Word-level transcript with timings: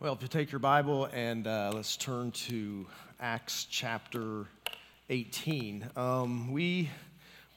Well, 0.00 0.12
if 0.12 0.22
you 0.22 0.28
take 0.28 0.52
your 0.52 0.60
Bible 0.60 1.06
and 1.12 1.44
uh, 1.48 1.72
let's 1.74 1.96
turn 1.96 2.30
to 2.30 2.86
Acts 3.18 3.66
chapter 3.68 4.46
18. 5.10 5.90
Um, 5.96 6.52
we, 6.52 6.88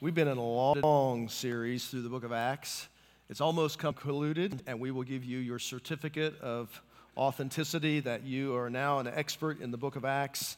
we've 0.00 0.16
been 0.16 0.26
in 0.26 0.38
a 0.38 0.44
long, 0.44 0.80
long 0.80 1.28
series 1.28 1.86
through 1.86 2.02
the 2.02 2.08
book 2.08 2.24
of 2.24 2.32
Acts. 2.32 2.88
It's 3.30 3.40
almost 3.40 3.78
concluded, 3.78 4.60
and 4.66 4.80
we 4.80 4.90
will 4.90 5.04
give 5.04 5.24
you 5.24 5.38
your 5.38 5.60
certificate 5.60 6.36
of 6.40 6.82
authenticity 7.16 8.00
that 8.00 8.24
you 8.24 8.56
are 8.56 8.68
now 8.68 8.98
an 8.98 9.06
expert 9.06 9.60
in 9.60 9.70
the 9.70 9.78
book 9.78 9.94
of 9.94 10.04
Acts. 10.04 10.56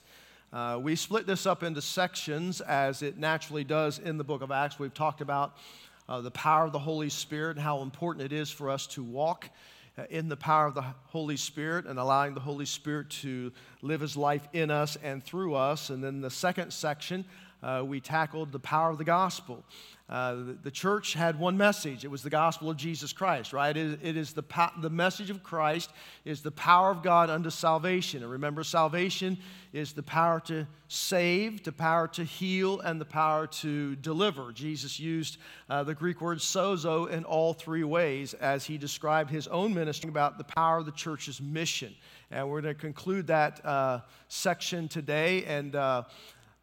Uh, 0.54 0.80
we 0.80 0.96
split 0.96 1.26
this 1.26 1.44
up 1.44 1.62
into 1.62 1.82
sections 1.82 2.62
as 2.62 3.02
it 3.02 3.18
naturally 3.18 3.62
does 3.62 3.98
in 3.98 4.16
the 4.16 4.24
book 4.24 4.40
of 4.40 4.50
Acts. 4.50 4.78
We've 4.78 4.94
talked 4.94 5.20
about 5.20 5.58
uh, 6.08 6.22
the 6.22 6.30
power 6.30 6.64
of 6.64 6.72
the 6.72 6.78
Holy 6.78 7.10
Spirit 7.10 7.58
and 7.58 7.62
how 7.62 7.82
important 7.82 8.24
it 8.24 8.32
is 8.32 8.50
for 8.50 8.70
us 8.70 8.86
to 8.86 9.02
walk 9.02 9.50
Uh, 9.96 10.02
in 10.10 10.28
the 10.28 10.36
power 10.36 10.66
of 10.66 10.74
the 10.74 10.82
Holy 11.06 11.36
Spirit 11.36 11.86
and 11.86 12.00
allowing 12.00 12.34
the 12.34 12.40
Holy 12.40 12.66
Spirit 12.66 13.08
to 13.10 13.52
live 13.80 14.00
his 14.00 14.16
life 14.16 14.48
in 14.52 14.68
us 14.68 14.96
and 15.04 15.22
through 15.22 15.54
us. 15.54 15.88
And 15.88 16.02
then 16.02 16.20
the 16.20 16.30
second 16.30 16.72
section, 16.72 17.24
uh, 17.64 17.82
we 17.82 17.98
tackled 17.98 18.52
the 18.52 18.58
power 18.58 18.90
of 18.90 18.98
the 18.98 19.04
gospel. 19.04 19.64
Uh, 20.06 20.34
the, 20.34 20.58
the, 20.64 20.70
church 20.70 21.14
had 21.14 21.38
one 21.38 21.56
message. 21.56 22.04
It 22.04 22.08
was 22.08 22.22
the 22.22 22.28
gospel 22.28 22.68
of 22.68 22.76
Jesus 22.76 23.14
Christ, 23.14 23.54
right? 23.54 23.74
It 23.74 23.86
is, 23.86 23.98
it 24.02 24.16
is 24.18 24.32
the, 24.34 24.44
the 24.82 24.90
message 24.90 25.30
of 25.30 25.42
Christ 25.42 25.90
is 26.26 26.42
the 26.42 26.50
power 26.50 26.90
of 26.90 27.02
God 27.02 27.30
unto 27.30 27.48
salvation. 27.48 28.22
And 28.22 28.30
remember, 28.30 28.62
salvation 28.64 29.38
is 29.72 29.94
the 29.94 30.02
power 30.02 30.40
to 30.40 30.66
save, 30.88 31.64
the 31.64 31.72
power 31.72 32.06
to 32.08 32.22
heal, 32.22 32.80
and 32.80 33.00
the 33.00 33.06
power 33.06 33.46
to 33.46 33.96
deliver. 33.96 34.52
Jesus 34.52 35.00
used 35.00 35.38
uh, 35.70 35.82
the 35.84 35.94
Greek 35.94 36.20
word 36.20 36.38
sozo 36.38 37.08
in 37.08 37.24
all 37.24 37.54
three 37.54 37.82
ways 37.82 38.34
as 38.34 38.66
he 38.66 38.76
described 38.76 39.30
his 39.30 39.48
own 39.48 39.72
ministry 39.72 40.10
about 40.10 40.36
the 40.36 40.44
power 40.44 40.78
of 40.78 40.86
the 40.86 40.92
church's 40.92 41.40
mission. 41.40 41.94
And 42.30 42.50
we're 42.50 42.60
going 42.60 42.74
to 42.74 42.80
conclude 42.80 43.28
that 43.28 43.64
uh, 43.64 44.00
section 44.28 44.88
today. 44.88 45.44
And 45.44 45.74
uh, 45.76 46.02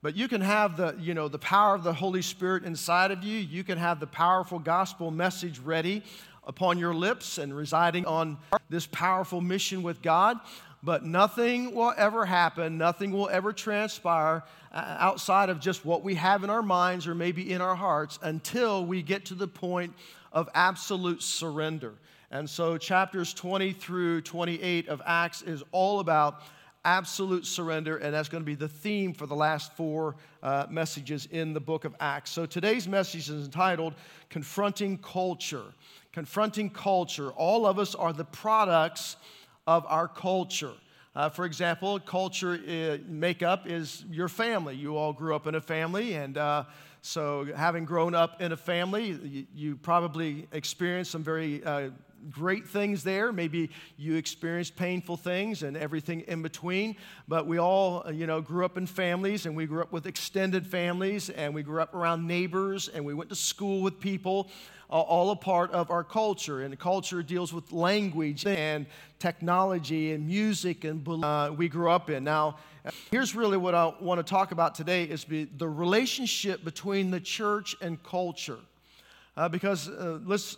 but 0.01 0.15
you 0.15 0.27
can 0.27 0.41
have 0.41 0.77
the, 0.77 0.95
you 0.99 1.13
know, 1.13 1.27
the 1.27 1.39
power 1.39 1.75
of 1.75 1.83
the 1.83 1.93
Holy 1.93 2.21
Spirit 2.21 2.63
inside 2.63 3.11
of 3.11 3.23
you. 3.23 3.37
You 3.37 3.63
can 3.63 3.77
have 3.77 3.99
the 3.99 4.07
powerful 4.07 4.57
gospel 4.57 5.11
message 5.11 5.59
ready 5.59 6.03
upon 6.45 6.79
your 6.79 6.93
lips 6.93 7.37
and 7.37 7.55
residing 7.55 8.05
on 8.05 8.37
this 8.69 8.87
powerful 8.87 9.41
mission 9.41 9.83
with 9.83 10.01
God. 10.01 10.39
But 10.83 11.05
nothing 11.05 11.75
will 11.75 11.93
ever 11.95 12.25
happen, 12.25 12.79
nothing 12.79 13.11
will 13.11 13.29
ever 13.29 13.53
transpire 13.53 14.43
uh, 14.71 14.97
outside 14.99 15.49
of 15.49 15.59
just 15.59 15.85
what 15.85 16.03
we 16.03 16.15
have 16.15 16.43
in 16.43 16.49
our 16.49 16.63
minds 16.63 17.07
or 17.07 17.13
maybe 17.13 17.51
in 17.51 17.61
our 17.61 17.75
hearts 17.75 18.17
until 18.23 18.83
we 18.83 19.03
get 19.03 19.25
to 19.25 19.35
the 19.35 19.47
point 19.47 19.93
of 20.33 20.49
absolute 20.55 21.21
surrender. 21.21 21.93
And 22.31 22.49
so, 22.49 22.77
chapters 22.77 23.33
20 23.33 23.73
through 23.73 24.21
28 24.21 24.87
of 24.87 25.01
Acts 25.05 25.43
is 25.43 25.61
all 25.71 25.99
about 25.99 26.41
absolute 26.83 27.45
surrender, 27.45 27.97
and 27.97 28.13
that's 28.13 28.29
going 28.29 28.41
to 28.41 28.45
be 28.45 28.55
the 28.55 28.67
theme 28.67 29.13
for 29.13 29.25
the 29.25 29.35
last 29.35 29.75
four 29.75 30.15
uh, 30.41 30.65
messages 30.69 31.27
in 31.31 31.53
the 31.53 31.59
book 31.59 31.85
of 31.85 31.95
Acts. 31.99 32.31
So 32.31 32.45
today's 32.45 32.87
message 32.87 33.29
is 33.29 33.45
entitled 33.45 33.93
Confronting 34.29 34.97
Culture. 34.97 35.65
Confronting 36.11 36.69
Culture. 36.69 37.31
All 37.31 37.65
of 37.65 37.77
us 37.77 37.95
are 37.95 38.13
the 38.13 38.25
products 38.25 39.15
of 39.67 39.85
our 39.87 40.07
culture. 40.07 40.73
Uh, 41.15 41.29
for 41.29 41.45
example, 41.45 41.99
culture 41.99 42.59
uh, 42.67 42.97
makeup 43.07 43.67
is 43.67 44.05
your 44.09 44.29
family. 44.29 44.75
You 44.75 44.95
all 44.95 45.13
grew 45.13 45.35
up 45.35 45.45
in 45.45 45.55
a 45.55 45.61
family, 45.61 46.13
and 46.13 46.37
uh, 46.37 46.63
so 47.01 47.47
having 47.55 47.83
grown 47.83 48.15
up 48.15 48.41
in 48.41 48.53
a 48.53 48.57
family, 48.57 49.11
you, 49.23 49.45
you 49.53 49.75
probably 49.75 50.47
experienced 50.53 51.11
some 51.11 51.23
very 51.23 51.63
uh, 51.63 51.89
great 52.29 52.67
things 52.67 53.03
there. 53.03 53.31
Maybe 53.31 53.69
you 53.97 54.15
experienced 54.15 54.75
painful 54.75 55.17
things 55.17 55.63
and 55.63 55.75
everything 55.75 56.21
in 56.21 56.41
between. 56.41 56.95
But 57.27 57.47
we 57.47 57.59
all, 57.59 58.09
you 58.11 58.27
know, 58.27 58.41
grew 58.41 58.65
up 58.65 58.77
in 58.77 58.85
families 58.85 59.45
and 59.45 59.55
we 59.55 59.65
grew 59.65 59.81
up 59.81 59.91
with 59.91 60.05
extended 60.05 60.65
families 60.67 61.29
and 61.29 61.53
we 61.53 61.63
grew 61.63 61.81
up 61.81 61.93
around 61.93 62.27
neighbors 62.27 62.87
and 62.87 63.03
we 63.05 63.13
went 63.13 63.29
to 63.29 63.35
school 63.35 63.81
with 63.81 63.99
people, 63.99 64.49
all 64.89 65.31
a 65.31 65.35
part 65.35 65.71
of 65.71 65.89
our 65.89 66.03
culture. 66.03 66.61
And 66.61 66.77
culture 66.77 67.23
deals 67.23 67.53
with 67.53 67.71
language 67.71 68.45
and 68.45 68.85
technology 69.19 70.11
and 70.11 70.27
music 70.27 70.83
and 70.83 71.07
uh, 71.23 71.53
we 71.55 71.69
grew 71.69 71.89
up 71.89 72.09
in. 72.09 72.23
Now, 72.23 72.57
here's 73.11 73.35
really 73.35 73.57
what 73.57 73.75
I 73.75 73.93
want 73.99 74.19
to 74.19 74.29
talk 74.29 74.51
about 74.51 74.75
today 74.75 75.03
is 75.03 75.25
the 75.25 75.67
relationship 75.67 76.63
between 76.63 77.11
the 77.11 77.19
church 77.19 77.75
and 77.81 78.01
culture. 78.03 78.57
Uh, 79.37 79.47
because 79.47 79.87
uh, 79.87 80.19
let's 80.25 80.57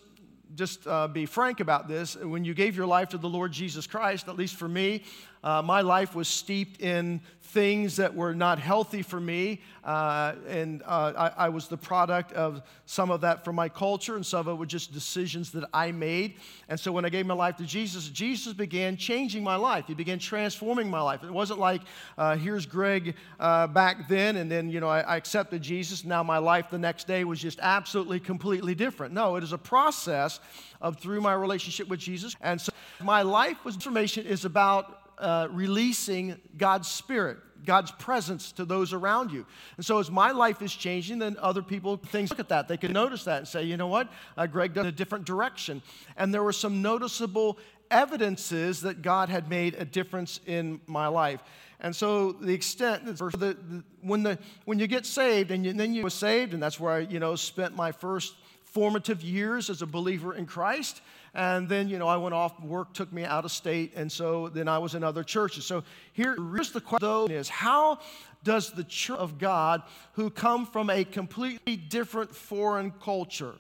just 0.56 0.86
uh, 0.88 1.08
be 1.08 1.26
frank 1.26 1.60
about 1.60 1.88
this. 1.88 2.16
When 2.16 2.46
you 2.46 2.54
gave 2.54 2.76
your 2.76 2.86
life 2.86 3.10
to 3.10 3.18
the 3.18 3.30
Lord 3.30 3.52
Jesus 3.52 3.88
Christ, 3.88 4.28
at 4.28 4.38
least 4.38 4.56
for 4.56 4.68
me, 4.68 5.04
uh, 5.44 5.62
my 5.62 5.82
life 5.82 6.16
was 6.16 6.28
steeped 6.28 6.82
in 6.82 7.20
things 7.42 7.98
that 7.98 8.16
were 8.16 8.34
not 8.34 8.58
healthy 8.58 9.02
for 9.02 9.20
me. 9.20 9.62
Uh, 9.84 10.34
and 10.48 10.82
uh, 10.86 11.14
I, 11.38 11.46
I, 11.46 11.50
was 11.50 11.68
the 11.68 11.76
product 11.76 12.32
of 12.32 12.64
some 12.86 13.12
of 13.12 13.22
that 13.22 13.44
from 13.44 13.56
my 13.58 13.68
culture, 13.68 14.16
and 14.16 14.26
some 14.26 14.40
of 14.40 14.48
it 14.48 14.58
were 14.58 14.66
just 14.66 14.94
decisions 14.94 15.52
that 15.52 15.66
I 15.74 15.92
made. 15.92 16.36
And 16.70 16.80
so 16.80 16.94
when 16.94 17.04
I 17.04 17.10
gave 17.10 17.26
my 17.26 17.34
life 17.34 17.58
to 17.58 17.66
Jesus, 17.66 18.08
Jesus 18.08 18.54
began 18.54 18.96
changing 18.96 19.44
my 19.44 19.58
life. 19.58 19.86
He 19.88 19.94
began 19.94 20.18
transforming 20.18 20.90
my 20.90 21.02
life. 21.02 21.24
It 21.24 21.32
wasn't 21.32 21.60
like, 21.60 21.82
uh, 22.18 22.38
here's 22.38 22.66
Greg 22.66 23.16
uh, 23.42 23.68
back 23.68 24.08
then, 24.08 24.38
and 24.38 24.50
then, 24.50 24.70
you 24.70 24.80
know, 24.80 24.88
I, 24.88 25.02
I 25.02 25.18
accepted 25.18 25.62
Jesus. 25.62 26.06
Now 26.06 26.24
my 26.24 26.38
life 26.38 26.70
the 26.72 26.80
next 26.80 27.06
day 27.06 27.26
was 27.26 27.42
just 27.42 27.60
absolutely, 27.62 28.22
completely 28.22 28.74
different. 28.74 29.14
No, 29.14 29.36
it 29.36 29.44
is 29.44 29.52
a 29.52 29.58
process 29.58 30.40
of 30.82 31.00
through 31.00 31.22
my 31.22 31.34
relationship 31.34 31.88
with 31.88 32.00
Jesus. 32.00 32.36
And 32.42 32.60
so 32.60 32.72
my 33.02 33.22
life 33.22 33.64
was 33.64 33.76
information 33.76 34.26
is 34.26 34.46
about 34.46 35.00
uh, 35.18 35.48
releasing 35.52 36.40
God's 36.58 36.88
Spirit, 36.88 37.38
God's 37.66 37.92
presence 37.92 38.52
to 38.54 38.66
those 38.66 38.94
around 38.94 39.32
you. 39.32 39.46
And 39.78 39.86
so, 39.86 40.00
as 40.00 40.12
my 40.12 40.32
life 40.32 40.62
is 40.62 40.74
changing, 40.74 41.20
then 41.20 41.38
other 41.40 41.62
people, 41.62 41.98
things 41.98 42.30
look 42.30 42.40
at 42.40 42.50
that. 42.50 42.68
They 42.68 42.78
can 42.78 42.92
notice 42.92 43.24
that 43.26 43.38
and 43.38 43.48
say, 43.48 43.64
you 43.64 43.78
know 43.78 43.88
what, 43.88 44.12
uh, 44.38 44.48
Greg 44.48 44.74
does 44.74 44.86
a 44.86 44.92
different 44.92 45.26
direction. 45.26 45.82
And 46.18 46.34
there 46.34 46.44
were 46.44 46.54
some 46.54 46.82
noticeable 46.82 47.58
evidences 47.92 48.82
that 48.82 49.02
God 49.02 49.30
had 49.30 49.50
made 49.50 49.76
a 49.76 49.86
difference 49.86 50.40
in 50.46 50.82
my 50.88 51.08
life. 51.08 51.42
And 51.80 51.96
so 51.96 52.32
the 52.32 52.54
extent, 52.54 53.06
the, 53.06 53.14
the, 53.14 53.84
when, 54.02 54.24
the, 54.24 54.40
when 54.66 54.80
you 54.80 54.88
get 54.88 55.06
saved 55.06 55.52
and, 55.52 55.66
you, 55.66 55.72
and 55.72 55.80
then 55.80 55.94
you 55.94 56.04
were 56.04 56.10
saved, 56.10 56.54
and 56.54 56.64
that's 56.64 56.80
where 56.80 56.94
I, 56.94 57.00
you 57.00 57.20
know, 57.20 57.36
spent 57.36 57.76
my 57.76 57.92
first 57.92 58.36
formative 58.74 59.22
years 59.22 59.70
as 59.70 59.82
a 59.82 59.86
believer 59.86 60.34
in 60.34 60.46
Christ. 60.46 61.02
And 61.36 61.70
then, 61.70 61.88
you 61.88 61.98
know, 62.00 62.08
I 62.08 62.18
went 62.18 62.34
off, 62.34 62.60
work 62.62 62.94
took 62.94 63.12
me 63.14 63.24
out 63.24 63.46
of 63.46 63.52
state, 63.52 63.94
and 63.96 64.12
so 64.12 64.50
then 64.50 64.68
I 64.68 64.78
was 64.80 64.94
in 64.96 65.04
other 65.04 65.24
churches. 65.24 65.66
So 65.66 65.84
here, 66.12 66.36
here's 66.54 66.72
the 66.72 66.82
question 66.82 67.08
though, 67.08 67.26
is 67.26 67.50
how 67.50 68.00
does 68.44 68.72
the 68.72 68.84
church 68.84 69.18
of 69.18 69.38
God, 69.38 69.84
who 70.14 70.30
come 70.30 70.66
from 70.66 70.90
a 70.90 71.04
completely 71.04 71.76
different 71.76 72.36
foreign 72.36 72.92
culture, 72.92 73.56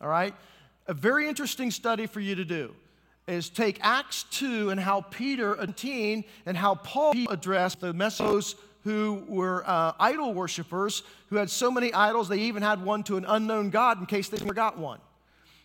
all 0.00 0.08
right, 0.08 0.34
a 0.86 0.94
very 0.94 1.28
interesting 1.28 1.70
study 1.70 2.06
for 2.06 2.20
you 2.20 2.34
to 2.34 2.44
do 2.44 2.74
is 3.28 3.48
take 3.48 3.78
Acts 3.82 4.24
2 4.30 4.70
and 4.70 4.80
how 4.80 5.02
Peter 5.02 5.58
uh, 5.58 5.62
and 5.62 5.76
teen 5.76 6.24
and 6.46 6.56
how 6.56 6.74
Paul 6.74 7.14
addressed 7.30 7.80
the 7.80 7.92
messages 7.92 8.56
who 8.84 9.24
were 9.28 9.62
uh, 9.66 9.92
idol 10.00 10.34
worshippers 10.34 11.02
who 11.28 11.36
had 11.36 11.50
so 11.50 11.70
many 11.70 11.92
idols 11.92 12.28
they 12.28 12.38
even 12.38 12.62
had 12.62 12.82
one 12.82 13.02
to 13.04 13.16
an 13.16 13.24
unknown 13.26 13.70
God 13.70 14.00
in 14.00 14.06
case 14.06 14.28
they 14.28 14.38
forgot 14.38 14.78
one. 14.78 14.98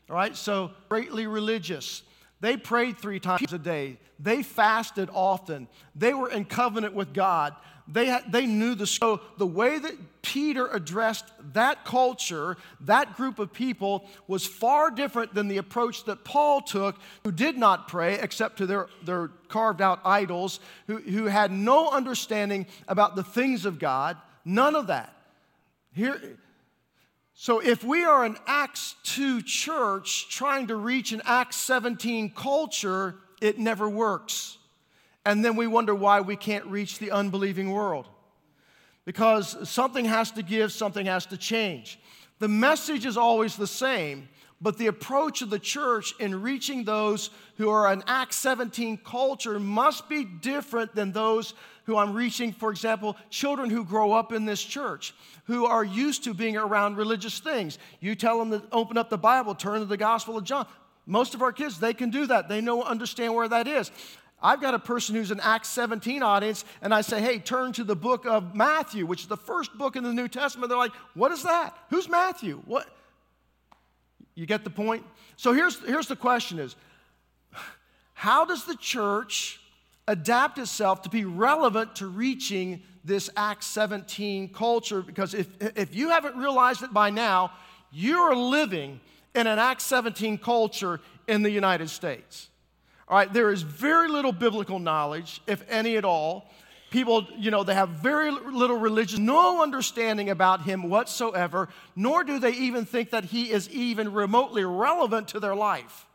All 0.10 0.16
right, 0.16 0.36
so 0.36 0.72
greatly 0.90 1.26
religious. 1.26 2.04
They 2.42 2.58
prayed 2.58 2.98
three 2.98 3.20
times 3.20 3.54
a 3.54 3.58
day. 3.58 3.98
They 4.20 4.44
fasted 4.44 5.10
often. 5.12 5.68
They 5.96 6.14
were 6.14 6.30
in 6.30 6.46
covenant 6.46 6.94
with 6.94 7.14
God. 7.14 7.56
They, 7.88 8.18
they 8.28 8.46
knew 8.48 8.74
the 8.74 8.88
so 8.88 9.22
the 9.38 9.46
way 9.46 9.78
that 9.78 10.22
Peter 10.24 10.68
addressed 10.68 11.26
that 11.54 11.86
culture, 11.86 12.58
that 12.82 13.16
group 13.16 13.38
of 13.38 13.54
people, 13.54 14.10
was 14.28 14.46
far 14.46 14.90
different 14.90 15.36
than 15.36 15.48
the 15.48 15.58
approach 15.58 16.04
that 16.06 16.24
Paul 16.24 16.62
took, 16.62 16.98
who 17.24 17.32
did 17.32 17.58
not 17.58 17.88
pray 17.88 18.20
except 18.20 18.58
to 18.58 18.66
their, 18.66 18.88
their 19.04 19.28
carved 19.50 19.82
out 19.82 20.00
idols, 20.04 20.60
who, 20.88 20.98
who 20.98 21.26
had 21.26 21.52
no 21.52 21.90
understanding 21.90 22.66
about 22.88 23.16
the 23.16 23.24
things 23.24 23.66
of 23.66 23.78
God, 23.78 24.18
none 24.44 24.76
of 24.76 24.88
that. 24.88 25.14
Here, 25.94 26.20
so, 27.38 27.60
if 27.60 27.84
we 27.84 28.06
are 28.06 28.24
an 28.24 28.38
Acts 28.48 28.96
2 29.04 29.42
church 29.42 30.30
trying 30.30 30.68
to 30.68 30.78
reach 30.78 31.12
an 31.12 31.22
Acts 31.26 31.58
17 31.58 32.30
culture, 32.32 33.16
it 33.42 33.60
never 33.60 33.90
works. 33.90 34.58
And 35.26 35.44
then 35.44 35.56
we 35.56 35.68
wonder 35.68 35.96
why 35.96 36.22
we 36.22 36.36
can't 36.36 36.66
reach 36.66 37.00
the 37.00 37.12
unbelieving 37.12 37.72
world. 37.72 38.08
Because 39.06 39.70
something 39.70 40.06
has 40.06 40.32
to 40.32 40.44
give, 40.44 40.72
something 40.72 41.06
has 41.06 41.26
to 41.28 41.38
change. 41.38 42.00
The 42.40 42.48
message 42.48 43.06
is 43.06 43.18
always 43.18 43.56
the 43.56 43.68
same, 43.68 44.28
but 44.62 44.78
the 44.78 44.88
approach 44.88 45.42
of 45.42 45.50
the 45.50 45.60
church 45.60 46.14
in 46.20 46.42
reaching 46.42 46.84
those 46.84 47.30
who 47.58 47.70
are 47.70 47.92
an 47.92 48.04
Acts 48.08 48.36
17 48.38 48.98
culture 48.98 49.60
must 49.60 50.10
be 50.10 50.24
different 50.24 50.96
than 50.96 51.12
those 51.12 51.54
who 51.86 51.98
I'm 51.98 52.14
reaching, 52.14 52.52
for 52.52 52.72
example, 52.72 53.16
children 53.30 53.70
who 53.70 53.86
grow 53.86 54.12
up 54.12 54.32
in 54.32 54.46
this 54.46 54.62
church, 54.62 55.14
who 55.46 55.66
are 55.66 55.84
used 55.84 56.24
to 56.24 56.34
being 56.34 56.58
around 56.58 56.98
religious 56.98 57.40
things. 57.40 57.78
You 58.00 58.16
tell 58.16 58.40
them 58.40 58.60
to 58.60 58.64
open 58.72 58.98
up 58.98 59.10
the 59.10 59.18
Bible, 59.18 59.54
turn 59.54 59.80
to 59.80 59.86
the 59.86 59.98
Gospel 59.98 60.38
of 60.38 60.44
John. 60.44 60.66
Most 61.06 61.36
of 61.36 61.44
our 61.44 61.52
kids, 61.52 61.80
they 61.80 61.94
can 61.94 62.10
do 62.10 62.26
that. 62.26 62.50
They 62.50 62.62
know, 62.62 62.82
understand 62.82 63.36
where 63.36 63.48
that 63.48 63.68
is. 63.68 63.92
I've 64.46 64.62
got 64.62 64.76
a 64.76 64.80
person 64.80 65.16
who's 65.16 65.32
an 65.32 65.40
Acts 65.42 65.70
17 65.70 66.22
audience, 66.22 66.66
and 66.84 66.94
I 66.94 67.02
say, 67.02 67.20
hey, 67.20 67.40
turn 67.40 67.72
to 67.74 67.84
the 67.84 67.96
book 67.96 68.28
of 68.28 68.54
Matthew, 68.54 69.08
which 69.08 69.22
is 69.22 69.28
the 69.28 69.36
first 69.36 69.76
book 69.76 69.96
in 69.96 70.04
the 70.04 70.14
New 70.14 70.28
Testament. 70.28 70.70
They're 70.70 70.78
like, 70.78 70.94
what 71.16 71.32
is 71.32 71.42
that? 71.42 71.76
Who's 71.90 72.08
Matthew? 72.08 72.62
What? 72.66 72.88
You 74.36 74.46
get 74.46 74.64
the 74.64 74.70
point? 74.70 75.04
So 75.36 75.52
here's, 75.52 75.80
here's 75.80 76.06
the 76.06 76.16
question 76.16 76.60
is, 76.60 76.76
how 78.14 78.46
does 78.46 78.66
the 78.66 78.76
church 78.76 79.60
adapt 80.08 80.60
itself 80.60 81.02
to 81.02 81.10
be 81.10 81.26
relevant 81.26 81.96
to 81.96 82.06
reaching 82.06 82.84
this 83.04 83.32
Acts 83.36 83.66
17 83.66 84.50
culture? 84.50 85.02
Because 85.02 85.34
if, 85.34 85.48
if 85.60 85.96
you 85.96 86.10
haven't 86.10 86.36
realized 86.36 86.84
it 86.84 86.94
by 86.94 87.10
now, 87.10 87.52
you're 87.92 88.36
living 88.36 89.00
in 89.34 89.48
an 89.48 89.58
Acts 89.58 89.86
17 89.86 90.38
culture 90.38 91.00
in 91.28 91.42
the 91.42 91.50
United 91.50 91.90
States. 91.90 92.50
All 93.08 93.18
right, 93.18 93.32
there 93.32 93.52
is 93.52 93.62
very 93.62 94.08
little 94.08 94.32
biblical 94.32 94.80
knowledge, 94.80 95.42
if 95.46 95.64
any 95.70 95.96
at 95.98 96.06
all. 96.06 96.50
People, 96.90 97.28
you 97.38 97.52
know, 97.52 97.64
they 97.64 97.74
have 97.74 97.90
very 97.90 98.32
little 98.32 98.78
religion, 98.78 99.26
no 99.26 99.62
understanding 99.62 100.30
about 100.30 100.62
him 100.62 100.90
whatsoever, 100.90 101.68
nor 101.96 102.24
do 102.24 102.40
they 102.40 102.52
even 102.52 102.86
think 102.86 103.12
that 103.12 103.26
he 103.26 103.52
is 103.52 103.70
even 103.70 104.14
remotely 104.14 104.64
relevant 104.64 105.28
to 105.30 105.40
their 105.40 105.56
life. 105.56 106.06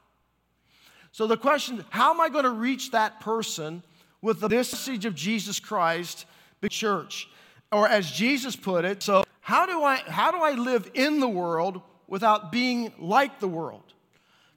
So 1.13 1.27
the 1.27 1.37
question, 1.37 1.85
how 1.91 2.13
am 2.13 2.21
I 2.21 2.29
going 2.29 2.45
to 2.45 2.51
reach 2.51 2.93
that 2.93 3.21
person 3.21 3.83
with 4.23 4.41
the 4.41 4.49
message 4.49 5.05
of 5.05 5.15
Jesus 5.15 5.61
Christ, 5.61 6.25
the 6.61 6.69
church? 6.69 7.29
Or 7.73 7.87
as 7.87 8.11
Jesus 8.11 8.57
put 8.57 8.85
it, 8.85 9.03
so 9.03 9.25
how 9.41 9.67
do 9.67 9.83
I 9.83 9.97
how 9.97 10.31
do 10.31 10.39
I 10.39 10.53
live 10.53 10.91
in 10.95 11.21
the 11.21 11.29
world 11.29 11.83
without 12.07 12.51
being 12.51 12.93
like 12.99 13.39
the 13.41 13.49
world? 13.49 13.90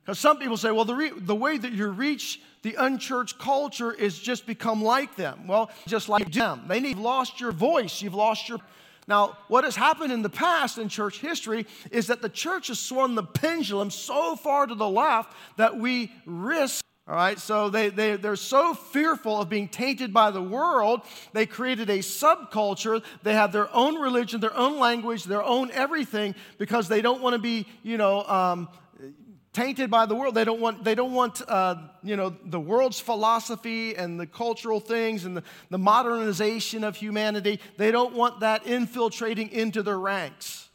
Because 0.05 0.19
some 0.19 0.37
people 0.37 0.57
say, 0.57 0.71
well, 0.71 0.85
the, 0.85 0.95
re- 0.95 1.11
the 1.15 1.35
way 1.35 1.57
that 1.57 1.71
you 1.71 1.87
reach 1.87 2.41
the 2.61 2.75
unchurched 2.75 3.37
culture 3.39 3.91
is 3.91 4.17
just 4.17 4.45
become 4.45 4.83
like 4.83 5.15
them. 5.15 5.47
Well, 5.47 5.69
just 5.85 6.09
like 6.09 6.31
them. 6.31 6.63
They 6.67 6.79
need 6.79 6.97
lost 6.97 7.39
your 7.39 7.51
voice. 7.51 8.01
You've 8.01 8.13
lost 8.13 8.49
your. 8.49 8.59
Now, 9.07 9.37
what 9.49 9.65
has 9.65 9.75
happened 9.75 10.13
in 10.13 10.21
the 10.21 10.29
past 10.29 10.77
in 10.77 10.87
church 10.87 11.19
history 11.19 11.65
is 11.91 12.07
that 12.07 12.21
the 12.21 12.29
church 12.29 12.67
has 12.67 12.79
swung 12.79 13.15
the 13.15 13.23
pendulum 13.23 13.91
so 13.91 14.37
far 14.37 14.65
to 14.65 14.75
the 14.75 14.87
left 14.87 15.35
that 15.57 15.77
we 15.77 16.11
risk. 16.25 16.83
All 17.05 17.15
right, 17.15 17.37
so 17.37 17.69
they, 17.69 17.89
they, 17.89 18.15
they're 18.15 18.37
so 18.37 18.73
fearful 18.73 19.41
of 19.41 19.49
being 19.49 19.67
tainted 19.67 20.13
by 20.13 20.31
the 20.31 20.41
world, 20.41 21.01
they 21.33 21.45
created 21.45 21.89
a 21.89 21.97
subculture. 21.97 23.03
They 23.23 23.33
have 23.33 23.51
their 23.51 23.67
own 23.75 23.95
religion, 23.95 24.39
their 24.39 24.55
own 24.55 24.79
language, 24.79 25.25
their 25.25 25.43
own 25.43 25.69
everything 25.71 26.33
because 26.57 26.87
they 26.87 27.01
don't 27.01 27.21
want 27.21 27.33
to 27.33 27.39
be, 27.39 27.67
you 27.83 27.97
know, 27.97 28.23
um, 28.23 28.69
tainted 29.53 29.89
by 29.89 30.05
the 30.05 30.15
world. 30.15 30.35
They 30.35 30.43
don't 30.43 30.59
want, 30.59 30.83
they 30.83 30.95
don't 30.95 31.13
want 31.13 31.41
uh, 31.47 31.75
you 32.03 32.15
know, 32.15 32.35
the 32.45 32.59
world's 32.59 32.99
philosophy 32.99 33.95
and 33.95 34.19
the 34.19 34.27
cultural 34.27 34.79
things 34.79 35.25
and 35.25 35.37
the, 35.37 35.43
the 35.69 35.77
modernization 35.77 36.83
of 36.83 36.95
humanity. 36.95 37.59
They 37.77 37.91
don't 37.91 38.15
want 38.15 38.41
that 38.41 38.65
infiltrating 38.65 39.51
into 39.51 39.83
their 39.83 39.99
ranks. 39.99 40.69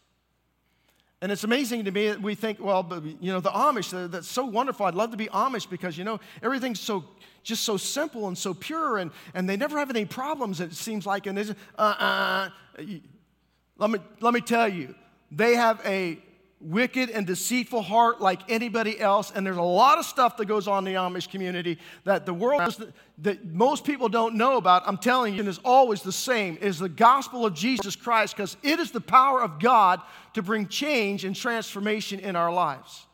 And 1.21 1.33
it's 1.33 1.43
amazing 1.43 1.85
to 1.87 1.91
me 1.91 2.09
that 2.09 2.23
we 2.23 2.37
think, 2.37 2.61
well, 2.61 3.03
you 3.21 3.33
know, 3.33 3.41
the 3.41 3.51
Amish, 3.51 4.11
that's 4.11 4.29
so 4.29 4.45
wonderful. 4.45 4.87
I'd 4.87 4.95
love 4.95 5.11
to 5.11 5.17
be 5.17 5.27
Amish 5.27 5.69
because, 5.69 5.99
you 5.99 6.05
know, 6.05 6.21
everything's 6.43 6.79
so 6.79 7.05
just 7.43 7.65
so 7.65 7.77
simple 7.77 8.29
and 8.29 8.37
so 8.37 8.53
pure 8.53 8.99
and, 8.99 9.11
and 9.35 9.49
they 9.49 9.57
never 9.57 9.79
have 9.79 9.91
any 9.91 10.05
problems, 10.05 10.61
it 10.61 10.75
seems 10.75 11.07
like. 11.07 11.27
And 11.27 11.39
uh, 11.39 11.83
uh, 11.83 12.51
let, 13.79 13.91
me, 13.91 13.99
let 14.21 14.35
me 14.35 14.41
tell 14.41 14.69
you, 14.69 14.95
they 15.33 15.57
have 15.57 15.81
a 15.85 16.19
wicked 16.61 17.11
and 17.11 17.27
deceitful 17.27 17.83
heart 17.83 18.21
like 18.21 18.41
anybody 18.51 18.99
else. 18.99 19.31
And 19.35 19.47
there's 19.47 19.57
a 19.57 19.63
lot 19.63 19.99
of 19.99 20.05
stuff 20.05 20.37
that 20.39 20.47
goes 20.47 20.67
on 20.67 20.87
in 20.87 20.93
the 20.93 20.99
Amish 20.99 21.31
community 21.31 21.79
that 22.05 22.27
the 22.27 22.35
world 22.35 22.93
that 23.19 23.45
most 23.47 23.85
people 23.85 24.09
don't 24.09 24.35
know 24.35 24.57
about. 24.57 24.83
I'm 24.87 24.99
telling 24.99 25.35
you, 25.35 25.41
and 25.41 25.49
is 25.49 25.61
always 25.65 26.03
the 26.03 26.13
same 26.13 26.59
is 26.61 26.79
the 26.79 26.89
gospel 26.89 27.47
of 27.47 27.55
Jesus 27.55 27.97
Christ 27.97 28.37
because 28.37 28.57
it 28.63 28.79
is 28.79 28.91
the 28.91 29.01
power 29.01 29.43
of 29.43 29.59
God 29.61 30.01
to 30.35 30.43
bring 30.43 30.67
change 30.67 31.25
and 31.25 31.35
transformation 31.35 32.21
in 32.21 32.37
our 32.37 32.53
lives. 32.53 33.08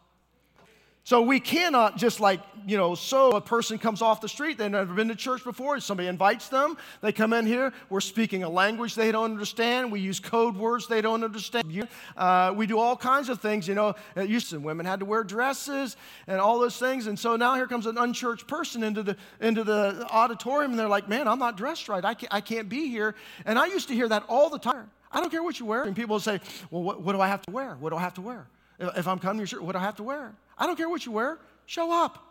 So 1.06 1.20
we 1.20 1.38
cannot 1.38 1.98
just 1.98 2.18
like, 2.18 2.40
you 2.66 2.78
know, 2.78 2.94
so 2.94 3.32
a 3.32 3.40
person 3.40 3.76
comes 3.76 4.00
off 4.00 4.22
the 4.22 4.28
street, 4.28 4.56
they've 4.56 4.70
never 4.70 4.94
been 4.94 5.08
to 5.08 5.14
church 5.14 5.44
before, 5.44 5.78
somebody 5.80 6.08
invites 6.08 6.48
them, 6.48 6.78
they 7.02 7.12
come 7.12 7.34
in 7.34 7.44
here, 7.44 7.74
we're 7.90 8.00
speaking 8.00 8.42
a 8.42 8.48
language 8.48 8.94
they 8.94 9.12
don't 9.12 9.30
understand, 9.30 9.92
we 9.92 10.00
use 10.00 10.18
code 10.18 10.56
words 10.56 10.86
they 10.86 11.02
don't 11.02 11.22
understand. 11.22 11.88
Uh, 12.16 12.54
we 12.56 12.66
do 12.66 12.78
all 12.78 12.96
kinds 12.96 13.28
of 13.28 13.38
things, 13.38 13.68
you 13.68 13.74
know, 13.74 13.94
used 14.16 14.48
to 14.48 14.58
women 14.58 14.86
had 14.86 14.98
to 15.00 15.04
wear 15.04 15.22
dresses 15.22 15.98
and 16.26 16.40
all 16.40 16.58
those 16.58 16.78
things. 16.78 17.06
And 17.06 17.18
so 17.18 17.36
now 17.36 17.54
here 17.54 17.66
comes 17.66 17.84
an 17.84 17.98
unchurched 17.98 18.46
person 18.46 18.82
into 18.82 19.02
the, 19.02 19.14
into 19.42 19.62
the 19.62 20.06
auditorium 20.10 20.70
and 20.70 20.80
they're 20.80 20.88
like, 20.88 21.06
man, 21.06 21.28
I'm 21.28 21.38
not 21.38 21.58
dressed 21.58 21.86
right, 21.90 22.02
I 22.02 22.14
can't, 22.14 22.32
I 22.32 22.40
can't 22.40 22.70
be 22.70 22.88
here. 22.88 23.14
And 23.44 23.58
I 23.58 23.66
used 23.66 23.88
to 23.88 23.94
hear 23.94 24.08
that 24.08 24.24
all 24.26 24.48
the 24.48 24.58
time. 24.58 24.90
I 25.12 25.20
don't 25.20 25.28
care 25.28 25.42
what 25.42 25.60
you 25.60 25.66
wear. 25.66 25.82
And 25.82 25.94
people 25.94 26.14
will 26.14 26.20
say, 26.20 26.40
well, 26.70 26.82
what, 26.82 27.02
what 27.02 27.12
do 27.12 27.20
I 27.20 27.28
have 27.28 27.42
to 27.42 27.52
wear? 27.52 27.76
What 27.78 27.90
do 27.90 27.96
I 27.96 28.00
have 28.00 28.14
to 28.14 28.22
wear? 28.22 28.46
If 28.80 29.06
I'm 29.06 29.18
coming 29.18 29.36
to 29.36 29.40
your 29.42 29.46
church, 29.46 29.60
what 29.60 29.72
do 29.72 29.78
I 29.78 29.82
have 29.82 29.96
to 29.96 30.02
wear? 30.02 30.32
I 30.58 30.66
don't 30.66 30.76
care 30.76 30.88
what 30.88 31.04
you 31.06 31.12
wear, 31.12 31.38
show 31.66 31.92
up. 31.92 32.22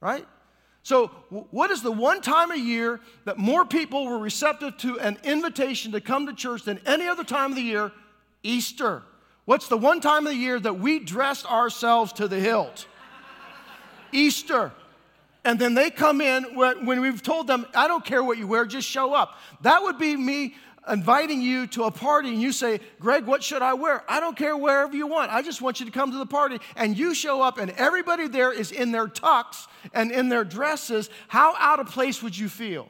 Right? 0.00 0.26
So, 0.82 1.08
what 1.50 1.70
is 1.70 1.82
the 1.82 1.92
one 1.92 2.20
time 2.20 2.50
a 2.50 2.56
year 2.56 3.00
that 3.24 3.38
more 3.38 3.64
people 3.64 4.06
were 4.06 4.18
receptive 4.18 4.76
to 4.78 4.98
an 4.98 5.16
invitation 5.22 5.92
to 5.92 6.00
come 6.00 6.26
to 6.26 6.32
church 6.32 6.64
than 6.64 6.80
any 6.86 7.06
other 7.06 7.22
time 7.22 7.50
of 7.50 7.56
the 7.56 7.62
year? 7.62 7.92
Easter. 8.42 9.02
What's 9.44 9.68
the 9.68 9.78
one 9.78 10.00
time 10.00 10.26
of 10.26 10.32
the 10.32 10.38
year 10.38 10.58
that 10.58 10.78
we 10.78 10.98
dressed 10.98 11.50
ourselves 11.50 12.12
to 12.14 12.26
the 12.26 12.38
hilt? 12.38 12.86
Easter. 14.12 14.72
And 15.44 15.58
then 15.58 15.74
they 15.74 15.90
come 15.90 16.20
in 16.20 16.44
when 16.54 17.00
we've 17.00 17.22
told 17.22 17.48
them, 17.48 17.66
I 17.74 17.88
don't 17.88 18.04
care 18.04 18.22
what 18.22 18.38
you 18.38 18.46
wear, 18.46 18.64
just 18.64 18.88
show 18.88 19.14
up. 19.14 19.38
That 19.62 19.82
would 19.82 19.98
be 19.98 20.16
me 20.16 20.54
inviting 20.88 21.40
you 21.40 21.66
to 21.68 21.84
a 21.84 21.90
party 21.90 22.30
and 22.30 22.42
you 22.42 22.52
say, 22.52 22.80
Greg, 22.98 23.24
what 23.24 23.42
should 23.42 23.62
I 23.62 23.74
wear? 23.74 24.02
I 24.08 24.20
don't 24.20 24.36
care 24.36 24.56
wherever 24.56 24.94
you 24.94 25.06
want. 25.06 25.30
I 25.32 25.42
just 25.42 25.62
want 25.62 25.80
you 25.80 25.86
to 25.86 25.92
come 25.92 26.10
to 26.10 26.18
the 26.18 26.26
party. 26.26 26.58
And 26.76 26.98
you 26.98 27.14
show 27.14 27.40
up 27.40 27.58
and 27.58 27.70
everybody 27.72 28.26
there 28.26 28.52
is 28.52 28.72
in 28.72 28.90
their 28.90 29.06
tux 29.06 29.66
and 29.92 30.10
in 30.10 30.28
their 30.28 30.44
dresses. 30.44 31.08
How 31.28 31.54
out 31.58 31.78
of 31.78 31.86
place 31.88 32.22
would 32.22 32.36
you 32.36 32.48
feel? 32.48 32.88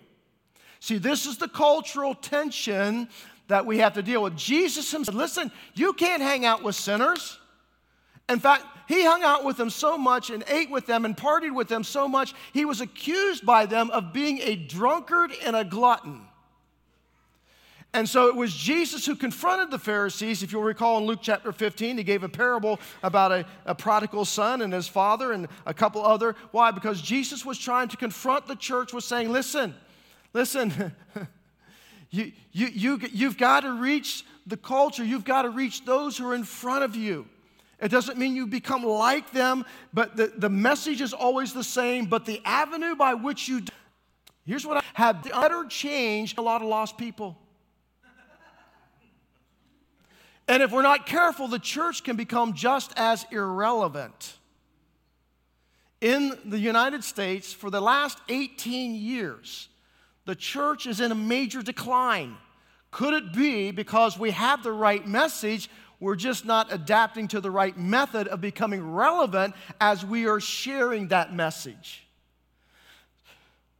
See, 0.81 0.99
this 0.99 1.27
is 1.27 1.37
the 1.37 1.49
cultural 1.49 2.15
tension 2.15 3.09
that 3.49 3.67
we 3.67 3.79
have 3.79 3.95
to 3.95 4.03
deal 4.03 4.23
with. 4.23 4.37
Jesus 4.37 4.91
himself, 4.91 5.17
listen, 5.17 5.53
you 5.75 5.93
can't 5.93 6.23
hang 6.23 6.45
out 6.45 6.63
with 6.63 6.75
sinners. 6.75 7.39
In 8.29 8.41
fact, 8.41 8.65
he 8.89 9.05
hung 9.05 9.23
out 9.23 9.45
with 9.45 9.57
them 9.57 9.71
so 9.71 9.99
much 9.99 10.31
and 10.31 10.43
ate 10.49 10.71
with 10.71 10.87
them 10.87 11.05
and 11.05 11.17
partied 11.17 11.55
with 11.55 11.69
them 11.69 11.85
so 11.85 12.09
much, 12.09 12.35
he 12.53 12.65
was 12.65 12.81
accused 12.81 13.45
by 13.45 13.67
them 13.67 13.91
of 13.91 14.13
being 14.13 14.41
a 14.41 14.57
drunkard 14.57 15.33
and 15.45 15.55
a 15.55 15.65
glutton. 15.65 16.23
And 17.95 18.09
so 18.09 18.29
it 18.29 18.35
was 18.35 18.55
Jesus 18.55 19.05
who 19.05 19.15
confronted 19.15 19.71
the 19.71 19.79
Pharisees. 19.79 20.43
If 20.43 20.51
you'll 20.51 20.63
recall 20.63 20.99
in 20.99 21.05
Luke 21.05 21.19
chapter 21.21 21.53
15, 21.53 21.99
he 21.99 22.05
gave 22.05 22.23
a 22.23 22.29
parable 22.29 22.81
about 23.03 23.33
a, 23.33 23.47
a, 23.67 23.75
prodigal 23.75 24.25
son 24.25 24.63
and 24.63 24.73
his 24.73 24.89
father 24.89 25.33
and 25.33 25.47
a 25.67 25.75
couple 25.75 26.03
other. 26.03 26.35
Why? 26.53 26.71
Because 26.71 27.03
Jesus 27.03 27.45
was 27.45 27.59
trying 27.59 27.89
to 27.89 27.99
confront 27.99 28.47
the 28.47 28.57
church 28.57 28.95
with 28.95 29.05
saying, 29.05 29.31
listen, 29.31 29.75
listen, 30.33 30.95
you, 32.11 32.33
you, 32.51 32.69
you, 32.69 33.01
you've 33.13 33.37
got 33.37 33.61
to 33.61 33.73
reach 33.73 34.25
the 34.47 34.57
culture, 34.57 35.05
you've 35.05 35.25
got 35.25 35.43
to 35.43 35.51
reach 35.51 35.85
those 35.85 36.17
who 36.17 36.27
are 36.27 36.35
in 36.35 36.45
front 36.45 36.85
of 36.85 36.97
you. 36.97 37.27
It 37.79 37.91
doesn't 37.91 38.17
mean 38.17 38.35
you 38.35 38.47
become 38.47 38.85
like 38.85 39.33
them, 39.33 39.67
but 39.93 40.17
the, 40.17 40.33
the 40.35 40.49
message 40.49 41.03
is 41.03 41.13
always 41.13 41.53
the 41.53 41.65
same. 41.65 42.07
But 42.07 42.25
the 42.25 42.41
avenue 42.45 42.95
by 42.95 43.15
which 43.15 43.49
you, 43.49 43.61
do, 43.61 43.73
here's 44.47 44.65
what 44.65 44.79
I 44.79 44.83
have 44.95 45.25
better 45.25 45.67
changed 45.67 46.39
a 46.39 46.43
lot 46.43 46.63
of 46.63 46.69
lost 46.69 46.97
people. 46.97 47.37
And 50.49 50.63
if 50.63 50.73
we're 50.73 50.83
not 50.83 51.07
careful, 51.07 51.49
the 51.49 51.59
church 51.59 52.03
can 52.05 52.17
become 52.17 52.55
just 52.55 52.93
as 52.97 53.25
irrelevant. 53.31 54.39
In 56.01 56.37
the 56.45 56.59
United 56.59 57.05
States, 57.05 57.53
for 57.53 57.71
the 57.71 57.81
last 57.81 58.19
18 58.29 58.95
years, 58.97 59.69
the 60.25 60.35
church 60.35 60.87
is 60.87 61.01
in 61.01 61.13
a 61.13 61.15
major 61.15 61.63
decline. 61.63 62.37
Could 62.91 63.15
it 63.15 63.33
be 63.33 63.71
because 63.71 64.19
we 64.19 64.33
have 64.33 64.63
the 64.63 64.73
right 64.73 65.07
message, 65.07 65.71
we're 66.01 66.17
just 66.17 66.45
not 66.45 66.73
adapting 66.73 67.29
to 67.29 67.41
the 67.41 67.51
right 67.51 67.77
method 67.79 68.27
of 68.29 68.41
becoming 68.41 68.93
relevant 68.93 69.55
as 69.81 70.05
we 70.05 70.27
are 70.27 70.41
sharing 70.41 71.09
that 71.09 71.33
message? 71.33 72.05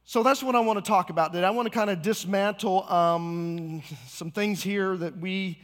So 0.05 0.23
that's 0.23 0.41
what 0.41 0.55
I 0.55 0.59
want 0.61 0.83
to 0.83 0.87
talk 0.87 1.09
about 1.09 1.33
today. 1.33 1.45
I 1.45 1.49
want 1.49 1.65
to 1.65 1.77
kind 1.77 1.89
of 1.89 2.01
dismantle 2.01 2.89
um, 2.91 3.83
some 4.07 4.31
things 4.31 4.63
here 4.63 4.95
that 4.97 5.17
we 5.17 5.59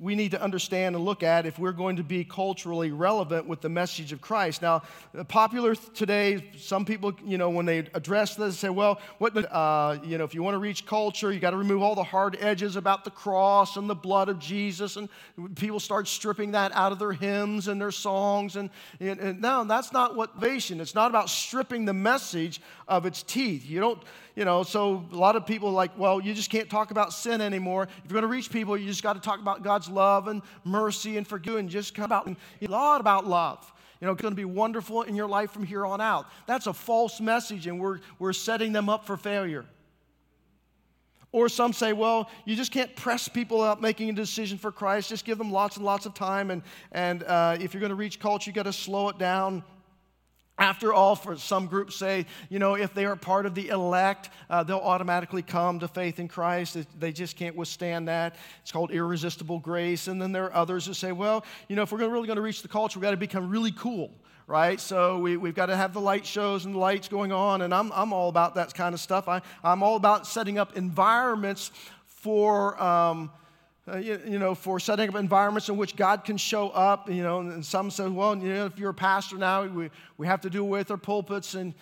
we 0.00 0.14
need 0.14 0.32
to 0.32 0.42
understand 0.42 0.96
and 0.96 1.04
look 1.04 1.22
at 1.22 1.46
if 1.46 1.58
we're 1.58 1.72
going 1.72 1.96
to 1.96 2.02
be 2.02 2.24
culturally 2.24 2.90
relevant 2.90 3.46
with 3.46 3.60
the 3.60 3.68
message 3.68 4.12
of 4.12 4.20
Christ. 4.20 4.60
Now, 4.60 4.82
popular 5.28 5.74
today, 5.74 6.50
some 6.58 6.84
people, 6.84 7.14
you 7.24 7.38
know, 7.38 7.50
when 7.50 7.66
they 7.66 7.78
address 7.94 8.34
this, 8.34 8.58
say, 8.58 8.68
well, 8.68 9.00
what, 9.18 9.36
uh, 9.36 9.98
you 10.04 10.18
know, 10.18 10.24
if 10.24 10.34
you 10.34 10.42
want 10.42 10.54
to 10.54 10.58
reach 10.58 10.84
culture, 10.84 11.32
you 11.32 11.40
got 11.40 11.50
to 11.50 11.56
remove 11.56 11.82
all 11.82 11.94
the 11.94 12.02
hard 12.02 12.36
edges 12.40 12.76
about 12.76 13.04
the 13.04 13.10
cross 13.10 13.76
and 13.76 13.88
the 13.88 13.94
blood 13.94 14.28
of 14.28 14.38
Jesus, 14.38 14.96
and 14.96 15.08
people 15.56 15.80
start 15.80 16.08
stripping 16.08 16.52
that 16.52 16.72
out 16.72 16.92
of 16.92 16.98
their 16.98 17.12
hymns 17.12 17.68
and 17.68 17.80
their 17.80 17.90
songs, 17.90 18.56
and, 18.56 18.70
and, 19.00 19.18
and 19.20 19.40
no, 19.40 19.64
that's 19.64 19.92
not 19.92 20.16
what 20.16 20.38
salvation. 20.38 20.80
It's 20.80 20.94
not 20.94 21.10
about 21.10 21.28
stripping 21.28 21.84
the 21.84 21.92
message 21.92 22.60
of 22.86 23.06
its 23.06 23.22
teeth. 23.22 23.68
You 23.68 23.80
don't 23.80 24.02
you 24.38 24.44
know, 24.44 24.62
so 24.62 25.04
a 25.10 25.16
lot 25.16 25.34
of 25.34 25.46
people 25.46 25.72
like, 25.72 25.98
well, 25.98 26.20
you 26.20 26.32
just 26.32 26.48
can't 26.48 26.70
talk 26.70 26.92
about 26.92 27.12
sin 27.12 27.40
anymore. 27.40 27.88
If 28.04 28.08
you're 28.08 28.20
going 28.20 28.30
to 28.30 28.32
reach 28.32 28.52
people, 28.52 28.76
you 28.76 28.86
just 28.86 29.02
got 29.02 29.14
to 29.14 29.20
talk 29.20 29.40
about 29.40 29.64
God's 29.78 29.88
love 29.88 30.26
and 30.26 30.42
mercy 30.64 31.18
and 31.18 31.26
forgive 31.26 31.54
and 31.54 31.68
just 31.68 31.94
come 31.94 32.06
about 32.06 32.28
a 32.28 32.66
lot 32.66 33.00
about 33.00 33.26
love. 33.28 33.72
You 34.00 34.06
know, 34.06 34.12
it's 34.12 34.22
going 34.22 34.32
to 34.32 34.36
be 34.36 34.44
wonderful 34.44 35.02
in 35.02 35.14
your 35.14 35.28
life 35.28 35.52
from 35.52 35.64
here 35.64 35.86
on 35.86 36.00
out. 36.00 36.26
That's 36.46 36.66
a 36.66 36.72
false 36.72 37.20
message, 37.20 37.68
and 37.68 37.78
we're, 37.78 38.00
we're 38.18 38.32
setting 38.32 38.72
them 38.72 38.88
up 38.88 39.06
for 39.06 39.16
failure. 39.16 39.64
Or 41.30 41.48
some 41.48 41.72
say, 41.72 41.92
well, 41.92 42.28
you 42.44 42.56
just 42.56 42.72
can't 42.72 42.94
press 42.96 43.28
people 43.28 43.62
out 43.62 43.80
making 43.80 44.10
a 44.10 44.12
decision 44.12 44.58
for 44.58 44.72
Christ. 44.72 45.10
Just 45.10 45.24
give 45.24 45.38
them 45.38 45.52
lots 45.52 45.76
and 45.76 45.84
lots 45.84 46.06
of 46.06 46.14
time. 46.14 46.50
And, 46.50 46.62
and 46.90 47.22
uh, 47.22 47.56
if 47.60 47.72
you're 47.72 47.80
going 47.80 47.90
to 47.90 47.96
reach 47.96 48.18
culture, 48.18 48.50
you 48.50 48.54
got 48.54 48.64
to 48.64 48.72
slow 48.72 49.10
it 49.10 49.18
down. 49.18 49.62
After 50.58 50.92
all, 50.92 51.14
for 51.14 51.36
some 51.36 51.66
groups 51.66 51.94
say, 51.94 52.26
you 52.48 52.58
know, 52.58 52.74
if 52.74 52.92
they 52.92 53.04
are 53.04 53.14
part 53.14 53.46
of 53.46 53.54
the 53.54 53.68
elect, 53.68 54.30
uh, 54.50 54.64
they'll 54.64 54.78
automatically 54.78 55.42
come 55.42 55.78
to 55.78 55.86
faith 55.86 56.18
in 56.18 56.26
Christ. 56.26 56.76
They 56.98 57.12
just 57.12 57.36
can't 57.36 57.54
withstand 57.54 58.08
that. 58.08 58.34
It's 58.62 58.72
called 58.72 58.90
irresistible 58.90 59.60
grace. 59.60 60.08
And 60.08 60.20
then 60.20 60.32
there 60.32 60.46
are 60.46 60.54
others 60.54 60.86
who 60.86 60.94
say, 60.94 61.12
well, 61.12 61.44
you 61.68 61.76
know, 61.76 61.82
if 61.82 61.92
we're 61.92 61.98
really 61.98 62.26
going 62.26 62.36
to 62.36 62.42
reach 62.42 62.62
the 62.62 62.68
culture, 62.68 62.98
we've 62.98 63.04
got 63.04 63.12
to 63.12 63.16
become 63.16 63.48
really 63.48 63.70
cool, 63.70 64.10
right? 64.48 64.80
So 64.80 65.18
we, 65.18 65.36
we've 65.36 65.54
got 65.54 65.66
to 65.66 65.76
have 65.76 65.92
the 65.92 66.00
light 66.00 66.26
shows 66.26 66.64
and 66.64 66.74
the 66.74 66.78
lights 66.80 67.06
going 67.06 67.30
on. 67.30 67.62
And 67.62 67.72
I'm, 67.72 67.92
I'm 67.92 68.12
all 68.12 68.28
about 68.28 68.56
that 68.56 68.74
kind 68.74 68.94
of 68.94 69.00
stuff. 69.00 69.28
I, 69.28 69.42
I'm 69.62 69.84
all 69.84 69.94
about 69.94 70.26
setting 70.26 70.58
up 70.58 70.76
environments 70.76 71.70
for. 72.06 72.82
Um, 72.82 73.30
uh, 73.90 73.96
you, 73.96 74.20
you, 74.26 74.38
know, 74.38 74.54
for 74.54 74.78
setting 74.78 75.08
up 75.08 75.14
environments 75.14 75.68
in 75.68 75.76
which 75.76 75.96
God 75.96 76.24
can 76.24 76.36
show 76.36 76.68
up. 76.70 77.10
You 77.10 77.22
know, 77.22 77.40
and 77.40 77.64
some 77.64 77.90
say, 77.90 78.08
well, 78.08 78.36
you 78.36 78.52
know, 78.52 78.66
if 78.66 78.78
you're 78.78 78.90
a 78.90 78.94
pastor 78.94 79.36
now, 79.36 79.64
we, 79.64 79.90
we 80.16 80.26
have 80.26 80.40
to 80.42 80.50
do 80.50 80.64
with 80.64 80.90
our 80.90 80.96
pulpits 80.96 81.54
and 81.54 81.74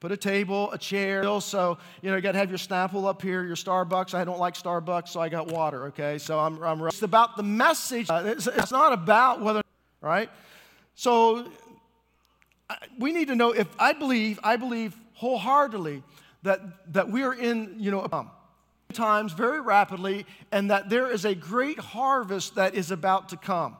put 0.00 0.10
a 0.10 0.16
table, 0.16 0.72
a 0.72 0.78
chair. 0.78 1.22
So, 1.40 1.78
you 2.00 2.10
know, 2.10 2.16
you 2.16 2.22
got 2.22 2.32
to 2.32 2.38
have 2.38 2.48
your 2.48 2.58
Snapple 2.58 3.06
up 3.06 3.20
here, 3.20 3.44
your 3.44 3.56
Starbucks. 3.56 4.14
I 4.14 4.24
don't 4.24 4.38
like 4.38 4.54
Starbucks, 4.54 5.08
so 5.08 5.20
I 5.20 5.28
got 5.28 5.48
water, 5.48 5.86
okay? 5.88 6.16
So 6.16 6.38
I'm, 6.38 6.62
I'm 6.62 6.80
it's 6.86 7.02
about 7.02 7.36
the 7.36 7.42
message. 7.42 8.08
Uh, 8.08 8.22
it's, 8.24 8.46
it's 8.46 8.72
not 8.72 8.94
about 8.94 9.42
whether, 9.42 9.62
right? 10.00 10.30
So 10.94 11.50
we 12.98 13.12
need 13.12 13.28
to 13.28 13.36
know 13.36 13.52
if 13.52 13.68
I 13.78 13.92
believe, 13.92 14.40
I 14.42 14.56
believe 14.56 14.96
wholeheartedly 15.14 16.02
that, 16.42 16.92
that 16.94 17.10
we 17.10 17.22
are 17.22 17.34
in, 17.34 17.76
you 17.78 17.90
know, 17.90 18.08
um, 18.10 18.30
times 18.92 19.32
very 19.32 19.60
rapidly, 19.60 20.26
and 20.52 20.70
that 20.70 20.88
there 20.88 21.10
is 21.10 21.24
a 21.24 21.34
great 21.34 21.78
harvest 21.78 22.54
that 22.56 22.74
is 22.74 22.90
about 22.90 23.28
to 23.30 23.36
come. 23.36 23.76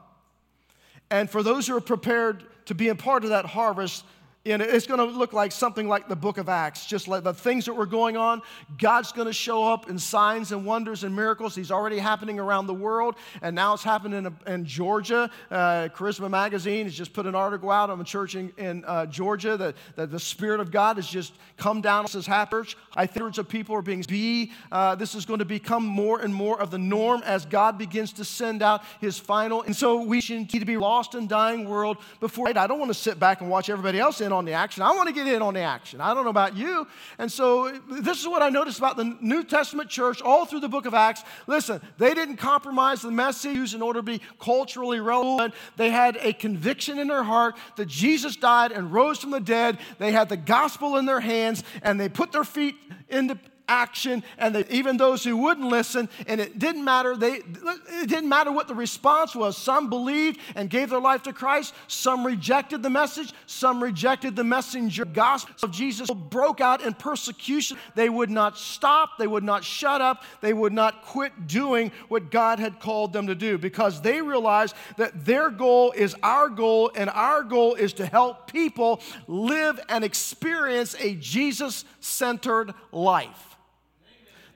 And 1.09 1.29
for 1.29 1.43
those 1.43 1.67
who 1.67 1.75
are 1.75 1.81
prepared 1.81 2.45
to 2.65 2.75
be 2.75 2.87
a 2.89 2.95
part 2.95 3.23
of 3.23 3.31
that 3.31 3.45
harvest, 3.45 4.05
and 4.45 4.61
it's 4.61 4.87
going 4.87 4.99
to 4.99 5.05
look 5.05 5.33
like 5.33 5.51
something 5.51 5.87
like 5.87 6.07
the 6.07 6.15
book 6.15 6.37
of 6.37 6.49
Acts, 6.49 6.85
just 6.85 7.07
like 7.07 7.23
the 7.23 7.33
things 7.33 7.65
that 7.65 7.73
were 7.73 7.85
going 7.85 8.17
on. 8.17 8.41
God's 8.77 9.11
going 9.11 9.27
to 9.27 9.33
show 9.33 9.71
up 9.71 9.89
in 9.89 9.99
signs 9.99 10.51
and 10.51 10.65
wonders 10.65 11.03
and 11.03 11.15
miracles. 11.15 11.55
He's 11.55 11.71
already 11.71 11.99
happening 11.99 12.39
around 12.39 12.67
the 12.67 12.73
world, 12.73 13.15
and 13.41 13.55
now 13.55 13.73
it's 13.73 13.83
happening 13.83 14.25
in, 14.25 14.51
in 14.51 14.65
Georgia. 14.65 15.29
Uh, 15.49 15.89
Charisma 15.93 16.29
Magazine 16.29 16.85
has 16.85 16.95
just 16.95 17.13
put 17.13 17.25
an 17.25 17.35
article 17.35 17.69
out 17.69 17.89
on 17.89 18.01
a 18.01 18.03
church 18.03 18.35
in, 18.35 18.51
in 18.57 18.83
uh, 18.85 19.05
Georgia 19.05 19.57
that, 19.57 19.75
that 19.95 20.11
the 20.11 20.19
Spirit 20.19 20.59
of 20.59 20.71
God 20.71 20.95
has 20.95 21.07
just 21.07 21.33
come 21.57 21.81
down. 21.81 22.05
This 22.05 22.13
has 22.13 22.25
church. 22.25 22.77
I 22.95 23.05
think 23.05 23.21
hundreds 23.21 23.37
of 23.37 23.47
people 23.47 23.75
are 23.75 23.81
being 23.81 24.01
be. 24.07 24.51
Uh, 24.71 24.95
this 24.95 25.13
is 25.15 25.25
going 25.25 25.39
to 25.39 25.45
become 25.45 25.85
more 25.85 26.19
and 26.21 26.33
more 26.33 26.59
of 26.59 26.71
the 26.71 26.77
norm 26.77 27.21
as 27.23 27.45
God 27.45 27.77
begins 27.77 28.13
to 28.13 28.25
send 28.25 28.63
out 28.63 28.81
His 28.99 29.19
final. 29.19 29.61
And 29.61 29.75
so 29.75 30.01
we 30.01 30.21
should 30.21 30.37
need 30.37 30.49
to 30.59 30.65
be 30.65 30.77
lost 30.77 31.13
and 31.13 31.29
dying 31.29 31.69
world 31.69 31.97
before. 32.19 32.47
I 32.49 32.67
don't 32.67 32.79
want 32.79 32.89
to 32.89 32.97
sit 32.97 33.19
back 33.19 33.41
and 33.41 33.49
watch 33.49 33.69
everybody 33.69 33.99
else 33.99 34.21
in 34.21 34.30
in 34.31 34.37
on 34.37 34.45
the 34.45 34.53
action. 34.53 34.81
I 34.81 34.91
want 34.91 35.09
to 35.09 35.13
get 35.13 35.27
in 35.27 35.41
on 35.41 35.53
the 35.53 35.59
action. 35.59 36.01
I 36.01 36.13
don't 36.13 36.23
know 36.23 36.29
about 36.29 36.55
you. 36.55 36.87
And 37.17 37.31
so 37.31 37.71
this 37.89 38.19
is 38.19 38.27
what 38.27 38.41
I 38.41 38.49
noticed 38.49 38.77
about 38.77 38.97
the 38.97 39.17
New 39.19 39.43
Testament 39.43 39.89
church 39.89 40.21
all 40.21 40.45
through 40.45 40.61
the 40.61 40.69
book 40.69 40.85
of 40.85 40.93
Acts. 40.93 41.23
Listen, 41.47 41.81
they 41.97 42.13
didn't 42.13 42.37
compromise 42.37 43.01
the 43.01 43.11
message 43.11 43.75
in 43.75 43.81
order 43.81 43.99
to 43.99 44.03
be 44.03 44.21
culturally 44.39 44.99
relevant. 44.99 45.53
They 45.77 45.89
had 45.89 46.17
a 46.21 46.33
conviction 46.33 46.97
in 46.97 47.07
their 47.07 47.23
heart 47.23 47.55
that 47.75 47.87
Jesus 47.87 48.35
died 48.35 48.71
and 48.71 48.91
rose 48.91 49.19
from 49.19 49.31
the 49.31 49.39
dead. 49.39 49.77
They 49.99 50.11
had 50.11 50.29
the 50.29 50.37
gospel 50.37 50.97
in 50.97 51.05
their 51.05 51.19
hands 51.19 51.63
and 51.81 51.99
they 51.99 52.09
put 52.09 52.31
their 52.31 52.43
feet 52.43 52.75
into 53.09 53.37
action 53.71 54.21
and 54.37 54.53
they, 54.53 54.65
even 54.69 54.97
those 54.97 55.23
who 55.23 55.37
wouldn't 55.37 55.67
listen 55.67 56.09
and 56.27 56.41
it 56.41 56.59
didn't 56.59 56.83
matter 56.83 57.15
they 57.15 57.35
it 57.35 58.09
didn't 58.09 58.27
matter 58.27 58.51
what 58.51 58.67
the 58.67 58.75
response 58.75 59.33
was. 59.33 59.57
Some 59.57 59.89
believed 59.89 60.39
and 60.55 60.69
gave 60.69 60.89
their 60.89 60.99
life 60.99 61.23
to 61.23 61.33
christ. 61.33 61.73
Some 61.87 62.25
rejected 62.25 62.83
the 62.83 62.89
message. 62.89 63.33
Some 63.45 63.81
rejected 63.81 64.35
the 64.35 64.43
messenger 64.43 65.05
gospel. 65.05 65.55
Of 65.63 65.71
jesus 65.71 66.09
broke 66.11 66.59
out 66.59 66.83
in 66.83 66.93
persecution 66.93 67.77
they 67.95 68.09
would 68.09 68.29
not 68.29 68.57
stop. 68.57 69.17
They 69.17 69.27
would 69.27 69.43
not 69.43 69.63
shut 69.63 70.01
up. 70.01 70.23
They 70.41 70.53
would 70.53 70.73
not 70.73 71.03
quit 71.05 71.47
doing 71.47 71.91
what 72.09 72.29
god 72.29 72.59
had 72.59 72.79
called 72.79 73.13
them 73.13 73.27
to 73.27 73.35
do 73.35 73.57
because 73.57 74.01
they 74.01 74.21
realized 74.21 74.75
that 74.97 75.23
their 75.25 75.49
goal 75.49 75.93
is 75.93 76.13
our 76.21 76.49
goal 76.49 76.91
and 76.95 77.09
our 77.09 77.43
goal 77.43 77.75
is 77.75 77.93
to 77.93 78.05
help 78.05 78.51
people 78.51 79.01
live 79.27 79.79
and 79.87 80.03
experience 80.03 80.95
a 80.99 81.15
jesus-centered 81.15 82.73
life 82.91 83.51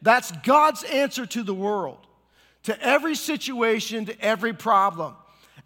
that's 0.05 0.31
God's 0.43 0.83
answer 0.83 1.25
to 1.25 1.41
the 1.41 1.53
world, 1.53 1.97
to 2.63 2.79
every 2.81 3.15
situation, 3.15 4.05
to 4.05 4.21
every 4.21 4.53
problem. 4.53 5.15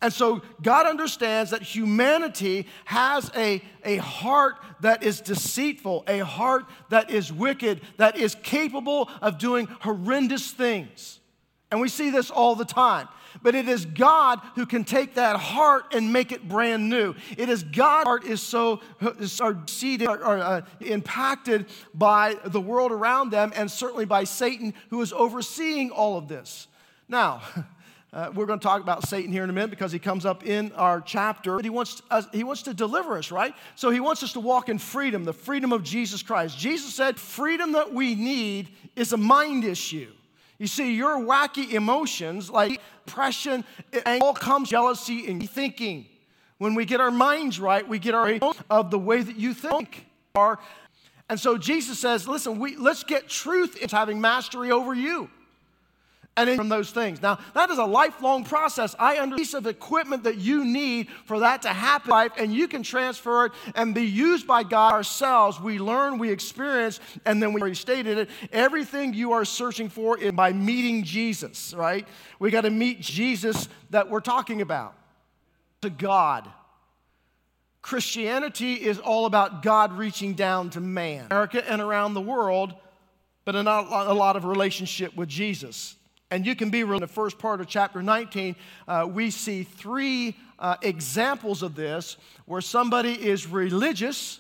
And 0.02 0.14
so 0.14 0.42
God 0.62 0.86
understands 0.86 1.52
that 1.52 1.62
humanity 1.62 2.66
has 2.86 3.30
a, 3.36 3.62
a 3.84 3.98
heart 3.98 4.56
that 4.80 5.04
is 5.04 5.20
deceitful, 5.20 6.06
a 6.08 6.20
heart 6.20 6.66
that 6.90 7.12
is 7.12 7.34
wicked, 7.34 7.82
that 7.98 8.16
is 8.16 8.34
capable 8.36 9.10
of 9.22 9.38
doing 9.40 9.68
horrendous 9.82 10.52
things. 10.52 11.20
And 11.70 11.82
we 11.82 11.90
see 11.90 12.10
this 12.10 12.32
all 12.32 12.56
the 12.56 12.64
time. 12.66 13.10
But 13.42 13.56
it 13.56 13.68
is 13.68 13.86
God 13.86 14.40
who 14.56 14.66
can 14.66 14.84
take 14.84 15.16
that 15.16 15.38
heart 15.38 15.94
and 15.94 16.12
make 16.12 16.32
it 16.32 16.48
brand 16.48 16.90
new. 16.90 17.16
It 17.38 17.50
is 17.50 17.64
God 17.64 18.06
heart 18.06 18.26
is 18.26 18.42
so 18.42 18.82
is 19.20 19.40
are 19.42 19.58
seeded 19.68 20.08
or, 20.08 20.24
uh, 20.24 20.62
impacted 20.82 21.68
by 21.94 22.36
the 22.46 22.62
world 22.62 22.92
around 22.92 23.32
them 23.32 23.52
and 23.56 23.70
certainly 23.70 24.06
by 24.06 24.24
Satan 24.24 24.74
who 24.90 25.02
is 25.02 25.14
overseeing 25.14 25.92
all 25.92 26.18
of 26.18 26.28
this. 26.28 26.68
Now, 27.08 27.42
Uh, 28.12 28.32
we're 28.34 28.48
going 28.48 28.58
to 28.58 28.64
talk 28.64 28.82
about 28.82 29.08
Satan 29.08 29.32
here 29.32 29.44
in 29.44 29.52
a 29.52 29.54
minute 29.54 29.70
because 29.70 29.92
he 29.92 30.00
comes 30.00 30.26
up 30.26 30.44
in 30.44 30.72
our 30.72 31.00
chapter. 31.00 31.58
But 31.58 31.66
He 31.66 31.70
wants, 31.70 32.02
us, 32.10 32.26
he 32.34 32.44
wants 32.44 32.64
to 32.64 32.74
deliver 32.74 33.18
us, 33.18 33.32
right? 33.32 33.54
So 33.76 33.92
he 33.92 34.00
wants 34.00 34.24
us 34.24 34.34
to 34.34 34.40
walk 34.40 34.68
in 34.68 34.80
freedom, 34.80 35.26
the 35.26 35.34
freedom 35.34 35.72
of 35.72 35.84
Jesus 35.84 36.24
Christ. 36.24 36.58
Jesus 36.58 36.96
said, 36.96 37.20
freedom 37.20 37.74
that 37.74 37.94
we 37.94 38.16
need 38.16 38.70
is 38.96 39.14
a 39.14 39.18
mind 39.18 39.64
issue. 39.64 40.12
You 40.60 40.68
see, 40.68 40.94
your 40.94 41.18
wacky 41.20 41.72
emotions 41.72 42.50
like 42.50 42.82
depression, 43.06 43.64
it 43.92 44.04
all 44.22 44.34
comes 44.34 44.70
jealousy 44.70 45.28
and 45.32 45.50
thinking. 45.50 46.06
When 46.58 46.76
we 46.76 46.86
get 46.86 47.00
our 47.00 47.12
minds 47.12 47.60
right, 47.60 47.88
we 47.88 47.98
get 47.98 48.14
our 48.14 48.38
of 48.70 48.92
the 48.92 49.00
way 49.00 49.22
that 49.22 49.38
you 49.38 49.54
think. 49.54 50.06
Are. 50.36 50.60
And 51.28 51.40
so 51.40 51.58
Jesus 51.58 52.00
says, 52.00 52.28
listen, 52.28 52.60
we, 52.60 52.76
let's 52.76 53.04
get 53.04 53.28
truth 53.28 53.78
into 53.78 53.96
having 53.96 54.22
mastery 54.22 54.70
over 54.70 54.94
you 54.94 55.30
and 56.38 56.56
from 56.56 56.70
those 56.70 56.92
things. 56.92 57.22
Now, 57.22 57.40
that 57.54 57.70
is 57.70 57.78
a 57.78 57.86
lifelong 57.86 58.46
process. 58.46 58.96
I 58.98 59.18
understand 59.18 59.40
piece 59.40 59.54
of 59.54 59.68
equipment 59.68 60.24
that 60.24 60.38
you 60.38 60.64
need 60.64 61.10
for 61.26 61.40
that 61.40 61.64
to 61.64 61.70
happen, 61.70 62.12
life, 62.12 62.32
and 62.38 62.54
you 62.54 62.68
can 62.68 62.84
transfer 62.84 63.48
it 63.48 63.52
and 63.76 63.94
be 63.94 64.06
used 64.06 64.48
by 64.48 64.64
God 64.64 64.94
ourselves. 64.94 65.60
We 65.60 65.80
learn, 65.80 66.18
we 66.18 66.32
experience, 66.32 67.00
and 67.26 67.42
then 67.42 67.54
we 67.54 67.62
restated 67.62 68.18
it. 68.18 68.30
Everything 68.52 69.14
you 69.14 69.34
are 69.34 69.44
searching 69.44 69.90
for 69.90 70.18
is 70.18 70.32
by 70.32 70.54
meeting 70.54 71.04
Jesus, 71.04 71.74
right? 71.74 72.08
We 72.40 72.52
got 72.52 72.62
to 72.62 72.70
meet 72.70 73.02
Jesus 73.02 73.68
that 73.90 74.10
we're 74.10 74.20
talking 74.22 74.62
about. 74.62 74.96
To 75.82 75.90
God. 75.90 76.50
Christianity 77.82 78.74
is 78.74 79.00
all 79.00 79.26
about 79.26 79.64
God 79.64 79.98
reaching 79.98 80.34
down 80.34 80.70
to 80.72 80.82
man, 80.82 81.28
America 81.32 81.64
and 81.70 81.82
around 81.82 82.14
the 82.14 82.22
world, 82.22 82.74
but 83.46 83.54
not 83.54 84.08
a 84.08 84.14
lot 84.14 84.36
of 84.36 84.44
relationship 84.44 85.16
with 85.16 85.30
Jesus. 85.30 85.96
And 86.32 86.46
you 86.46 86.56
can 86.56 86.70
be 86.70 86.82
in 86.82 87.00
the 87.00 87.08
first 87.08 87.40
part 87.40 87.60
of 87.60 87.68
chapter 87.68 88.04
19. 88.04 88.56
Uh, 88.88 89.08
we 89.12 89.32
see 89.32 89.64
three 89.64 90.38
uh, 90.60 90.76
examples 90.82 91.64
of 91.64 91.76
this 91.76 92.18
where 92.46 92.62
somebody 92.62 93.14
is 93.14 93.48
religious. 93.48 94.40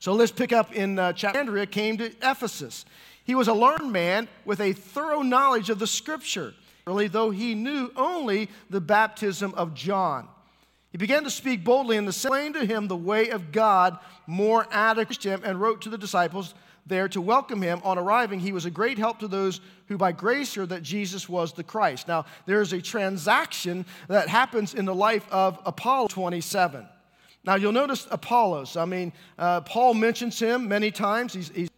So 0.00 0.14
let's 0.14 0.32
pick 0.32 0.52
up 0.52 0.72
in 0.72 0.98
uh, 0.98 1.12
chapter. 1.12 1.38
Andrea 1.38 1.66
came 1.66 1.96
to 1.98 2.12
Ephesus. 2.22 2.84
He 3.24 3.34
was 3.34 3.48
a 3.48 3.54
learned 3.54 3.92
man 3.92 4.28
with 4.44 4.60
a 4.60 4.72
thorough 4.72 5.22
knowledge 5.22 5.70
of 5.70 5.78
the 5.78 5.86
scripture. 5.86 6.54
really, 6.86 7.08
though 7.08 7.30
he 7.30 7.54
knew 7.54 7.92
only 7.96 8.48
the 8.68 8.80
baptism 8.80 9.54
of 9.54 9.74
John. 9.74 10.28
He 10.90 10.98
began 10.98 11.24
to 11.24 11.30
speak 11.30 11.62
boldly 11.62 11.98
and 11.98 12.08
explained 12.08 12.54
to 12.54 12.64
him 12.64 12.88
the 12.88 12.96
way 12.96 13.28
of 13.28 13.52
God 13.52 13.98
more 14.26 14.66
adequate 14.70 15.24
him 15.24 15.42
and 15.44 15.60
wrote 15.60 15.82
to 15.82 15.88
the 15.88 15.98
disciples 15.98 16.54
there 16.86 17.08
to 17.08 17.20
welcome 17.20 17.62
him. 17.62 17.80
On 17.84 17.98
arriving, 17.98 18.40
he 18.40 18.52
was 18.52 18.64
a 18.64 18.70
great 18.70 18.98
help 18.98 19.18
to 19.18 19.28
those 19.28 19.60
who 19.86 19.96
by 19.96 20.12
grace 20.12 20.54
heard 20.54 20.70
that 20.70 20.82
Jesus 20.82 21.28
was 21.28 21.52
the 21.52 21.64
Christ. 21.64 22.08
Now, 22.08 22.24
there's 22.46 22.72
a 22.72 22.80
transaction 22.80 23.84
that 24.08 24.28
happens 24.28 24.74
in 24.74 24.84
the 24.84 24.94
life 24.94 25.26
of 25.30 25.58
Apollo 25.64 26.08
27. 26.08 26.86
Now, 27.44 27.54
you'll 27.54 27.72
notice 27.72 28.08
Apollos. 28.10 28.76
I 28.76 28.84
mean, 28.84 29.12
uh, 29.38 29.60
Paul 29.60 29.94
mentions 29.94 30.38
him 30.38 30.68
many 30.68 30.90
times. 30.90 31.32
He's, 31.32 31.48
he's 31.50 31.70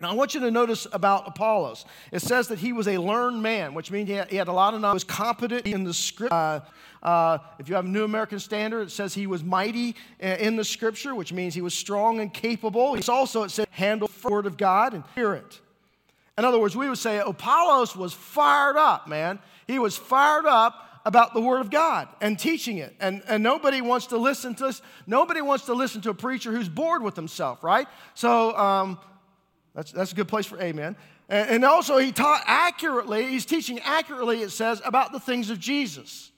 now, 0.00 0.10
I 0.10 0.14
want 0.14 0.34
you 0.34 0.40
to 0.40 0.50
notice 0.50 0.86
about 0.92 1.26
Apollos. 1.26 1.84
It 2.12 2.20
says 2.20 2.48
that 2.48 2.58
he 2.58 2.72
was 2.72 2.86
a 2.86 2.98
learned 2.98 3.42
man, 3.42 3.74
which 3.74 3.90
means 3.90 4.08
he 4.08 4.14
had, 4.14 4.30
he 4.30 4.36
had 4.36 4.48
a 4.48 4.52
lot 4.52 4.74
of 4.74 4.80
knowledge, 4.80 5.02
He 5.02 5.06
was 5.06 5.16
competent 5.16 5.66
in 5.66 5.84
the 5.84 5.94
script. 5.94 6.32
Uh, 6.32 6.60
uh, 7.02 7.38
if 7.58 7.68
you 7.68 7.74
have 7.74 7.84
a 7.84 7.88
New 7.88 8.04
American 8.04 8.38
Standard, 8.38 8.82
it 8.82 8.90
says 8.90 9.14
he 9.14 9.26
was 9.26 9.42
mighty 9.42 9.94
in 10.20 10.56
the 10.56 10.64
scripture, 10.64 11.14
which 11.14 11.32
means 11.32 11.54
he 11.54 11.60
was 11.60 11.74
strong 11.74 12.20
and 12.20 12.32
capable. 12.32 12.94
It's 12.94 13.08
also, 13.08 13.42
it 13.42 13.50
says, 13.50 13.66
handle 13.70 14.10
the 14.22 14.28
word 14.28 14.46
of 14.46 14.56
God 14.56 14.94
and 14.94 15.04
spirit. 15.12 15.60
In 16.36 16.44
other 16.44 16.58
words, 16.58 16.76
we 16.76 16.88
would 16.88 16.98
say 16.98 17.18
Apollos 17.18 17.96
was 17.96 18.12
fired 18.12 18.76
up, 18.76 19.08
man. 19.08 19.40
He 19.66 19.80
was 19.80 19.96
fired 19.96 20.46
up 20.46 20.84
about 21.04 21.34
the 21.34 21.40
Word 21.40 21.60
of 21.60 21.70
God 21.70 22.08
and 22.20 22.38
teaching 22.38 22.78
it. 22.78 22.94
And, 23.00 23.22
and 23.28 23.42
nobody 23.42 23.80
wants 23.80 24.06
to 24.08 24.18
listen 24.18 24.54
to 24.56 24.66
this. 24.66 24.82
Nobody 25.06 25.40
wants 25.40 25.66
to 25.66 25.74
listen 25.74 26.00
to 26.02 26.10
a 26.10 26.14
preacher 26.14 26.52
who's 26.52 26.68
bored 26.68 27.02
with 27.02 27.16
himself, 27.16 27.64
right? 27.64 27.88
So 28.14 28.56
um, 28.56 28.98
that's, 29.74 29.92
that's 29.92 30.12
a 30.12 30.14
good 30.14 30.28
place 30.28 30.46
for 30.46 30.60
amen. 30.60 30.96
And, 31.28 31.50
and 31.50 31.64
also, 31.64 31.98
he 31.98 32.12
taught 32.12 32.42
accurately, 32.46 33.26
he's 33.26 33.44
teaching 33.44 33.80
accurately, 33.80 34.42
it 34.42 34.50
says, 34.50 34.80
about 34.84 35.12
the 35.12 35.20
things 35.20 35.50
of 35.50 35.58
Jesus. 35.58 36.30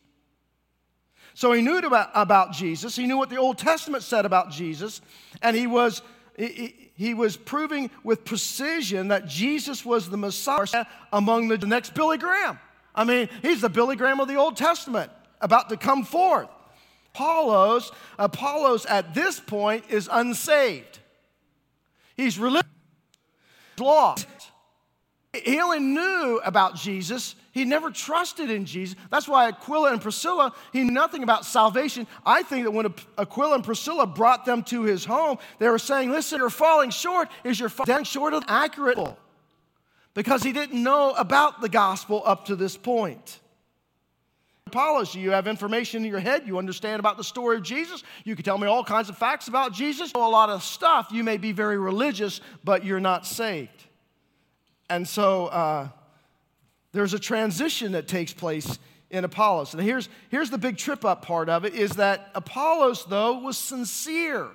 So 1.34 1.52
he 1.52 1.62
knew 1.62 1.78
about, 1.78 2.10
about 2.14 2.52
Jesus. 2.52 2.96
He 2.96 3.06
knew 3.06 3.16
what 3.16 3.30
the 3.30 3.38
Old 3.38 3.56
Testament 3.56 4.02
said 4.02 4.26
about 4.26 4.50
Jesus. 4.50 5.00
And 5.42 5.56
he 5.56 5.66
was, 5.66 6.02
he, 6.36 6.90
he 6.94 7.14
was 7.14 7.36
proving 7.36 7.90
with 8.04 8.24
precision 8.24 9.08
that 9.08 9.26
Jesus 9.26 9.84
was 9.84 10.10
the 10.10 10.18
Messiah 10.18 10.84
among 11.12 11.48
the, 11.48 11.56
the 11.56 11.66
next 11.66 11.94
Billy 11.94 12.18
Graham. 12.18 12.58
I 12.94 13.04
mean, 13.04 13.28
he's 13.42 13.60
the 13.60 13.70
Billy 13.70 13.96
Graham 13.96 14.20
of 14.20 14.28
the 14.28 14.34
Old 14.36 14.56
Testament 14.56 15.10
about 15.40 15.68
to 15.70 15.76
come 15.76 16.04
forth. 16.04 16.48
Apollos, 17.14 17.90
Apollos 18.18 18.84
at 18.86 19.14
this 19.14 19.40
point 19.40 19.84
is 19.88 20.08
unsaved. 20.12 20.98
He's 22.16 22.38
religious, 22.38 22.68
lost. 23.80 24.26
He 25.32 25.60
only 25.60 25.78
knew 25.80 26.40
about 26.44 26.74
Jesus. 26.74 27.36
He 27.52 27.64
never 27.64 27.90
trusted 27.90 28.50
in 28.50 28.64
Jesus. 28.64 28.96
That's 29.10 29.28
why 29.28 29.48
Aquila 29.48 29.92
and 29.92 30.00
Priscilla, 30.00 30.52
he 30.72 30.82
knew 30.82 30.92
nothing 30.92 31.22
about 31.22 31.44
salvation. 31.44 32.06
I 32.26 32.42
think 32.42 32.64
that 32.64 32.72
when 32.72 32.92
Aquila 33.16 33.56
and 33.56 33.64
Priscilla 33.64 34.06
brought 34.06 34.44
them 34.44 34.62
to 34.64 34.82
his 34.82 35.04
home, 35.04 35.38
they 35.58 35.68
were 35.68 35.78
saying, 35.78 36.10
Listen, 36.10 36.38
you're 36.38 36.50
falling 36.50 36.90
short. 36.90 37.28
Is 37.44 37.60
your 37.60 37.68
falling 37.68 38.04
short 38.04 38.34
of 38.34 38.44
accurate? 38.48 38.98
because 40.14 40.42
he 40.42 40.52
didn't 40.52 40.82
know 40.82 41.12
about 41.12 41.60
the 41.60 41.68
gospel 41.68 42.22
up 42.24 42.46
to 42.46 42.56
this 42.56 42.76
point. 42.76 43.39
Apollos, 44.70 45.16
you 45.16 45.32
have 45.32 45.48
information 45.48 46.04
in 46.04 46.10
your 46.10 46.20
head, 46.20 46.46
you 46.46 46.56
understand 46.56 47.00
about 47.00 47.16
the 47.16 47.24
story 47.24 47.56
of 47.56 47.64
Jesus, 47.64 48.04
you 48.22 48.36
can 48.36 48.44
tell 48.44 48.56
me 48.56 48.68
all 48.68 48.84
kinds 48.84 49.08
of 49.08 49.18
facts 49.18 49.48
about 49.48 49.72
Jesus, 49.72 50.12
you 50.14 50.20
know 50.20 50.28
a 50.28 50.30
lot 50.30 50.48
of 50.48 50.62
stuff. 50.62 51.08
You 51.10 51.24
may 51.24 51.38
be 51.38 51.50
very 51.50 51.76
religious, 51.76 52.40
but 52.62 52.84
you're 52.84 53.00
not 53.00 53.26
saved. 53.26 53.86
And 54.88 55.08
so 55.08 55.46
uh, 55.46 55.88
there's 56.92 57.14
a 57.14 57.18
transition 57.18 57.92
that 57.92 58.06
takes 58.06 58.32
place 58.32 58.78
in 59.10 59.24
Apollos. 59.24 59.74
And 59.74 59.82
here's, 59.82 60.08
here's 60.28 60.50
the 60.50 60.58
big 60.58 60.76
trip 60.76 61.04
up 61.04 61.22
part 61.22 61.48
of 61.48 61.64
it 61.64 61.74
is 61.74 61.92
that 61.92 62.30
Apollos, 62.36 63.06
though, 63.06 63.40
was 63.40 63.58
sincere. 63.58 64.46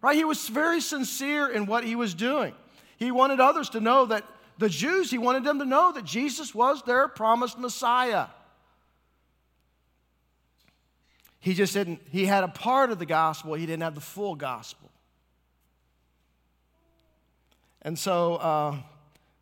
Right? 0.00 0.16
He 0.16 0.24
was 0.24 0.48
very 0.48 0.80
sincere 0.80 1.48
in 1.48 1.66
what 1.66 1.82
he 1.82 1.96
was 1.96 2.14
doing. 2.14 2.54
He 2.98 3.10
wanted 3.10 3.40
others 3.40 3.68
to 3.70 3.80
know 3.80 4.06
that 4.06 4.24
the 4.58 4.68
Jews, 4.68 5.10
he 5.10 5.18
wanted 5.18 5.42
them 5.42 5.58
to 5.58 5.64
know 5.64 5.90
that 5.90 6.04
Jesus 6.04 6.54
was 6.54 6.82
their 6.82 7.08
promised 7.08 7.58
Messiah. 7.58 8.26
He 11.42 11.52
just 11.52 11.74
didn't, 11.74 12.00
he 12.10 12.24
had 12.24 12.44
a 12.44 12.48
part 12.48 12.90
of 12.90 12.98
the 12.98 13.04
gospel, 13.06 13.52
he 13.52 13.66
didn't 13.66 13.82
have 13.82 13.94
the 13.94 14.00
full 14.00 14.34
gospel. 14.34 14.90
And 17.82 17.98
so, 17.98 18.36
uh, 18.36 18.76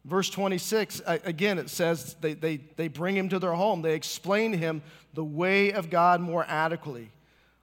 verse 0.05 0.29
26, 0.31 1.03
again, 1.07 1.59
it 1.59 1.71
says 1.71 2.17
they, 2.21 2.33
they, 2.35 2.57
they 2.77 2.89
bring 2.89 3.17
him 3.17 3.29
to 3.29 3.39
their 3.39 3.53
home. 3.53 3.83
They 3.83 3.95
explain 3.95 4.51
to 4.53 4.59
him 4.59 4.83
the 5.15 5.25
way 5.25 5.73
of 5.73 5.91
God 5.91 6.21
more 6.21 6.45
adequately. 6.49 7.13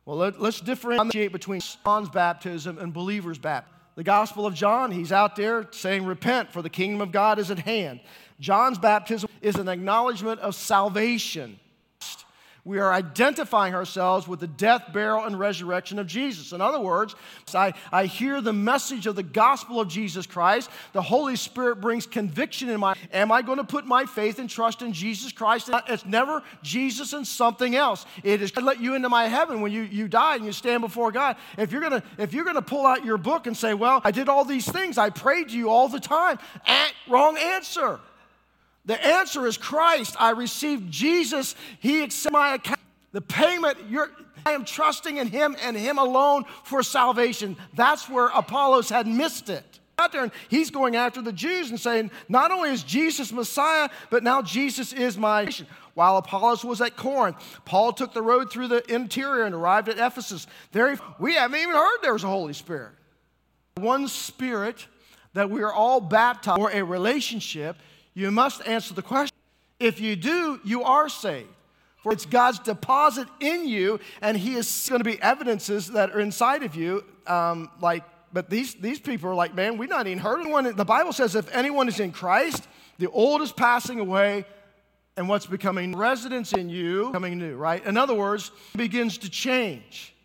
Well, 0.06 0.18
let, 0.18 0.40
us 0.40 0.62
differentiate 0.62 1.34
between 1.34 1.60
John's 1.84 2.10
baptism 2.10 2.78
and 2.78 2.94
believers' 2.94 3.40
baptism 3.40 3.74
the 3.98 4.04
Gospel 4.04 4.46
of 4.46 4.54
John, 4.54 4.92
he's 4.92 5.12
out 5.12 5.36
there 5.36 5.68
saying, 5.72 6.06
Repent, 6.06 6.54
for 6.54 6.62
the 6.62 6.70
kingdom 6.70 7.02
of 7.02 7.12
God 7.12 7.40
is 7.40 7.50
at 7.50 7.58
hand. 7.58 8.00
John's 8.40 8.78
baptism 8.78 9.28
is 9.42 9.56
an 9.56 9.68
acknowledgement 9.68 10.40
of 10.42 10.54
salvation 10.54 11.60
we 12.68 12.80
are 12.80 12.92
identifying 12.92 13.74
ourselves 13.74 14.28
with 14.28 14.42
the 14.42 14.48
death, 14.48 14.92
burial, 14.92 15.24
and 15.24 15.40
resurrection 15.40 16.00
of 16.00 16.06
Jesus. 16.06 16.52
In 16.52 16.60
other 16.60 16.82
words, 16.82 17.16
I, 17.56 17.74
I 17.94 18.08
hear 18.08 18.42
the 18.42 18.52
message 18.52 19.08
of 19.08 19.16
the 19.16 19.24
gospel 19.24 19.80
of 19.80 19.88
Jesus 19.88 20.28
Christ. 20.28 20.70
The 20.92 21.02
Holy 21.02 21.38
Spirit 21.38 21.80
brings 21.80 22.06
conviction 22.06 22.68
in 22.68 22.82
my 22.82 22.96
am 23.14 23.32
I 23.32 23.42
going 23.42 23.60
to 23.60 23.64
put 23.64 23.86
my 23.86 24.06
faith 24.06 24.38
and 24.38 24.50
trust 24.50 24.82
in 24.82 24.92
Jesus 24.92 25.32
Christ? 25.32 25.70
It's 25.88 26.06
never 26.06 26.44
Jesus 26.62 27.14
and 27.14 27.26
something 27.26 27.74
else. 27.74 28.06
It 28.22 28.42
is 28.42 28.52
to 28.52 28.62
let 28.62 28.82
you 28.82 28.96
into 28.96 29.08
my 29.08 29.30
heaven 29.30 29.62
when 29.62 29.72
you, 29.72 29.84
you 29.84 30.10
die 30.10 30.36
and 30.36 30.44
you 30.44 30.52
stand 30.52 30.82
before 30.82 31.14
God. 31.14 31.38
If 31.58 31.72
you're 31.72 31.80
gonna 31.80 32.04
if 32.18 32.34
you're 32.34 32.44
gonna 32.44 32.62
pull 32.62 32.86
out 32.86 33.06
your 33.06 33.18
book 33.18 33.48
and 33.48 33.56
say, 33.56 33.76
Well, 33.76 34.02
I 34.04 34.12
did 34.12 34.28
all 34.28 34.44
these 34.44 34.70
things, 34.70 34.98
I 34.98 35.10
prayed 35.10 35.50
to 35.50 35.58
you 35.58 35.70
all 35.70 35.88
the 35.88 36.02
time, 36.02 36.38
at, 36.66 36.92
wrong 37.08 37.38
answer. 37.38 38.02
The 38.88 39.06
answer 39.06 39.46
is 39.46 39.58
Christ. 39.58 40.16
I 40.18 40.32
received 40.32 40.92
Jesus. 40.92 41.56
He 41.80 42.02
accepted 42.02 42.34
my 42.34 42.56
account. 42.56 42.80
The 43.12 43.22
payment, 43.22 43.78
I 44.46 44.52
am 44.52 44.66
trusting 44.66 45.18
in 45.18 45.28
Him 45.28 45.56
and 45.62 45.78
Him 45.78 45.98
alone 45.98 46.46
for 46.64 46.82
salvation. 46.82 47.58
That's 47.74 48.10
where 48.10 48.28
Apollos 48.28 48.90
had 48.90 49.06
missed 49.06 49.50
it. 49.50 49.80
Out 50.00 50.12
there, 50.12 50.24
and 50.24 50.32
he's 50.48 50.70
going 50.70 50.96
after 50.96 51.24
the 51.24 51.34
Jews 51.34 51.72
and 51.72 51.80
saying, 51.80 52.12
not 52.30 52.52
only 52.52 52.70
is 52.70 52.84
Jesus 52.84 53.32
Messiah, 53.32 53.90
but 54.10 54.24
now 54.24 54.42
Jesus 54.42 54.94
is 54.94 55.18
my. 55.18 55.50
While 55.96 56.18
Apollos 56.18 56.64
was 56.64 56.80
at 56.82 56.96
Corinth, 56.96 57.38
Paul 57.66 57.92
took 57.92 58.14
the 58.14 58.22
road 58.22 58.52
through 58.52 58.68
the 58.68 58.94
interior 58.94 59.44
and 59.44 59.56
arrived 59.56 59.90
at 59.90 59.98
Ephesus. 59.98 60.46
There, 60.72 60.96
we 61.18 61.34
haven't 61.34 61.60
even 61.60 61.74
heard 61.74 61.98
there 62.04 62.14
was 62.14 62.24
a 62.24 62.28
Holy 62.28 62.54
Spirit. 62.54 62.92
One 63.78 64.08
Spirit 64.08 64.86
that 65.34 65.50
we 65.50 65.64
are 65.64 65.74
all 65.74 66.00
baptized 66.00 66.60
for 66.60 66.70
a 66.72 66.84
relationship 66.84 67.78
you 68.18 68.32
must 68.32 68.66
answer 68.66 68.96
the 68.96 69.04
question. 69.04 69.38
If 69.80 70.02
you 70.02 70.16
do, 70.16 70.60
you 70.64 70.82
are 70.82 71.08
saved. 71.08 71.50
For 71.98 72.12
it's 72.12 72.26
God's 72.26 72.58
deposit 72.58 73.28
in 73.40 73.68
you, 73.68 74.00
and 74.24 74.36
He 74.36 74.56
is 74.56 74.88
going 74.90 75.02
to 75.02 75.06
be 75.06 75.22
evidences 75.22 75.90
that 75.90 76.10
are 76.16 76.20
inside 76.20 76.64
of 76.64 76.74
you. 76.74 77.04
Um, 77.28 77.70
like, 77.80 78.04
but 78.34 78.50
these, 78.50 78.74
these 78.74 79.00
people 79.00 79.30
are 79.30 79.36
like, 79.36 79.54
man, 79.54 79.78
we've 79.78 79.88
not 79.88 80.08
even 80.08 80.18
heard 80.18 80.40
of 80.40 80.48
one. 80.48 80.76
The 80.76 80.84
Bible 80.84 81.14
says 81.14 81.36
if 81.36 81.54
anyone 81.56 81.88
is 81.88 82.00
in 82.00 82.12
Christ, 82.12 82.68
the 82.98 83.08
old 83.12 83.44
is 83.44 83.52
passing 83.52 84.00
away, 84.00 84.46
and 85.16 85.30
what's 85.30 85.46
becoming 85.46 85.96
residence 85.96 86.54
in 86.54 86.70
you 86.70 87.12
coming 87.12 87.38
new, 87.38 87.56
right? 87.56 87.86
In 87.86 87.98
other 87.98 88.16
words, 88.16 88.50
begins 88.76 89.20
to 89.20 89.30
change. 89.30 90.16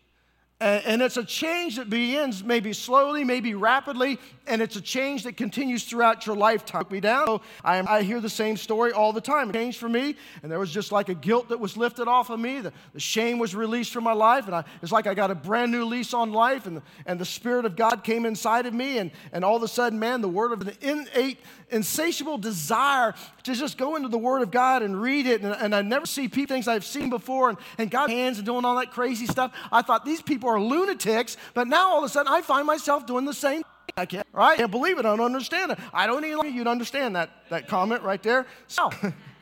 And 0.63 1.01
it's 1.01 1.17
a 1.17 1.25
change 1.25 1.75
that 1.75 1.89
begins 1.89 2.41
maybe 2.41 2.71
slowly, 2.71 3.25
maybe 3.25 3.53
rapidly, 3.53 4.17
and 4.47 4.61
it's 4.61 4.77
a 4.77 4.81
change 4.81 5.23
that 5.23 5.35
continues 5.35 5.83
throughout 5.83 6.25
your 6.25 6.37
lifetime. 6.37 6.85
Me 6.89 7.01
down. 7.01 7.27
So 7.27 7.41
I, 7.65 7.77
am, 7.77 7.87
I 7.89 8.01
hear 8.01 8.21
the 8.21 8.29
same 8.29 8.55
story 8.55 8.93
all 8.93 9.11
the 9.11 9.21
time. 9.21 9.49
It 9.49 9.53
changed 9.53 9.77
for 9.77 9.89
me, 9.89 10.15
and 10.41 10.49
there 10.49 10.59
was 10.59 10.71
just 10.71 10.93
like 10.93 11.09
a 11.09 11.13
guilt 11.13 11.49
that 11.49 11.59
was 11.59 11.75
lifted 11.75 12.07
off 12.07 12.29
of 12.29 12.39
me. 12.39 12.61
The, 12.61 12.71
the 12.93 12.99
shame 12.99 13.39
was 13.39 13.53
released 13.55 13.91
from 13.91 14.05
my 14.05 14.13
life, 14.13 14.45
and 14.45 14.55
I, 14.55 14.63
it's 14.81 14.91
like 14.91 15.05
I 15.05 15.13
got 15.13 15.31
a 15.31 15.35
brand 15.35 15.71
new 15.71 15.83
lease 15.83 16.13
on 16.13 16.31
life, 16.31 16.65
and, 16.65 16.81
and 17.05 17.19
the 17.19 17.25
Spirit 17.25 17.65
of 17.65 17.75
God 17.75 18.03
came 18.05 18.25
inside 18.25 18.65
of 18.65 18.73
me, 18.73 18.99
and, 18.99 19.11
and 19.33 19.43
all 19.43 19.57
of 19.57 19.63
a 19.63 19.67
sudden, 19.67 19.99
man, 19.99 20.21
the 20.21 20.29
word 20.29 20.53
of 20.53 20.61
an 20.65 20.73
innate, 20.81 21.39
insatiable 21.69 22.37
desire 22.37 23.13
to 23.43 23.53
just 23.53 23.77
go 23.77 23.95
into 23.95 24.07
the 24.07 24.17
Word 24.17 24.41
of 24.41 24.51
God 24.51 24.83
and 24.83 25.01
read 25.01 25.25
it. 25.25 25.41
And, 25.41 25.53
and 25.53 25.75
I 25.75 25.81
never 25.81 26.05
see 26.05 26.27
people, 26.27 26.53
things 26.53 26.67
I've 26.67 26.85
seen 26.85 27.09
before, 27.09 27.49
and, 27.49 27.57
and 27.77 27.91
God's 27.91 28.13
hands 28.13 28.37
and 28.37 28.45
doing 28.45 28.63
all 28.63 28.75
that 28.77 28.91
crazy 28.91 29.25
stuff. 29.25 29.53
I 29.71 29.81
thought 29.81 30.05
these 30.05 30.21
people 30.21 30.49
are 30.49 30.52
lunatics, 30.59 31.37
but 31.53 31.67
now 31.67 31.91
all 31.91 31.99
of 31.99 32.03
a 32.03 32.09
sudden 32.09 32.31
I 32.31 32.41
find 32.41 32.65
myself 32.65 33.05
doing 33.05 33.25
the 33.25 33.33
same 33.33 33.63
I 33.95 34.05
can't, 34.05 34.27
right? 34.33 34.53
I 34.53 34.57
can't 34.57 34.71
believe 34.71 34.97
it. 34.97 35.05
I 35.05 35.15
don't 35.15 35.25
understand 35.25 35.71
it. 35.71 35.79
I 35.93 36.07
don't 36.07 36.23
even 36.25 36.39
like 36.39 36.53
you'd 36.53 36.67
understand 36.67 37.15
that, 37.15 37.29
that 37.49 37.67
comment 37.67 38.01
right 38.01 38.21
there. 38.23 38.47
So, 38.67 38.89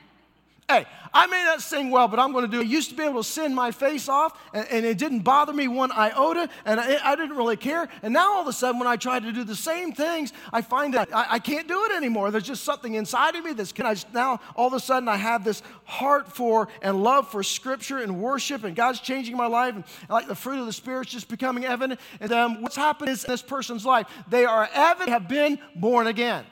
Hey, 0.71 0.85
I 1.13 1.27
may 1.27 1.43
not 1.43 1.61
sing 1.61 1.89
well, 1.89 2.07
but 2.07 2.17
I'm 2.17 2.31
going 2.31 2.45
to 2.45 2.51
do 2.51 2.61
it. 2.61 2.63
I 2.63 2.69
used 2.69 2.89
to 2.91 2.95
be 2.95 3.03
able 3.03 3.21
to 3.21 3.27
sing 3.27 3.53
my 3.53 3.71
face 3.71 4.07
off, 4.07 4.39
and, 4.53 4.65
and 4.69 4.85
it 4.85 4.97
didn't 4.97 5.19
bother 5.19 5.51
me 5.51 5.67
one 5.67 5.91
iota, 5.91 6.47
and 6.63 6.79
I, 6.79 7.11
I, 7.11 7.17
didn't 7.17 7.35
really 7.35 7.57
care. 7.57 7.89
And 8.01 8.13
now 8.13 8.35
all 8.35 8.41
of 8.41 8.47
a 8.47 8.53
sudden, 8.53 8.79
when 8.79 8.87
I 8.87 8.95
try 8.95 9.19
to 9.19 9.31
do 9.33 9.43
the 9.43 9.55
same 9.55 9.91
things, 9.91 10.31
I 10.53 10.61
find 10.61 10.93
that 10.93 11.13
I, 11.13 11.25
I 11.31 11.39
can't 11.39 11.67
do 11.67 11.83
it 11.83 11.91
anymore. 11.91 12.31
There's 12.31 12.45
just 12.45 12.63
something 12.63 12.93
inside 12.93 13.35
of 13.35 13.43
me 13.43 13.51
that's 13.51 13.73
can 13.73 13.85
I 13.85 13.95
now 14.13 14.39
all 14.55 14.67
of 14.67 14.73
a 14.73 14.79
sudden 14.79 15.09
I 15.09 15.17
have 15.17 15.43
this 15.43 15.61
heart 15.83 16.33
for 16.33 16.69
and 16.81 17.03
love 17.03 17.29
for 17.29 17.43
Scripture 17.43 17.97
and 17.97 18.21
worship, 18.21 18.63
and 18.63 18.73
God's 18.73 19.01
changing 19.01 19.35
my 19.35 19.47
life, 19.47 19.75
and 19.75 19.83
like 20.09 20.29
the 20.29 20.35
fruit 20.35 20.59
of 20.61 20.67
the 20.67 20.73
Spirit's 20.73 21.11
just 21.11 21.27
becoming 21.27 21.65
evident. 21.65 21.99
And 22.21 22.31
um, 22.31 22.61
what's 22.61 22.77
happened 22.77 23.09
is 23.09 23.25
in 23.25 23.31
this 23.31 23.41
person's 23.41 23.85
life, 23.85 24.07
they 24.29 24.45
are 24.45 24.69
evident, 24.73 25.09
have 25.09 25.27
been 25.27 25.59
born 25.75 26.07
again. 26.07 26.45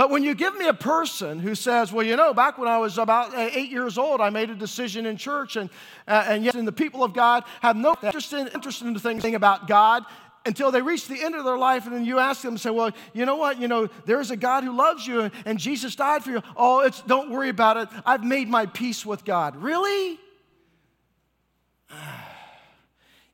But 0.00 0.08
when 0.08 0.24
you 0.24 0.34
give 0.34 0.56
me 0.56 0.66
a 0.66 0.72
person 0.72 1.40
who 1.40 1.54
says, 1.54 1.92
well, 1.92 2.06
you 2.06 2.16
know, 2.16 2.32
back 2.32 2.56
when 2.56 2.68
I 2.68 2.78
was 2.78 2.96
about 2.96 3.34
uh, 3.34 3.50
eight 3.52 3.70
years 3.70 3.98
old, 3.98 4.22
I 4.22 4.30
made 4.30 4.48
a 4.48 4.54
decision 4.54 5.04
in 5.04 5.18
church, 5.18 5.56
and, 5.56 5.68
uh, 6.08 6.24
and 6.26 6.42
yet 6.42 6.54
and 6.54 6.66
the 6.66 6.72
people 6.72 7.04
of 7.04 7.12
God 7.12 7.44
have 7.60 7.76
no 7.76 7.94
interest 8.02 8.32
in, 8.32 8.48
interest 8.48 8.80
in 8.80 8.94
the 8.94 8.98
thing 8.98 9.34
about 9.34 9.68
God 9.68 10.06
until 10.46 10.70
they 10.70 10.80
reach 10.80 11.06
the 11.06 11.22
end 11.22 11.34
of 11.34 11.44
their 11.44 11.58
life, 11.58 11.84
and 11.84 11.94
then 11.94 12.06
you 12.06 12.18
ask 12.18 12.40
them, 12.40 12.56
say, 12.56 12.70
well, 12.70 12.92
you 13.12 13.26
know 13.26 13.36
what, 13.36 13.60
you 13.60 13.68
know, 13.68 13.90
there's 14.06 14.30
a 14.30 14.36
God 14.36 14.64
who 14.64 14.74
loves 14.74 15.06
you, 15.06 15.30
and 15.44 15.58
Jesus 15.58 15.94
died 15.94 16.24
for 16.24 16.30
you. 16.30 16.42
Oh, 16.56 16.80
it's, 16.80 17.02
don't 17.02 17.30
worry 17.30 17.50
about 17.50 17.76
it. 17.76 17.90
I've 18.06 18.24
made 18.24 18.48
my 18.48 18.64
peace 18.64 19.04
with 19.04 19.26
God. 19.26 19.54
Really? 19.54 20.18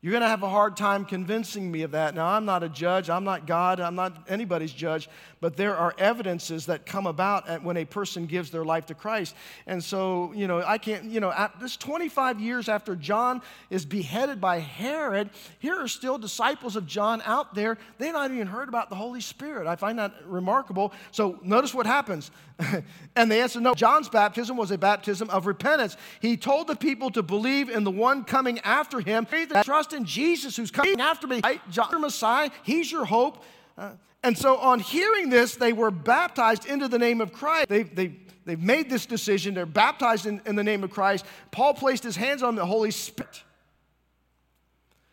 You're 0.07 0.13
going 0.13 0.23
to 0.23 0.29
have 0.29 0.43
a 0.43 0.49
hard 0.49 0.77
time 0.77 1.03
convincing 1.03 1.69
me 1.69 1.81
of 1.81 1.91
that. 1.91 2.15
Now, 2.15 2.27
I'm 2.27 2.45
not 2.45 2.63
a 2.63 2.69
judge. 2.69 3.09
I'm 3.09 3.25
not 3.25 3.45
God. 3.45 3.81
I'm 3.81 3.95
not 3.95 4.13
anybody's 4.29 4.71
judge. 4.71 5.09
But 5.41 5.57
there 5.57 5.75
are 5.75 5.93
evidences 5.97 6.67
that 6.67 6.85
come 6.85 7.05
about 7.05 7.61
when 7.61 7.75
a 7.75 7.83
person 7.83 8.25
gives 8.25 8.49
their 8.49 8.63
life 8.63 8.85
to 8.85 8.93
Christ. 8.93 9.35
And 9.67 9.83
so, 9.83 10.31
you 10.33 10.47
know, 10.47 10.63
I 10.65 10.77
can't, 10.77 11.03
you 11.03 11.19
know, 11.19 11.49
this 11.59 11.75
25 11.75 12.39
years 12.39 12.69
after 12.69 12.95
John 12.95 13.41
is 13.69 13.85
beheaded 13.85 14.39
by 14.39 14.59
Herod, 14.59 15.29
here 15.59 15.75
are 15.75 15.89
still 15.89 16.17
disciples 16.17 16.77
of 16.77 16.87
John 16.87 17.21
out 17.25 17.53
there. 17.53 17.77
They've 17.97 18.13
not 18.13 18.31
even 18.31 18.47
heard 18.47 18.69
about 18.69 18.89
the 18.89 18.95
Holy 18.95 19.19
Spirit. 19.19 19.67
I 19.67 19.75
find 19.75 19.99
that 19.99 20.13
remarkable. 20.25 20.93
So 21.11 21.37
notice 21.43 21.73
what 21.73 21.85
happens. 21.85 22.31
and 23.15 23.29
they 23.29 23.41
answer, 23.41 23.59
no, 23.59 23.73
John's 23.73 24.09
baptism 24.09 24.55
was 24.55 24.71
a 24.71 24.77
baptism 24.77 25.29
of 25.29 25.45
repentance. 25.45 25.97
He 26.21 26.37
told 26.37 26.67
the 26.67 26.77
people 26.77 27.11
to 27.11 27.21
believe 27.21 27.69
in 27.69 27.83
the 27.83 27.91
one 27.91 28.23
coming 28.23 28.59
after 28.59 29.01
him, 29.01 29.27
trust 29.63 29.93
in 29.97 30.05
Jesus 30.05 30.55
who's 30.55 30.71
coming 30.71 31.01
after 31.01 31.27
me. 31.27 31.41
Right? 31.43 31.61
John, 31.69 31.89
your 31.91 31.99
Messiah, 31.99 32.49
he's 32.63 32.89
your 32.91 33.03
hope. 33.05 33.43
Uh, 33.77 33.91
and 34.23 34.37
so 34.37 34.57
on 34.57 34.79
hearing 34.79 35.29
this, 35.29 35.55
they 35.55 35.73
were 35.73 35.91
baptized 35.91 36.65
into 36.65 36.87
the 36.87 36.97
name 36.99 37.19
of 37.19 37.33
Christ. 37.33 37.67
They, 37.67 37.83
they, 37.83 38.13
they've 38.45 38.59
made 38.59 38.89
this 38.89 39.05
decision. 39.05 39.53
They're 39.53 39.65
baptized 39.65 40.25
in, 40.25 40.41
in 40.45 40.55
the 40.55 40.63
name 40.63 40.83
of 40.83 40.91
Christ. 40.91 41.25
Paul 41.51 41.73
placed 41.73 42.03
his 42.03 42.15
hands 42.15 42.41
on 42.41 42.55
the 42.55 42.65
Holy 42.65 42.91
Spirit 42.91 43.43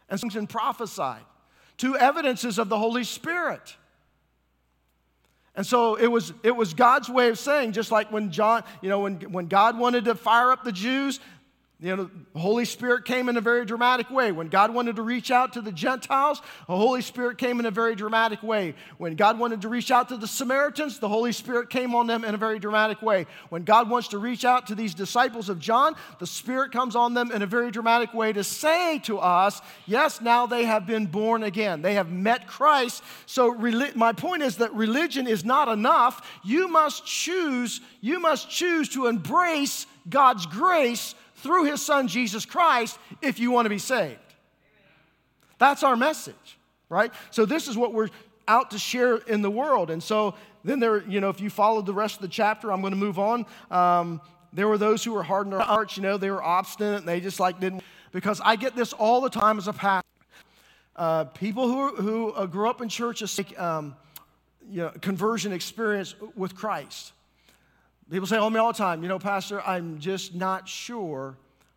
and 0.09 0.49
prophesied. 0.49 1.23
Two 1.77 1.97
evidences 1.97 2.59
of 2.59 2.69
the 2.69 2.79
Holy 2.79 3.05
Spirit. 3.05 3.77
And 5.57 5.67
so 5.67 5.95
it 5.95 6.07
was, 6.09 6.33
it 6.43 6.55
was 6.55 6.75
God's 6.75 7.09
way 7.09 7.29
of 7.29 7.39
saying, 7.39 7.73
just 7.73 7.93
like 7.93 8.11
when 8.11 8.33
John, 8.33 8.65
you 8.81 8.89
know, 8.89 9.01
when, 9.01 9.21
when 9.33 9.47
God 9.47 9.79
wanted 9.79 10.05
to 10.07 10.15
fire 10.15 10.51
up 10.51 10.65
the 10.65 10.73
Jews, 10.73 11.21
you 11.85 11.95
know, 11.95 12.11
the 12.33 12.39
Holy 12.39 12.65
Spirit 12.65 13.05
came 13.05 13.29
in 13.29 13.37
a 13.37 13.43
very 13.43 13.67
dramatic 13.67 14.09
way. 14.09 14.33
When 14.33 14.49
God 14.49 14.73
wanted 14.73 14.97
to 14.97 15.03
reach 15.03 15.31
out 15.31 15.53
to 15.53 15.61
the 15.61 15.71
Gentiles, 15.71 16.41
the 16.67 16.75
Holy 16.75 17.03
Spirit 17.03 17.37
came 17.37 17.61
in 17.61 17.67
a 17.67 17.71
very 17.71 17.95
dramatic 17.95 18.43
way. 18.43 18.75
When 18.97 19.17
God 19.17 19.39
wanted 19.39 19.61
to 19.63 19.69
reach 19.69 19.91
out 19.91 20.09
to 20.09 20.17
the 20.17 20.27
Samaritans, 20.27 20.99
the 20.99 21.11
Holy 21.11 21.31
Spirit 21.31 21.69
came 21.69 21.95
on 21.95 22.07
them 22.07 22.25
in 22.25 22.35
a 22.35 22.39
very 22.39 22.59
dramatic 22.59 23.03
way. 23.03 23.27
When 23.51 23.65
God 23.65 23.91
wants 23.91 24.09
to 24.09 24.19
reach 24.19 24.47
out 24.47 24.69
to 24.69 24.75
these 24.75 24.95
disciples 24.95 25.51
of 25.51 25.59
John, 25.59 25.95
the 26.21 26.27
Spirit 26.27 26.73
comes 26.73 26.97
on 26.97 27.13
them 27.13 27.31
in 27.31 27.43
a 27.43 27.47
very 27.47 27.71
dramatic 27.71 28.15
way 28.15 28.33
to 28.33 28.43
say 28.43 28.99
to 29.01 29.19
us, 29.19 29.61
yes, 29.85 30.23
now 30.23 30.47
they 30.47 30.65
have 30.65 30.87
been 30.87 31.05
born 31.05 31.43
again. 31.43 31.83
They 31.83 31.95
have 31.95 32.11
met 32.11 32.47
Christ. 32.47 33.03
So 33.27 33.53
my 33.95 34.15
point 34.15 34.43
is 34.43 34.57
that 34.57 34.73
religion 34.73 35.27
is 35.27 35.45
not 35.45 35.69
enough. 35.69 36.27
You 36.43 36.67
must 36.67 37.05
choose, 37.05 37.83
you 38.01 38.21
must 38.21 38.49
choose 38.49 38.89
to 38.91 39.07
embrace 39.07 39.87
God's 40.09 40.47
grace 40.47 41.15
through 41.45 41.65
his 41.67 41.83
son 41.83 42.09
Jesus 42.09 42.47
Christ 42.47 42.99
if 43.23 43.39
you 43.39 43.51
want 43.51 43.67
to 43.67 43.71
be 43.71 43.79
saved. 43.79 44.19
That's 45.59 45.83
our 45.83 45.95
message, 45.95 46.59
right? 46.89 47.13
So 47.31 47.45
this 47.45 47.69
is 47.69 47.77
what 47.77 47.93
we're 47.93 48.09
out 48.49 48.71
to 48.71 48.79
share 48.79 49.19
in 49.19 49.43
the 49.43 49.51
world. 49.51 49.91
And 49.91 50.03
so 50.03 50.35
then 50.65 50.81
there, 50.81 51.07
you 51.07 51.21
know, 51.21 51.29
if 51.29 51.41
you 51.41 51.51
followed 51.51 51.85
the 51.85 51.93
rest 51.93 52.17
of 52.17 52.23
the 52.23 52.29
chapter, 52.29 52.73
I'm 52.73 52.81
going 52.81 52.95
to 52.95 52.99
move 52.99 53.19
on. 53.19 53.47
Um, 53.71 54.21
there 54.55 54.67
were 54.67 54.79
those 54.79 55.05
who 55.05 55.13
were 55.13 55.23
hard 55.23 55.47
in 55.47 55.51
their 55.51 55.61
hearts, 55.61 55.97
you 55.97 56.03
know, 56.03 56.17
they 56.17 56.31
were 56.31 56.43
obstinate 56.43 57.01
and 57.01 57.09
they 57.09 57.21
just 57.21 57.39
like 57.39 57.61
didn't, 57.61 57.83
because 58.11 58.41
I 58.43 58.57
get 58.57 58.75
this 58.75 58.93
all 58.93 59.21
the 59.21 59.31
time 59.31 59.59
as 59.59 59.69
a 59.69 59.73
pastor. 59.73 60.09
Uh, 60.97 61.25
people 61.25 61.69
who, 61.69 61.97
who 61.97 62.33
uh, 62.33 62.47
grew 62.47 62.71
up 62.71 62.81
in 62.81 62.89
churches, 62.89 63.39
um, 63.59 63.97
you 64.71 64.83
know, 64.83 64.93
conversion 65.01 65.53
experience 65.53 66.15
with 66.37 66.55
Christ. 66.55 67.14
People 68.11 68.27
say 68.27 68.37
oh, 68.37 68.49
to 68.49 68.55
me 68.55 68.61
all 68.61 68.73
the 68.73 68.79
time, 68.79 69.03
you 69.03 69.09
know, 69.09 69.19
Pastor, 69.19 69.63
I'm 69.63 69.99
just 69.99 70.35
not 70.35 70.69
sure 70.69 71.37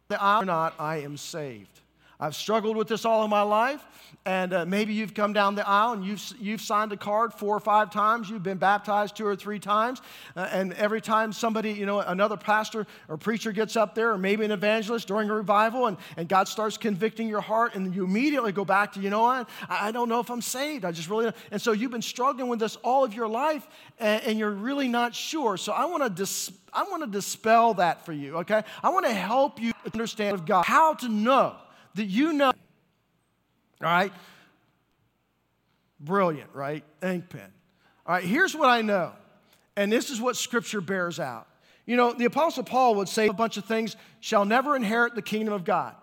that 0.10 0.22
I 0.22 0.42
or 0.42 0.46
not 0.46 0.74
I 0.80 0.98
am 0.98 1.18
saved. 1.18 1.82
I've 2.20 2.36
struggled 2.36 2.76
with 2.76 2.88
this 2.88 3.06
all 3.06 3.24
of 3.24 3.30
my 3.30 3.44
life, 3.44 3.86
and 4.26 4.52
uh, 4.52 4.66
maybe 4.66 4.92
you've 4.92 5.14
come 5.14 5.34
down 5.34 5.54
the 5.54 5.68
aisle 5.68 5.94
and 5.94 6.04
you've, 6.04 6.34
you've 6.40 6.62
signed 6.62 6.92
a 6.92 6.98
card 6.98 7.32
four 7.32 7.56
or 7.56 7.60
five 7.60 7.92
times, 7.92 8.28
you've 8.28 8.42
been 8.42 8.58
baptized 8.58 9.16
two 9.16 9.26
or 9.26 9.36
three 9.36 9.60
times, 9.60 10.02
uh, 10.36 10.50
and 10.52 10.74
every 10.74 11.00
time 11.00 11.32
somebody, 11.32 11.74
you 11.74 11.86
know, 11.86 12.00
another 12.00 12.36
pastor 12.36 12.88
or 13.08 13.18
preacher 13.18 13.52
gets 13.52 13.76
up 13.76 13.94
there, 13.94 14.14
or 14.14 14.18
maybe 14.18 14.44
an 14.44 14.50
evangelist 14.50 15.08
during 15.08 15.30
a 15.30 15.34
revival, 15.34 15.86
and, 15.86 15.96
and 16.18 16.28
God 16.28 16.48
starts 16.48 16.76
convicting 16.76 17.30
your 17.30 17.42
heart, 17.42 17.76
and 17.76 17.94
you 17.94 18.04
immediately 18.04 18.52
go 18.52 18.66
back 18.66 18.94
to, 18.94 19.00
you 19.00 19.12
know 19.12 19.22
what, 19.22 19.48
I, 19.70 19.90
I 19.90 19.92
don't 19.92 20.10
know 20.10 20.20
if 20.20 20.32
I'm 20.32 20.42
saved. 20.42 20.86
I 20.86 20.92
just 20.92 21.12
really, 21.12 21.26
don't. 21.26 21.36
and 21.52 21.62
so 21.62 21.72
you've 21.72 21.92
been 21.92 22.02
struggling 22.02 22.50
with 22.50 22.60
this 22.60 22.78
all 22.78 23.04
of 23.04 23.14
your 23.14 23.28
life, 23.28 23.68
and, 24.00 24.24
and 24.24 24.40
you're 24.40 24.50
really 24.50 24.88
not 24.88 25.14
sure. 25.14 25.56
So 25.56 25.72
I 25.72 25.86
want 25.86 26.02
to 26.02 26.10
dis, 26.10 26.52
I 26.74 26.82
want 26.82 27.04
to 27.04 27.10
dispel 27.12 27.76
that 27.76 28.08
for 28.08 28.12
you, 28.12 28.38
okay? 28.38 28.64
I 28.82 28.90
want 28.90 29.06
to 29.06 29.14
help 29.14 29.62
you 29.62 29.72
understand 29.94 30.34
of 30.34 30.48
God, 30.48 30.66
how 30.66 30.96
to 30.96 31.10
know 31.10 31.58
that 31.98 32.06
you 32.06 32.34
know. 32.34 32.48
All 32.48 32.54
right? 33.82 34.12
Brilliant, 36.00 36.50
right? 36.54 36.84
Ink 37.04 37.30
pen. 37.30 37.52
All 38.06 38.16
right, 38.16 38.24
here's 38.24 38.56
what 38.56 38.70
I 38.70 38.82
know. 38.82 39.12
And 39.76 39.92
this 39.92 40.10
is 40.10 40.20
what 40.20 40.36
Scripture 40.36 40.82
bears 40.82 41.20
out. 41.20 41.48
You 41.86 41.96
know, 41.96 42.14
the 42.14 42.26
Apostle 42.26 42.64
Paul 42.64 42.96
would 42.96 43.10
say 43.10 43.28
a 43.28 43.34
bunch 43.34 43.58
of 43.58 43.66
things 43.66 43.96
shall 44.20 44.46
never 44.46 44.76
inherit 44.76 45.16
the 45.16 45.22
kingdom 45.22 45.54
of 45.54 45.64
God. 45.64 45.96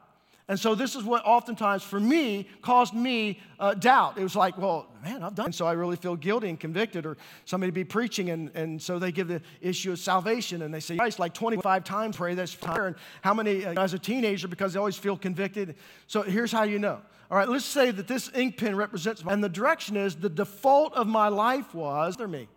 And 0.46 0.60
so 0.60 0.74
this 0.74 0.94
is 0.94 1.02
what 1.02 1.24
oftentimes 1.24 1.82
for 1.82 1.98
me 1.98 2.48
caused 2.60 2.92
me 2.92 3.40
uh, 3.58 3.72
doubt. 3.72 4.18
It 4.18 4.22
was 4.22 4.36
like, 4.36 4.58
well, 4.58 4.88
man, 5.02 5.22
I've 5.22 5.34
done. 5.34 5.46
And 5.46 5.54
so 5.54 5.66
I 5.66 5.72
really 5.72 5.96
feel 5.96 6.16
guilty 6.16 6.50
and 6.50 6.60
convicted, 6.60 7.06
or 7.06 7.16
somebody 7.46 7.70
be 7.70 7.84
preaching, 7.84 8.28
and, 8.28 8.50
and 8.54 8.80
so 8.80 8.98
they 8.98 9.10
give 9.10 9.26
the 9.28 9.40
issue 9.62 9.92
of 9.92 9.98
salvation, 9.98 10.60
and 10.60 10.72
they 10.72 10.80
say, 10.80 10.96
Christ, 10.96 11.18
like 11.18 11.32
25 11.32 11.84
times 11.84 12.16
pray 12.16 12.34
this 12.34 12.54
prayer. 12.54 12.88
And 12.88 12.96
how 13.22 13.32
many, 13.32 13.64
uh, 13.64 13.82
as 13.82 13.94
a 13.94 13.98
teenager, 13.98 14.46
because 14.46 14.74
they 14.74 14.78
always 14.78 14.98
feel 14.98 15.16
convicted. 15.16 15.76
So 16.08 16.20
here's 16.20 16.52
how 16.52 16.64
you 16.64 16.78
know. 16.78 17.00
All 17.30 17.38
right, 17.38 17.48
let's 17.48 17.64
say 17.64 17.90
that 17.90 18.06
this 18.06 18.30
ink 18.34 18.58
pen 18.58 18.76
represents, 18.76 19.22
and 19.26 19.42
the 19.42 19.48
direction 19.48 19.96
is 19.96 20.14
the 20.14 20.28
default 20.28 20.92
of 20.92 21.06
my 21.06 21.28
life 21.28 21.74
was, 21.74 22.18
me 22.18 22.48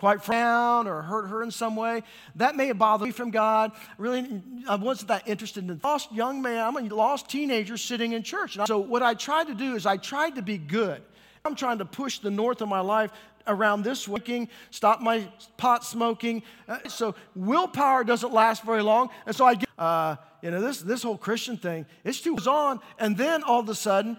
quite 0.00 0.22
frown 0.22 0.88
or 0.88 1.02
hurt 1.02 1.28
her 1.28 1.42
in 1.42 1.50
some 1.50 1.76
way. 1.76 2.02
That 2.36 2.56
may 2.56 2.68
have 2.68 2.78
bothered 2.78 3.06
me 3.06 3.12
from 3.12 3.30
God. 3.30 3.72
Really, 3.98 4.42
I 4.66 4.76
wasn't 4.76 5.08
that 5.08 5.28
interested 5.28 5.68
in 5.68 5.78
lost 5.84 6.10
young 6.10 6.40
man. 6.40 6.66
I'm 6.66 6.76
a 6.76 6.94
lost 6.94 7.28
teenager 7.28 7.76
sitting 7.76 8.12
in 8.12 8.22
church. 8.22 8.56
So 8.66 8.78
what 8.78 9.02
I 9.02 9.12
tried 9.12 9.48
to 9.48 9.54
do 9.54 9.76
is 9.76 9.84
I 9.84 9.98
tried 9.98 10.36
to 10.36 10.42
be 10.42 10.56
good. 10.56 11.02
I'm 11.44 11.54
trying 11.54 11.78
to 11.78 11.84
push 11.84 12.18
the 12.18 12.30
north 12.30 12.62
of 12.62 12.68
my 12.68 12.80
life 12.80 13.10
around 13.46 13.82
this 13.82 14.08
waking, 14.08 14.48
stop 14.70 15.00
my 15.00 15.28
pot 15.58 15.84
smoking. 15.84 16.42
Uh, 16.66 16.78
so 16.88 17.14
willpower 17.34 18.02
doesn't 18.02 18.32
last 18.32 18.62
very 18.62 18.82
long. 18.82 19.10
And 19.26 19.36
so 19.36 19.44
I 19.44 19.54
get, 19.54 19.68
uh, 19.78 20.16
you 20.40 20.50
know, 20.50 20.60
this, 20.62 20.80
this 20.80 21.02
whole 21.02 21.18
Christian 21.18 21.58
thing, 21.58 21.84
it's 22.04 22.20
too 22.20 22.36
on. 22.46 22.80
And 22.98 23.16
then 23.16 23.42
all 23.42 23.60
of 23.60 23.68
a 23.68 23.74
sudden, 23.74 24.18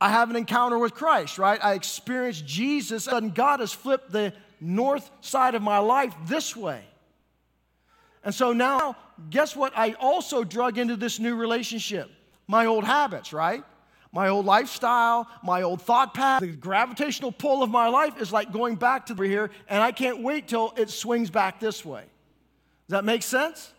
I 0.00 0.10
have 0.10 0.30
an 0.30 0.36
encounter 0.36 0.78
with 0.78 0.94
Christ, 0.94 1.38
right? 1.38 1.62
I 1.62 1.74
experience 1.74 2.40
Jesus, 2.40 3.06
and 3.06 3.34
God 3.34 3.60
has 3.60 3.72
flipped 3.72 4.10
the 4.10 4.32
north 4.60 5.10
side 5.20 5.54
of 5.54 5.62
my 5.62 5.78
life 5.78 6.14
this 6.26 6.56
way. 6.56 6.82
And 8.24 8.34
so 8.34 8.52
now, 8.52 8.96
guess 9.30 9.54
what? 9.54 9.72
I 9.76 9.92
also 9.92 10.44
drug 10.44 10.78
into 10.78 10.96
this 10.96 11.18
new 11.18 11.36
relationship 11.36 12.10
my 12.48 12.66
old 12.66 12.84
habits, 12.84 13.32
right? 13.32 13.64
My 14.12 14.28
old 14.28 14.46
lifestyle, 14.46 15.28
my 15.42 15.62
old 15.62 15.82
thought 15.82 16.14
path, 16.14 16.40
the 16.40 16.48
gravitational 16.48 17.32
pull 17.32 17.62
of 17.62 17.70
my 17.70 17.88
life 17.88 18.20
is 18.20 18.32
like 18.32 18.52
going 18.52 18.76
back 18.76 19.06
to 19.06 19.14
here, 19.14 19.50
and 19.68 19.82
I 19.82 19.92
can't 19.92 20.22
wait 20.22 20.48
till 20.48 20.72
it 20.76 20.90
swings 20.90 21.28
back 21.28 21.60
this 21.60 21.84
way. 21.84 22.04
Does 22.88 22.92
that 22.92 23.04
make 23.04 23.22
sense? 23.22 23.72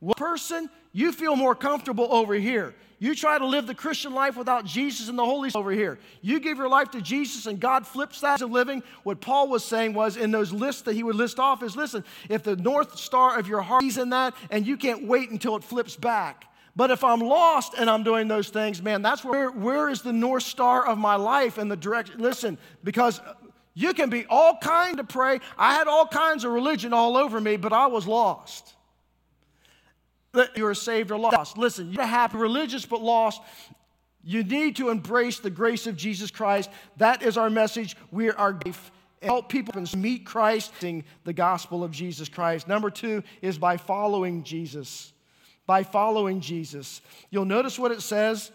One 0.00 0.14
person, 0.14 0.70
you 0.98 1.12
feel 1.12 1.36
more 1.36 1.54
comfortable 1.54 2.12
over 2.12 2.34
here. 2.34 2.74
You 2.98 3.14
try 3.14 3.38
to 3.38 3.46
live 3.46 3.68
the 3.68 3.74
Christian 3.74 4.12
life 4.12 4.36
without 4.36 4.64
Jesus 4.64 5.08
and 5.08 5.16
the 5.16 5.24
Holy 5.24 5.50
Spirit 5.50 5.60
over 5.60 5.70
here. 5.70 6.00
You 6.22 6.40
give 6.40 6.58
your 6.58 6.68
life 6.68 6.90
to 6.90 7.00
Jesus 7.00 7.46
and 7.46 7.60
God 7.60 7.86
flips 7.86 8.20
that 8.22 8.42
of 8.42 8.50
living. 8.50 8.82
What 9.04 9.20
Paul 9.20 9.46
was 9.48 9.64
saying 9.64 9.94
was 9.94 10.16
in 10.16 10.32
those 10.32 10.52
lists 10.52 10.82
that 10.82 10.94
he 10.94 11.04
would 11.04 11.14
list 11.14 11.38
off 11.38 11.62
is 11.62 11.76
listen, 11.76 12.02
if 12.28 12.42
the 12.42 12.56
north 12.56 12.98
star 12.98 13.38
of 13.38 13.46
your 13.46 13.62
heart 13.62 13.84
is 13.84 13.96
in 13.96 14.10
that 14.10 14.34
and 14.50 14.66
you 14.66 14.76
can't 14.76 15.06
wait 15.06 15.30
until 15.30 15.54
it 15.54 15.62
flips 15.62 15.94
back. 15.94 16.46
But 16.74 16.90
if 16.90 17.04
I'm 17.04 17.20
lost 17.20 17.74
and 17.78 17.88
I'm 17.88 18.02
doing 18.02 18.26
those 18.26 18.48
things, 18.48 18.82
man, 18.82 19.00
that's 19.00 19.24
where 19.24 19.52
where 19.52 19.88
is 19.88 20.02
the 20.02 20.12
north 20.12 20.42
star 20.42 20.84
of 20.84 20.98
my 20.98 21.14
life 21.14 21.58
and 21.58 21.70
the 21.70 21.76
direction? 21.76 22.18
Listen, 22.18 22.58
because 22.82 23.20
you 23.74 23.94
can 23.94 24.10
be 24.10 24.26
all 24.28 24.58
kind 24.60 24.98
of 24.98 25.06
pray. 25.06 25.38
I 25.56 25.74
had 25.74 25.86
all 25.86 26.08
kinds 26.08 26.42
of 26.42 26.50
religion 26.50 26.92
all 26.92 27.16
over 27.16 27.40
me, 27.40 27.56
but 27.56 27.72
I 27.72 27.86
was 27.86 28.08
lost 28.08 28.74
you 30.56 30.66
are 30.66 30.74
saved 30.74 31.10
or 31.10 31.18
lost. 31.18 31.58
Listen, 31.58 31.92
you're 31.92 32.06
happy, 32.06 32.36
religious 32.36 32.86
but 32.86 33.02
lost. 33.02 33.42
You 34.22 34.42
need 34.42 34.76
to 34.76 34.90
embrace 34.90 35.38
the 35.38 35.50
grace 35.50 35.86
of 35.86 35.96
Jesus 35.96 36.30
Christ. 36.30 36.70
That 36.96 37.22
is 37.22 37.36
our 37.36 37.50
message. 37.50 37.96
We 38.10 38.30
are 38.30 38.58
help 39.22 39.48
people 39.48 39.72
meet 39.96 40.24
Christ 40.24 40.72
the 41.24 41.32
gospel 41.32 41.82
of 41.82 41.90
Jesus 41.90 42.28
Christ. 42.28 42.68
Number 42.68 42.90
two 42.90 43.22
is 43.42 43.58
by 43.58 43.76
following 43.76 44.42
Jesus. 44.44 45.12
By 45.66 45.82
following 45.82 46.40
Jesus. 46.40 47.00
You'll 47.30 47.44
notice 47.44 47.78
what 47.78 47.90
it 47.90 48.02
says. 48.02 48.50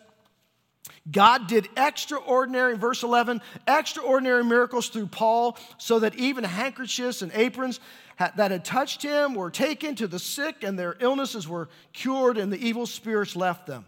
God 1.10 1.48
did 1.48 1.70
extraordinary, 1.78 2.78
verse 2.78 3.04
11, 3.04 3.42
extraordinary 3.68 4.44
miracles 4.44 4.90
through 4.90 5.08
Paul 5.08 5.58
so 5.78 6.00
that 6.00 6.16
even 6.16 6.44
handkerchiefs 6.44 7.22
and 7.22 7.32
aprons 7.34 7.80
that 8.18 8.52
had 8.52 8.64
touched 8.64 9.02
him 9.02 9.34
were 9.34 9.50
taken 9.50 9.96
to 9.96 10.08
the 10.08 10.20
sick, 10.20 10.64
and 10.64 10.78
their 10.78 10.96
illnesses 11.00 11.48
were 11.48 11.70
cured, 11.94 12.38
and 12.38 12.52
the 12.52 12.58
evil 12.58 12.86
spirits 12.86 13.36
left 13.36 13.66
them. 13.68 13.86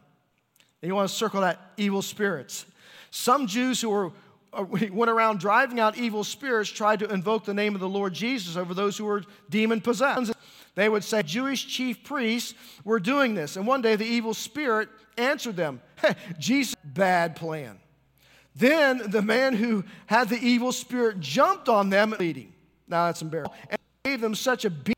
And 0.81 0.89
you 0.89 0.95
want 0.95 1.09
to 1.09 1.15
circle 1.15 1.41
that 1.41 1.59
evil 1.77 2.01
spirits. 2.01 2.65
Some 3.11 3.47
Jews 3.47 3.81
who 3.81 3.89
were 3.89 4.11
uh, 4.51 4.63
went 4.91 5.11
around 5.11 5.39
driving 5.39 5.79
out 5.79 5.97
evil 5.97 6.23
spirits 6.23 6.69
tried 6.69 6.99
to 6.99 7.11
invoke 7.11 7.45
the 7.45 7.53
name 7.53 7.75
of 7.75 7.81
the 7.81 7.89
Lord 7.89 8.13
Jesus 8.13 8.55
over 8.55 8.73
those 8.73 8.97
who 8.97 9.05
were 9.05 9.23
demon 9.49 9.81
possessed. 9.81 10.33
They 10.75 10.89
would 10.89 11.03
say, 11.03 11.23
Jewish 11.23 11.67
chief 11.67 12.03
priests 12.03 12.53
were 12.83 12.99
doing 12.99 13.33
this. 13.33 13.55
And 13.55 13.65
one 13.65 13.81
day 13.81 13.95
the 13.95 14.05
evil 14.05 14.33
spirit 14.33 14.89
answered 15.17 15.55
them, 15.55 15.81
Jesus, 16.39 16.75
bad 16.83 17.35
plan. 17.35 17.79
Then 18.55 19.01
the 19.09 19.21
man 19.21 19.53
who 19.53 19.83
had 20.05 20.29
the 20.29 20.37
evil 20.37 20.71
spirit 20.71 21.19
jumped 21.19 21.67
on 21.67 21.89
them, 21.89 22.15
leading. 22.19 22.53
Now 22.87 23.07
that's 23.07 23.21
embarrassing 23.21 23.53
gave 24.05 24.21
them 24.21 24.35
such 24.35 24.65
a 24.65 24.69
beat. 24.69 24.95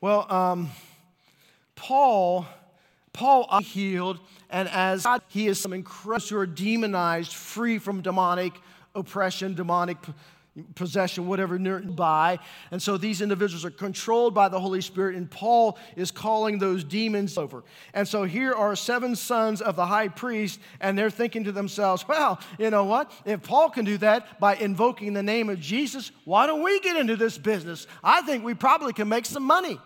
Well, 0.00 0.32
um, 0.32 0.70
Paul, 1.76 2.46
Paul 3.12 3.60
healed, 3.60 4.18
and 4.48 4.68
as 4.70 5.02
God, 5.02 5.22
he 5.28 5.46
is 5.46 5.60
some 5.60 5.74
incredible 5.74 6.26
who 6.28 6.36
are 6.38 6.46
demonized, 6.46 7.34
free 7.34 7.78
from 7.78 8.00
demonic 8.00 8.54
oppression, 8.94 9.54
demonic 9.54 9.98
possession, 10.74 11.26
whatever, 11.26 11.58
nearby. 11.58 12.38
And 12.70 12.82
so 12.82 12.96
these 12.96 13.20
individuals 13.20 13.64
are 13.64 13.70
controlled 13.70 14.34
by 14.34 14.48
the 14.48 14.60
Holy 14.60 14.80
Spirit, 14.80 15.16
and 15.16 15.30
Paul 15.30 15.78
is 15.96 16.10
calling 16.10 16.58
those 16.58 16.84
demons 16.84 17.38
over. 17.38 17.64
And 17.94 18.06
so 18.06 18.24
here 18.24 18.52
are 18.52 18.76
seven 18.76 19.16
sons 19.16 19.60
of 19.60 19.76
the 19.76 19.86
high 19.86 20.08
priest, 20.08 20.60
and 20.80 20.98
they're 20.98 21.10
thinking 21.10 21.44
to 21.44 21.52
themselves, 21.52 22.06
well, 22.06 22.40
you 22.58 22.70
know 22.70 22.84
what? 22.84 23.10
If 23.24 23.42
Paul 23.42 23.70
can 23.70 23.84
do 23.84 23.98
that 23.98 24.40
by 24.40 24.56
invoking 24.56 25.12
the 25.12 25.22
name 25.22 25.48
of 25.48 25.60
Jesus, 25.60 26.10
why 26.24 26.46
don't 26.46 26.62
we 26.62 26.80
get 26.80 26.96
into 26.96 27.16
this 27.16 27.38
business? 27.38 27.86
I 28.02 28.22
think 28.22 28.44
we 28.44 28.54
probably 28.54 28.92
can 28.92 29.08
make 29.08 29.26
some 29.26 29.44
money. 29.44 29.78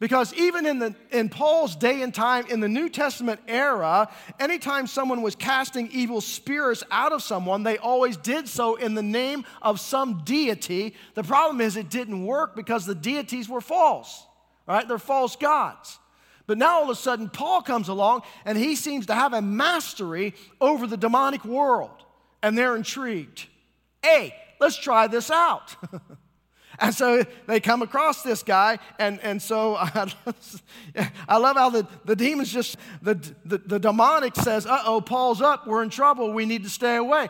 Because 0.00 0.32
even 0.32 0.64
in, 0.64 0.78
the, 0.78 0.94
in 1.12 1.28
Paul's 1.28 1.76
day 1.76 2.00
and 2.00 2.12
time, 2.12 2.46
in 2.46 2.60
the 2.60 2.68
New 2.68 2.88
Testament 2.88 3.38
era, 3.46 4.08
anytime 4.40 4.86
someone 4.86 5.20
was 5.20 5.36
casting 5.36 5.90
evil 5.92 6.22
spirits 6.22 6.82
out 6.90 7.12
of 7.12 7.22
someone, 7.22 7.64
they 7.64 7.76
always 7.76 8.16
did 8.16 8.48
so 8.48 8.76
in 8.76 8.94
the 8.94 9.02
name 9.02 9.44
of 9.60 9.78
some 9.78 10.22
deity. 10.24 10.94
The 11.12 11.22
problem 11.22 11.60
is 11.60 11.76
it 11.76 11.90
didn't 11.90 12.24
work 12.24 12.56
because 12.56 12.86
the 12.86 12.94
deities 12.94 13.46
were 13.46 13.60
false, 13.60 14.24
right? 14.66 14.88
They're 14.88 14.98
false 14.98 15.36
gods. 15.36 15.98
But 16.46 16.56
now 16.56 16.78
all 16.78 16.84
of 16.84 16.88
a 16.88 16.94
sudden, 16.94 17.28
Paul 17.28 17.60
comes 17.60 17.88
along 17.88 18.22
and 18.46 18.56
he 18.56 18.76
seems 18.76 19.04
to 19.06 19.14
have 19.14 19.34
a 19.34 19.42
mastery 19.42 20.34
over 20.62 20.86
the 20.86 20.96
demonic 20.96 21.44
world, 21.44 22.04
and 22.42 22.56
they're 22.56 22.74
intrigued. 22.74 23.46
Hey, 24.02 24.34
let's 24.60 24.78
try 24.78 25.08
this 25.08 25.30
out. 25.30 25.76
And 26.82 26.94
so 26.94 27.22
they 27.46 27.60
come 27.60 27.82
across 27.82 28.22
this 28.22 28.42
guy, 28.42 28.78
and, 28.98 29.20
and 29.20 29.40
so 29.42 29.76
I, 29.78 30.10
I 31.28 31.36
love 31.36 31.56
how 31.56 31.68
the, 31.68 31.86
the 32.06 32.16
demons 32.16 32.50
just, 32.50 32.78
the, 33.02 33.14
the, 33.44 33.58
the 33.58 33.78
demonic 33.78 34.34
says, 34.34 34.64
uh 34.64 34.82
oh, 34.86 35.02
Paul's 35.02 35.42
up, 35.42 35.66
we're 35.66 35.82
in 35.82 35.90
trouble, 35.90 36.32
we 36.32 36.46
need 36.46 36.64
to 36.64 36.70
stay 36.70 36.96
away. 36.96 37.28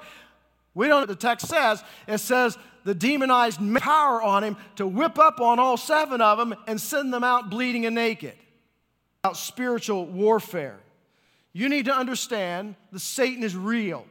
We 0.75 0.87
don't 0.87 1.09
the 1.09 1.17
text 1.17 1.49
says. 1.49 1.83
It 2.07 2.19
says 2.19 2.57
the 2.85 2.95
demonized 2.95 3.59
power 3.81 4.23
on 4.23 4.45
him 4.45 4.57
to 4.77 4.87
whip 4.87 5.19
up 5.19 5.41
on 5.41 5.59
all 5.59 5.77
seven 5.77 6.21
of 6.21 6.39
them 6.39 6.55
and 6.67 6.81
send 6.81 7.13
them 7.13 7.25
out 7.25 7.51
bleeding 7.51 7.87
and 7.87 7.95
naked. 7.95 8.35
About 9.25 9.37
spiritual 9.37 10.07
warfare. 10.07 10.79
You 11.53 11.69
need 11.69 11.87
to 11.87 11.95
understand 11.95 12.77
that 12.93 13.01
Satan 13.01 13.43
is 13.43 13.57
real. 13.57 14.07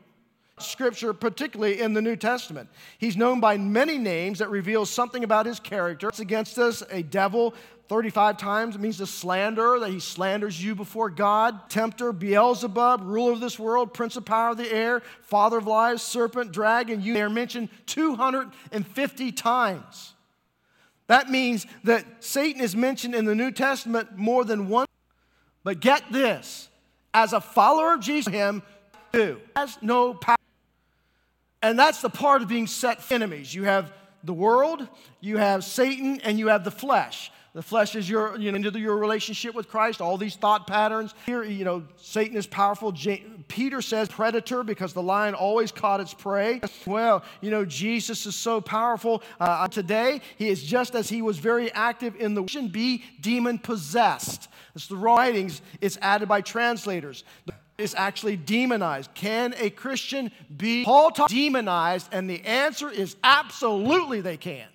Scripture, 0.62 1.13
particularly 1.13 1.82
in 1.82 1.93
the 1.93 2.02
New 2.02 2.15
Testament. 2.15 2.69
He's 2.98 3.17
known 3.17 3.39
by 3.39 3.58
many 3.58 3.98
names 3.98 4.39
that 4.39 4.50
reveals 4.50 4.89
something 4.89 5.24
about 5.24 5.45
his 5.45 5.60
character. 5.60 6.10
It's 6.10 6.19
against 6.19 6.58
us 6.58 6.84
a 6.89 7.02
devil 7.02 7.54
35 7.89 8.38
times. 8.38 8.76
It 8.76 8.82
means 8.82 8.98
to 8.98 9.08
slander, 9.08 9.80
that 9.80 9.89
he 9.89 10.00
slanders 10.00 10.63
you 10.63 10.76
before 10.76 11.10
God. 11.10 11.69
Tempter, 11.69 12.13
Beelzebub, 12.13 13.02
ruler 13.04 13.34
of 13.34 13.39
this 13.39 13.58
world, 13.58 13.93
prince 13.93 14.15
of 14.15 14.26
power 14.26 14.52
of 14.52 14.58
the 14.58 14.72
air, 14.72 15.02
father 15.22 15.58
of 15.58 15.65
lies, 15.65 16.02
serpent, 16.04 16.52
dragon. 16.52 17.02
You, 17.02 17.17
are 17.17 17.30
mentioned 17.30 17.69
250 17.88 19.32
times. 19.32 20.13
That 21.08 21.32
means 21.32 21.65
that 21.84 22.06
Satan 22.19 22.62
is 22.62 22.76
mentioned 22.76 23.15
in 23.15 23.26
the 23.26 23.34
New 23.34 23.52
Testament 23.52 24.15
more 24.15 24.45
than 24.45 24.69
one. 24.69 24.86
But 25.63 25.80
get 25.80 26.04
this 26.12 26.69
as 27.13 27.34
a 27.34 27.41
follower 27.41 27.95
of 27.95 28.02
Jesus, 28.02 28.32
him 28.32 28.62
too 29.12 29.41
has 29.56 29.78
no 29.82 30.13
power. 30.13 30.38
And 31.62 31.78
that's 31.78 32.02
the 32.02 32.10
part 32.10 32.41
of 32.41 32.48
being 32.48 32.67
set 32.67 33.12
enemies. 33.12 33.54
You 33.54 33.65
have 33.65 33.91
the 34.24 34.34
world, 34.34 34.88
you 35.19 35.38
have 35.38 35.63
Satan, 35.63 36.22
and 36.22 36.39
you 36.39 36.48
have 36.48 36.63
the 36.63 36.72
flesh. 36.72 37.32
The 37.54 37.63
flesh 37.63 37.95
is 37.95 38.08
your, 38.08 38.38
you 38.38 38.52
know, 38.52 38.56
into 38.56 38.80
your 38.80 38.95
relationship 38.98 39.56
with 39.56 39.67
Christ, 39.67 40.02
all 40.02 40.17
these 40.17 40.36
thought 40.36 40.67
patterns. 40.67 41.15
Here, 41.26 41.43
you 41.43 41.65
know, 41.65 41.84
Satan 41.98 42.38
is 42.38 42.45
powerful. 42.45 42.93
Peter 43.48 43.82
says 43.82 44.08
predator 44.08 44.63
because 44.63 44.93
the 44.93 45.02
lion 45.02 45.34
always 45.34 45.72
caught 45.72 46.00
its 46.00 46.13
prey. 46.13 46.62
Well, 46.86 47.24
you 47.41 47.50
know, 47.50 47.65
Jesus 47.65 48.26
is 48.28 48.36
so 48.36 48.62
powerful. 48.62 49.24
Uh, 49.39 49.67
today, 49.67 50.22
he 50.38 50.48
is 50.48 50.62
just 50.62 50.93
as 50.93 51.10
he 51.10 51.24
was 51.24 51.39
very 51.39 51.72
active 51.74 52.15
in 52.15 52.36
the 52.36 52.43
be 52.72 53.04
demon 53.19 53.58
possessed. 53.58 54.48
It's 54.76 54.88
the 54.88 54.95
writings, 54.95 55.62
it's 55.82 55.98
added 56.02 56.30
by 56.30 56.41
translators 56.41 57.24
is 57.80 57.96
actually 57.96 58.36
demonized. 58.36 59.13
Can 59.13 59.54
a 59.58 59.70
Christian 59.70 60.32
be 60.56 60.84
Paul 60.84 61.12
demonized? 61.28 62.10
And 62.12 62.30
the 62.30 62.42
answer 62.46 62.89
is 62.89 63.15
absolutely 63.24 64.22
they 64.22 64.38
can. 64.38 64.68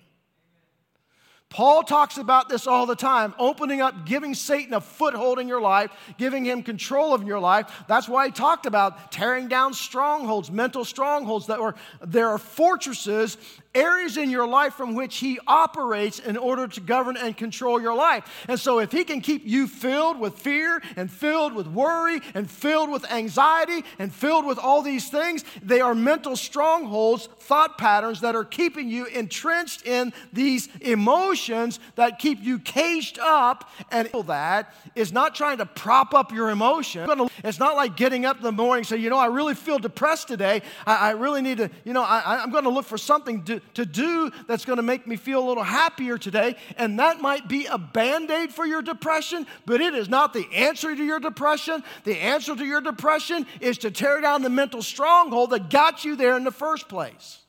Paul 1.49 1.83
talks 1.83 2.17
about 2.17 2.49
this 2.49 2.67
all 2.67 2.85
the 2.85 2.97
time, 2.97 3.33
opening 3.39 3.79
up, 3.79 4.05
giving 4.05 4.33
Satan 4.33 4.73
a 4.73 4.81
foothold 4.81 5.39
in 5.39 5.47
your 5.47 5.61
life, 5.61 5.89
giving 6.17 6.43
him 6.43 6.63
control 6.63 7.13
of 7.13 7.23
your 7.23 7.39
life. 7.39 7.85
That's 7.87 8.09
why 8.09 8.25
he 8.25 8.31
talked 8.33 8.65
about 8.65 9.09
tearing 9.09 9.47
down 9.47 9.73
strongholds, 9.73 10.51
mental 10.51 10.83
strongholds 10.83 11.47
that 11.47 11.61
were 11.61 11.75
there 12.05 12.29
are 12.29 12.39
fortresses 12.39 13.37
areas 13.75 14.17
in 14.17 14.29
your 14.29 14.47
life 14.47 14.73
from 14.73 14.95
which 14.95 15.17
He 15.17 15.39
operates 15.45 16.19
in 16.19 16.37
order 16.37 16.67
to 16.67 16.81
govern 16.81 17.17
and 17.17 17.35
control 17.37 17.81
your 17.81 17.95
life. 17.95 18.45
And 18.47 18.59
so, 18.59 18.79
if 18.79 18.91
He 18.91 19.03
can 19.03 19.21
keep 19.21 19.45
you 19.45 19.67
filled 19.67 20.19
with 20.19 20.39
fear 20.39 20.81
and 20.95 21.11
filled 21.11 21.53
with 21.53 21.67
worry 21.67 22.21
and 22.33 22.49
filled 22.49 22.89
with 22.89 23.09
anxiety 23.11 23.83
and 23.99 24.13
filled 24.13 24.45
with 24.45 24.57
all 24.57 24.81
these 24.81 25.09
things, 25.09 25.43
they 25.61 25.81
are 25.81 25.93
mental 25.93 26.35
strongholds, 26.35 27.27
thought 27.39 27.77
patterns 27.77 28.21
that 28.21 28.35
are 28.35 28.45
keeping 28.45 28.89
you 28.89 29.05
entrenched 29.05 29.85
in 29.85 30.13
these 30.33 30.69
emotions 30.81 31.79
that 31.95 32.19
keep 32.19 32.41
you 32.41 32.59
caged 32.59 33.19
up. 33.19 33.69
And 33.91 34.09
that 34.27 34.73
is 34.95 35.11
not 35.11 35.35
trying 35.35 35.57
to 35.57 35.65
prop 35.65 36.13
up 36.13 36.31
your 36.31 36.49
emotion. 36.49 37.09
It's 37.43 37.59
not 37.59 37.75
like 37.75 37.97
getting 37.97 38.25
up 38.25 38.37
in 38.37 38.43
the 38.43 38.51
morning 38.51 38.79
and 38.79 38.87
say, 38.87 38.97
you 38.97 39.09
know, 39.09 39.17
I 39.17 39.27
really 39.27 39.53
feel 39.53 39.77
depressed 39.77 40.27
today. 40.27 40.61
I, 40.85 41.09
I 41.09 41.11
really 41.11 41.41
need 41.41 41.57
to, 41.57 41.69
you 41.83 41.93
know, 41.93 42.03
I, 42.03 42.41
I'm 42.41 42.51
going 42.51 42.63
to 42.63 42.69
look 42.69 42.85
for 42.85 42.97
something 42.97 43.43
to, 43.45 43.61
to 43.73 43.85
do 43.85 44.31
that's 44.47 44.65
going 44.65 44.77
to 44.77 44.83
make 44.83 45.05
me 45.07 45.15
feel 45.15 45.45
a 45.45 45.47
little 45.47 45.63
happier 45.63 46.17
today. 46.17 46.55
And 46.77 46.99
that 46.99 47.21
might 47.21 47.47
be 47.47 47.65
a 47.65 47.77
band 47.77 48.31
aid 48.31 48.53
for 48.53 48.65
your 48.65 48.81
depression, 48.81 49.45
but 49.65 49.81
it 49.81 49.93
is 49.93 50.07
not 50.07 50.33
the 50.33 50.47
answer 50.53 50.95
to 50.95 51.03
your 51.03 51.19
depression. 51.19 51.83
The 52.03 52.17
answer 52.17 52.55
to 52.55 52.65
your 52.65 52.81
depression 52.81 53.45
is 53.59 53.77
to 53.79 53.91
tear 53.91 54.21
down 54.21 54.41
the 54.41 54.49
mental 54.49 54.81
stronghold 54.81 55.49
that 55.49 55.69
got 55.69 56.05
you 56.05 56.15
there 56.15 56.37
in 56.37 56.43
the 56.43 56.51
first 56.51 56.87
place. 56.87 57.39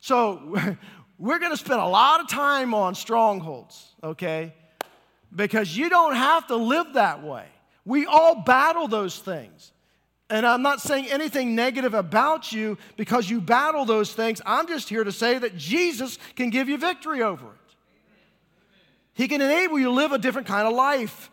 So 0.00 0.76
we're 1.18 1.38
going 1.38 1.52
to 1.52 1.56
spend 1.56 1.80
a 1.80 1.86
lot 1.86 2.20
of 2.20 2.28
time 2.28 2.74
on 2.74 2.94
strongholds, 2.94 3.94
okay? 4.02 4.54
Because 5.34 5.76
you 5.76 5.88
don't 5.88 6.14
have 6.14 6.46
to 6.48 6.56
live 6.56 6.94
that 6.94 7.22
way. 7.22 7.46
We 7.84 8.06
all 8.06 8.42
battle 8.42 8.88
those 8.88 9.18
things. 9.18 9.72
And 10.30 10.46
I'm 10.46 10.60
not 10.60 10.80
saying 10.80 11.06
anything 11.06 11.54
negative 11.54 11.94
about 11.94 12.52
you 12.52 12.76
because 12.96 13.30
you 13.30 13.40
battle 13.40 13.84
those 13.84 14.12
things. 14.12 14.42
I'm 14.44 14.68
just 14.68 14.88
here 14.88 15.02
to 15.02 15.12
say 15.12 15.38
that 15.38 15.56
Jesus 15.56 16.18
can 16.36 16.50
give 16.50 16.68
you 16.68 16.76
victory 16.76 17.22
over 17.22 17.46
it. 17.46 17.74
He 19.14 19.26
can 19.26 19.40
enable 19.40 19.78
you 19.78 19.86
to 19.86 19.90
live 19.90 20.12
a 20.12 20.18
different 20.18 20.46
kind 20.46 20.68
of 20.68 20.74
life. 20.74 21.30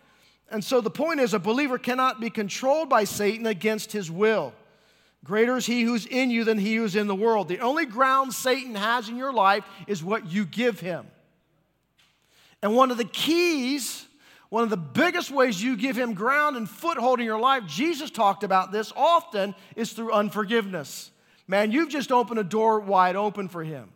And 0.50 0.64
so 0.64 0.80
the 0.80 0.90
point 0.90 1.20
is, 1.20 1.34
a 1.34 1.40
believer 1.40 1.78
cannot 1.78 2.22
be 2.22 2.30
controlled 2.30 2.90
by 2.90 3.04
Satan 3.04 3.46
against 3.46 3.92
his 3.92 4.10
will. 4.10 4.54
Greater 5.26 5.58
is 5.58 5.66
he 5.66 5.82
who's 5.82 6.06
in 6.06 6.30
you 6.30 6.44
than 6.44 6.58
he 6.58 6.76
who's 6.76 6.96
in 6.96 7.08
the 7.08 7.16
world. 7.16 7.48
The 7.48 7.60
only 7.60 7.86
ground 7.86 8.34
Satan 8.34 8.76
has 8.76 9.10
in 9.10 9.18
your 9.18 9.34
life 9.34 9.66
is 9.88 10.04
what 10.04 10.32
you 10.32 10.46
give 10.46 10.80
him. 10.80 11.08
And 12.62 12.76
one 12.76 12.92
of 12.92 12.98
the 12.98 13.06
keys, 13.06 14.06
one 14.50 14.64
of 14.64 14.70
the 14.70 14.78
biggest 14.78 15.32
ways 15.32 15.62
you 15.62 15.76
give 15.76 15.98
him 15.98 16.14
ground 16.14 16.56
and 16.56 16.70
foothold 16.70 17.20
in 17.20 17.26
your 17.26 17.40
life, 17.40 17.64
Jesus 17.68 18.12
talked 18.12 18.44
about 18.44 18.72
this 18.72 18.94
often, 18.96 19.56
is 19.76 19.94
through 19.94 20.12
unforgiveness. 20.12 21.12
Man, 21.48 21.72
you've 21.72 21.90
just 21.90 22.12
opened 22.12 22.40
a 22.40 22.44
door 22.44 22.80
wide 22.80 23.16
open 23.16 23.48
for 23.48 23.64
him. 23.64 23.92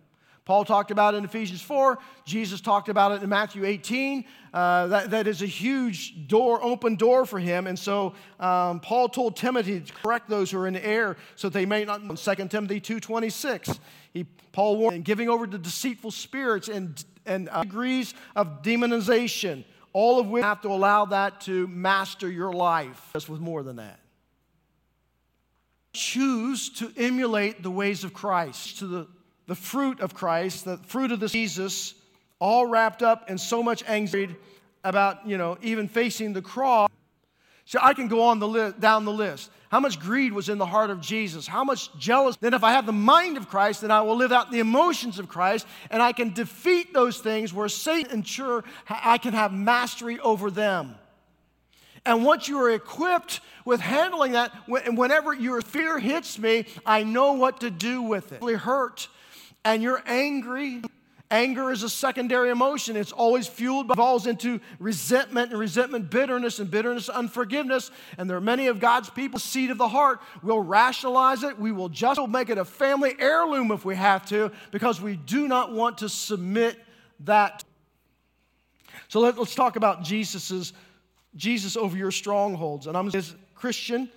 Paul 0.49 0.65
talked 0.65 0.89
about 0.89 1.13
it 1.13 1.17
in 1.17 1.25
Ephesians 1.25 1.61
4. 1.61 1.99
Jesus 2.25 2.59
talked 2.59 2.89
about 2.89 3.11
it 3.11 3.21
in 3.21 3.29
Matthew 3.29 3.65
18. 3.65 4.25
Uh, 4.51 4.87
that, 4.87 5.11
that 5.11 5.27
is 5.27 5.43
a 5.43 5.45
huge 5.45 6.27
door, 6.27 6.59
open 6.63 6.95
door 6.95 7.27
for 7.27 7.37
him. 7.37 7.67
And 7.67 7.77
so 7.77 8.15
um, 8.39 8.79
Paul 8.79 9.09
told 9.09 9.35
Timothy 9.35 9.79
to 9.79 9.93
correct 9.93 10.27
those 10.27 10.49
who 10.49 10.57
are 10.57 10.65
in 10.65 10.75
air 10.75 11.17
so 11.35 11.49
they 11.49 11.67
may 11.67 11.85
not. 11.85 12.01
2 12.01 12.35
Timothy 12.47 12.81
2.26, 12.81 13.77
he, 14.11 14.23
Paul 14.51 14.77
warned, 14.77 15.05
giving 15.05 15.29
over 15.29 15.45
to 15.45 15.57
deceitful 15.59 16.09
spirits 16.09 16.67
and, 16.67 17.05
and 17.27 17.47
uh, 17.51 17.61
degrees 17.61 18.15
of 18.35 18.63
demonization, 18.63 19.63
all 19.93 20.19
of 20.19 20.27
which 20.27 20.43
have 20.43 20.61
to 20.61 20.69
allow 20.69 21.05
that 21.05 21.41
to 21.41 21.67
master 21.67 22.29
your 22.29 22.53
life. 22.53 23.09
Just 23.13 23.29
with 23.29 23.39
more 23.39 23.63
than 23.63 23.77
that. 23.77 23.99
Choose 25.93 26.69
to 26.71 26.91
emulate 26.95 27.63
the 27.63 27.71
ways 27.71 28.03
of 28.03 28.13
Christ 28.13 28.79
to 28.79 28.87
the 28.87 29.07
the 29.49 29.55
fruit 29.55 29.99
of 29.99 30.13
Christ, 30.13 30.65
the 30.65 30.77
fruit 30.77 31.11
of 31.11 31.19
the 31.19 31.27
Jesus, 31.27 31.95
all 32.37 32.67
wrapped 32.67 33.01
up 33.01 33.31
in 33.31 33.39
so 33.39 33.63
much 33.63 33.83
anxiety 33.89 34.35
about, 34.83 35.27
you 35.27 35.39
know, 35.39 35.57
even 35.63 35.87
facing 35.87 36.33
the 36.33 36.41
cross. 36.41 36.87
So 37.69 37.77
I 37.79 37.93
can 37.93 38.07
go 38.07 38.23
on 38.23 38.39
the 38.39 38.47
li- 38.47 38.73
down 38.79 39.05
the 39.05 39.11
list. 39.11 39.51
How 39.69 39.79
much 39.79 39.99
greed 39.99 40.33
was 40.33 40.49
in 40.49 40.57
the 40.57 40.65
heart 40.65 40.89
of 40.89 41.01
Jesus? 41.01 41.45
How 41.45 41.63
much 41.63 41.95
jealous? 41.99 42.35
Then, 42.35 42.55
if 42.55 42.63
I 42.63 42.71
have 42.71 42.87
the 42.87 42.91
mind 42.91 43.37
of 43.37 43.47
Christ, 43.47 43.81
then 43.81 43.91
I 43.91 44.01
will 44.01 44.15
live 44.15 44.31
out 44.31 44.49
the 44.49 44.57
emotions 44.57 45.19
of 45.19 45.29
Christ, 45.29 45.67
and 45.91 46.01
I 46.01 46.11
can 46.11 46.33
defeat 46.33 46.95
those 46.95 47.19
things 47.19 47.53
where 47.53 47.69
Satan 47.69 48.11
ensure 48.11 48.63
I 48.89 49.19
can 49.19 49.33
have 49.33 49.53
mastery 49.53 50.19
over 50.19 50.49
them. 50.49 50.95
And 52.07 52.25
once 52.25 52.47
you 52.47 52.57
are 52.57 52.71
equipped 52.71 53.39
with 53.65 53.81
handling 53.81 54.31
that, 54.31 54.51
whenever 54.67 55.31
your 55.31 55.61
fear 55.61 55.99
hits 55.99 56.39
me, 56.39 56.65
I 56.87 57.03
know 57.03 57.33
what 57.33 57.59
to 57.59 57.69
do 57.69 58.01
with 58.01 58.31
it. 58.31 58.41
Hurt 58.41 59.07
and 59.63 59.83
you're 59.83 60.01
angry, 60.07 60.81
anger 61.31 61.71
is 61.71 61.83
a 61.83 61.89
secondary 61.89 62.49
emotion. 62.49 62.95
It's 62.95 63.11
always 63.11 63.47
fueled, 63.47 63.87
by, 63.87 63.93
evolves 63.93 64.25
into 64.25 64.59
resentment 64.79 65.51
and 65.51 65.59
resentment, 65.59 66.09
bitterness 66.09 66.59
and 66.59 66.69
bitterness, 66.69 67.09
unforgiveness. 67.09 67.91
And 68.17 68.29
there 68.29 68.37
are 68.37 68.41
many 68.41 68.67
of 68.67 68.79
God's 68.79 69.09
people, 69.09 69.39
seed 69.39 69.69
of 69.69 69.77
the 69.77 69.87
heart. 69.87 70.21
We'll 70.41 70.61
rationalize 70.61 71.43
it. 71.43 71.59
We 71.59 71.71
will 71.71 71.89
just 71.89 72.19
make 72.29 72.49
it 72.49 72.57
a 72.57 72.65
family 72.65 73.15
heirloom 73.19 73.71
if 73.71 73.85
we 73.85 73.95
have 73.95 74.25
to, 74.27 74.51
because 74.71 75.01
we 75.01 75.15
do 75.15 75.47
not 75.47 75.71
want 75.71 75.99
to 75.99 76.09
submit 76.09 76.79
that. 77.21 77.63
So 79.07 79.19
let, 79.19 79.37
us 79.37 79.53
talk 79.53 79.75
about 79.75 80.03
Jesus's 80.03 80.73
Jesus 81.35 81.77
over 81.77 81.95
your 81.95 82.11
strongholds. 82.11 82.87
And 82.87 82.97
I'm 82.97 83.07
a 83.07 83.23
Christian, 83.53 84.09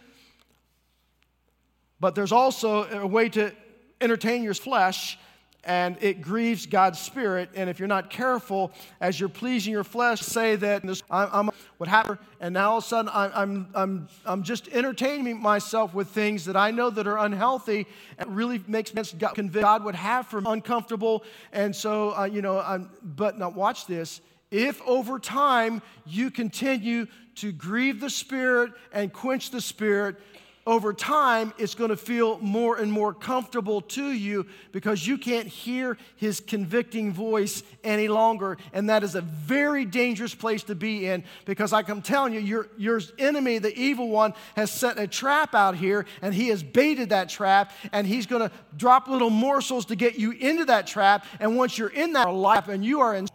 but 2.00 2.14
there's 2.14 2.32
also 2.32 2.84
a 2.84 3.06
way 3.06 3.28
to 3.30 3.52
entertain 4.00 4.42
your 4.42 4.54
flesh 4.54 5.18
and 5.64 5.96
it 6.00 6.22
grieves 6.22 6.66
God's 6.66 6.98
spirit. 6.98 7.48
And 7.54 7.70
if 7.70 7.78
you're 7.78 7.88
not 7.88 8.10
careful, 8.10 8.72
as 9.00 9.20
you're 9.20 9.28
pleasing 9.28 9.72
your 9.72 9.84
flesh, 9.84 10.20
say 10.20 10.56
that 10.56 10.82
this, 10.82 11.02
I'm, 11.10 11.28
I'm 11.32 11.50
what 11.78 11.88
happened, 11.88 12.18
and 12.40 12.54
now 12.54 12.72
all 12.72 12.78
of 12.78 12.84
a 12.84 12.86
sudden 12.86 13.10
I'm, 13.12 13.30
I'm, 13.34 13.68
I'm, 13.74 14.08
I'm 14.24 14.42
just 14.42 14.68
entertaining 14.68 15.40
myself 15.40 15.94
with 15.94 16.08
things 16.08 16.44
that 16.44 16.56
I 16.56 16.70
know 16.70 16.90
that 16.90 17.06
are 17.06 17.18
unhealthy 17.18 17.86
and 18.18 18.36
really 18.36 18.62
makes 18.66 18.94
me 18.94 19.02
God, 19.18 19.52
God 19.52 19.84
would 19.84 19.94
have 19.94 20.26
for 20.26 20.40
me 20.40 20.46
uncomfortable. 20.50 21.24
And 21.52 21.74
so, 21.74 22.16
uh, 22.16 22.24
you 22.24 22.42
know, 22.42 22.60
I'm, 22.60 22.90
but 23.02 23.38
now 23.38 23.50
watch 23.50 23.86
this. 23.86 24.20
If 24.50 24.82
over 24.86 25.18
time 25.18 25.80
you 26.04 26.30
continue 26.30 27.06
to 27.36 27.52
grieve 27.52 28.00
the 28.00 28.10
Spirit 28.10 28.72
and 28.92 29.12
quench 29.12 29.50
the 29.50 29.60
Spirit, 29.60 30.16
over 30.64 30.92
time, 30.92 31.52
it's 31.58 31.74
going 31.74 31.90
to 31.90 31.96
feel 31.96 32.38
more 32.38 32.76
and 32.76 32.90
more 32.90 33.12
comfortable 33.12 33.80
to 33.80 34.12
you 34.12 34.46
because 34.70 35.04
you 35.04 35.18
can't 35.18 35.48
hear 35.48 35.98
his 36.14 36.38
convicting 36.38 37.12
voice 37.12 37.64
any 37.82 38.06
longer. 38.06 38.56
And 38.72 38.88
that 38.88 39.02
is 39.02 39.16
a 39.16 39.22
very 39.22 39.84
dangerous 39.84 40.34
place 40.34 40.62
to 40.64 40.76
be 40.76 41.06
in 41.06 41.24
because, 41.46 41.72
like 41.72 41.88
I'm 41.88 42.00
telling 42.00 42.32
you, 42.32 42.40
your, 42.40 42.68
your 42.78 43.00
enemy, 43.18 43.58
the 43.58 43.76
evil 43.76 44.08
one, 44.08 44.34
has 44.54 44.70
set 44.70 44.98
a 45.00 45.08
trap 45.08 45.52
out 45.52 45.74
here 45.74 46.06
and 46.22 46.32
he 46.32 46.48
has 46.48 46.62
baited 46.62 47.08
that 47.08 47.28
trap 47.28 47.72
and 47.92 48.06
he's 48.06 48.26
going 48.26 48.48
to 48.48 48.54
drop 48.76 49.08
little 49.08 49.30
morsels 49.30 49.86
to 49.86 49.96
get 49.96 50.16
you 50.16 50.30
into 50.30 50.64
that 50.66 50.86
trap. 50.86 51.26
And 51.40 51.56
once 51.56 51.76
you're 51.76 51.88
in 51.88 52.12
that 52.12 52.28
life 52.28 52.68
and 52.68 52.84
you 52.84 53.00
are 53.00 53.16
in 53.16 53.26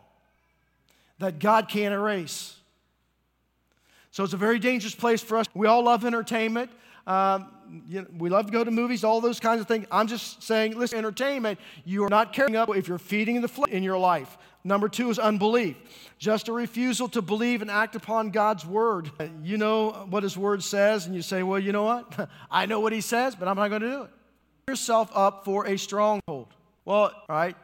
that 1.20 1.40
God 1.40 1.68
can't 1.68 1.94
erase. 1.94 2.56
So 4.12 4.24
it's 4.24 4.34
a 4.34 4.38
very 4.38 4.60
dangerous 4.60 4.96
place 4.96 5.22
for 5.22 5.38
us. 5.38 5.46
We 5.54 5.68
all 5.68 5.84
love 5.84 6.06
entertainment. 6.06 6.72
Um, 7.08 7.48
you 7.88 8.02
know, 8.02 8.08
we 8.18 8.30
love 8.30 8.48
to 8.48 8.52
go 8.52 8.64
to 8.64 8.72
movies, 8.72 9.04
all 9.04 9.22
those 9.22 9.40
kinds 9.40 9.62
of 9.62 9.68
things. 9.68 9.88
I'm 9.92 10.08
just 10.08 10.44
saying, 10.44 10.78
listen, 10.78 10.98
entertainment, 10.98 11.60
you 11.86 12.04
are 12.04 12.10
not 12.10 12.34
carrying 12.34 12.58
up 12.58 12.70
if 12.76 12.88
you're 12.88 12.98
feeding 12.98 13.42
the 13.42 13.48
flesh 13.48 13.72
in 13.72 13.82
your 13.82 13.98
life. 13.98 14.38
Number 14.64 14.90
two 14.90 15.10
is 15.10 15.18
unbelief, 15.18 15.78
just 16.20 16.50
a 16.50 16.54
refusal 16.54 17.08
to 17.10 17.22
believe 17.22 17.62
and 17.62 17.72
act 17.72 17.96
upon 17.96 18.32
God's 18.32 18.66
word. 18.66 19.10
You 19.42 19.58
know 19.58 19.92
what 20.10 20.24
His 20.24 20.38
word 20.38 20.62
says, 20.62 21.06
and 21.06 21.16
you 21.16 21.22
say, 21.22 21.44
well, 21.44 21.60
you 21.60 21.72
know 21.72 21.84
what? 21.84 22.30
I 22.52 22.66
know 22.66 22.82
what 22.82 22.92
He 22.92 23.00
says, 23.00 23.36
but 23.36 23.48
I'm 23.48 23.56
not 23.56 23.70
going 23.70 23.82
to 23.82 23.90
do 23.90 24.02
it. 24.04 24.10
Yourself 24.68 25.10
up 25.16 25.46
for 25.46 25.66
a 25.66 25.78
stronghold. 25.78 26.48
Well, 26.84 27.14
right. 27.30 27.56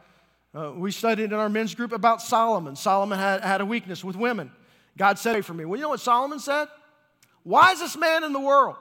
Uh, 0.55 0.71
we 0.73 0.91
studied 0.91 1.25
in 1.25 1.33
our 1.33 1.49
men's 1.49 1.75
group 1.75 1.91
about 1.91 2.21
Solomon. 2.21 2.77
Solomon 2.77 3.19
had, 3.19 3.41
had 3.41 3.59
a 3.59 3.65
weakness 3.65 4.03
with 4.03 4.15
women. 4.15 4.51
God 4.97 5.19
said 5.19 5.43
for 5.45 5.53
me. 5.53 5.65
Well, 5.65 5.77
you 5.77 5.81
know 5.81 5.89
what 5.89 5.99
Solomon 5.99 6.39
said? 6.39 6.67
Wisest 7.43 7.97
man 7.97 8.23
in 8.23 8.31
the 8.31 8.39
world. 8.39 8.77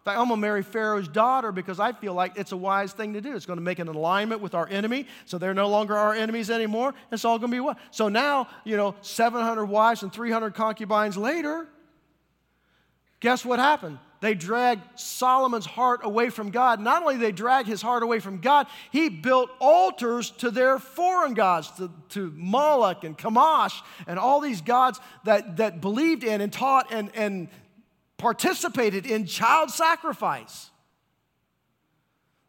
In 0.00 0.04
fact, 0.04 0.18
I'm 0.18 0.28
going 0.28 0.38
to 0.38 0.40
marry 0.40 0.62
Pharaoh's 0.62 1.08
daughter 1.08 1.52
because 1.52 1.78
I 1.78 1.92
feel 1.92 2.14
like 2.14 2.38
it's 2.38 2.52
a 2.52 2.56
wise 2.56 2.94
thing 2.94 3.12
to 3.12 3.20
do. 3.20 3.36
It's 3.36 3.44
going 3.44 3.58
to 3.58 3.62
make 3.62 3.80
an 3.80 3.88
alignment 3.88 4.40
with 4.40 4.54
our 4.54 4.66
enemy, 4.66 5.06
so 5.26 5.36
they're 5.36 5.52
no 5.52 5.68
longer 5.68 5.94
our 5.94 6.14
enemies 6.14 6.50
anymore. 6.50 6.94
It's 7.12 7.26
all 7.26 7.38
going 7.38 7.50
to 7.50 7.54
be 7.54 7.60
what? 7.60 7.76
So 7.90 8.08
now, 8.08 8.48
you 8.64 8.78
know, 8.78 8.94
700 9.02 9.66
wives 9.66 10.02
and 10.02 10.10
300 10.10 10.54
concubines 10.54 11.18
later, 11.18 11.68
guess 13.20 13.44
what 13.44 13.58
happened? 13.58 13.98
They 14.20 14.34
dragged 14.34 14.98
Solomon's 14.98 15.66
heart 15.66 16.00
away 16.02 16.30
from 16.30 16.50
God. 16.50 16.80
Not 16.80 17.02
only 17.02 17.18
they 17.18 17.32
dragged 17.32 17.68
his 17.68 17.82
heart 17.82 18.02
away 18.02 18.20
from 18.20 18.38
God, 18.38 18.68
he 18.90 19.10
built 19.10 19.50
altars 19.60 20.30
to 20.38 20.50
their 20.50 20.78
foreign 20.78 21.34
gods, 21.34 21.70
to, 21.72 21.90
to 22.10 22.32
Moloch 22.34 23.04
and 23.04 23.18
Chemosh 23.18 23.82
and 24.06 24.18
all 24.18 24.40
these 24.40 24.62
gods 24.62 24.98
that, 25.24 25.58
that 25.58 25.82
believed 25.82 26.24
in 26.24 26.40
and 26.40 26.50
taught 26.50 26.90
and, 26.90 27.10
and 27.14 27.48
participated 28.20 29.06
in 29.06 29.24
child 29.24 29.70
sacrifice. 29.70 30.70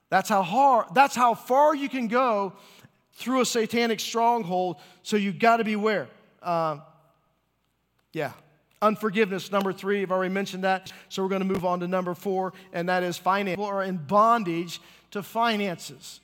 That's 0.10 0.28
how 0.28 0.44
hard, 0.44 0.88
that's 0.94 1.16
how 1.16 1.34
far 1.34 1.74
you 1.74 1.88
can 1.88 2.10
go 2.10 2.54
through 3.14 3.42
a 3.42 3.46
satanic 3.46 4.02
stronghold. 4.02 4.78
So 5.02 5.16
you've 5.16 5.40
got 5.40 5.58
to 5.58 5.64
beware. 5.64 6.10
Uh, 6.44 6.80
yeah. 8.12 8.34
Unforgiveness, 8.82 9.52
number 9.52 9.72
three, 9.72 10.02
I've 10.02 10.12
already 10.12 10.34
mentioned 10.34 10.66
that. 10.66 10.92
So 11.08 11.24
we're 11.24 11.30
going 11.30 11.48
to 11.48 11.48
move 11.48 11.64
on 11.64 11.80
to 11.80 11.88
number 11.88 12.16
four, 12.16 12.52
and 12.74 12.90
that 12.90 13.04
is 13.04 13.18
finance. 13.18 13.56
People 13.56 13.66
are 13.66 13.84
in 13.84 13.98
bondage 13.98 14.82
to 15.12 15.24
finances. 15.24 16.20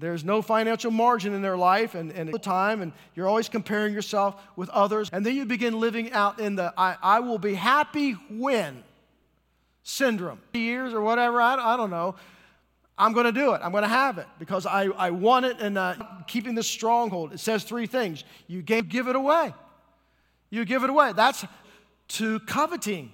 There's 0.00 0.24
no 0.24 0.42
financial 0.42 0.90
margin 0.90 1.34
in 1.34 1.42
their 1.42 1.56
life 1.56 1.94
and, 1.94 2.10
and 2.12 2.32
the 2.32 2.38
time, 2.38 2.82
and 2.82 2.92
you're 3.14 3.28
always 3.28 3.48
comparing 3.48 3.92
yourself 3.92 4.40
with 4.56 4.68
others. 4.70 5.10
And 5.12 5.24
then 5.24 5.36
you 5.36 5.44
begin 5.44 5.78
living 5.78 6.12
out 6.12 6.40
in 6.40 6.56
the 6.56 6.72
I, 6.76 6.96
I 7.02 7.20
will 7.20 7.38
be 7.38 7.54
happy 7.54 8.12
when 8.30 8.82
syndrome. 9.82 10.40
Years 10.54 10.94
or 10.94 11.00
whatever, 11.00 11.40
I, 11.40 11.74
I 11.74 11.76
don't 11.76 11.90
know. 11.90 12.16
I'm 12.96 13.12
going 13.12 13.26
to 13.26 13.32
do 13.32 13.54
it. 13.54 13.60
I'm 13.62 13.72
going 13.72 13.82
to 13.82 13.88
have 13.88 14.18
it 14.18 14.26
because 14.38 14.66
I, 14.66 14.84
I 14.84 15.10
want 15.10 15.46
it 15.46 15.58
and 15.58 15.78
uh, 15.78 15.94
keeping 16.26 16.54
this 16.54 16.66
stronghold. 16.66 17.32
It 17.32 17.40
says 17.40 17.64
three 17.64 17.86
things. 17.86 18.24
You 18.46 18.60
give, 18.60 18.88
give 18.88 19.08
it 19.08 19.16
away. 19.16 19.54
You 20.50 20.64
give 20.64 20.84
it 20.84 20.90
away. 20.90 21.12
That's 21.14 21.44
to 22.08 22.40
coveting. 22.40 23.12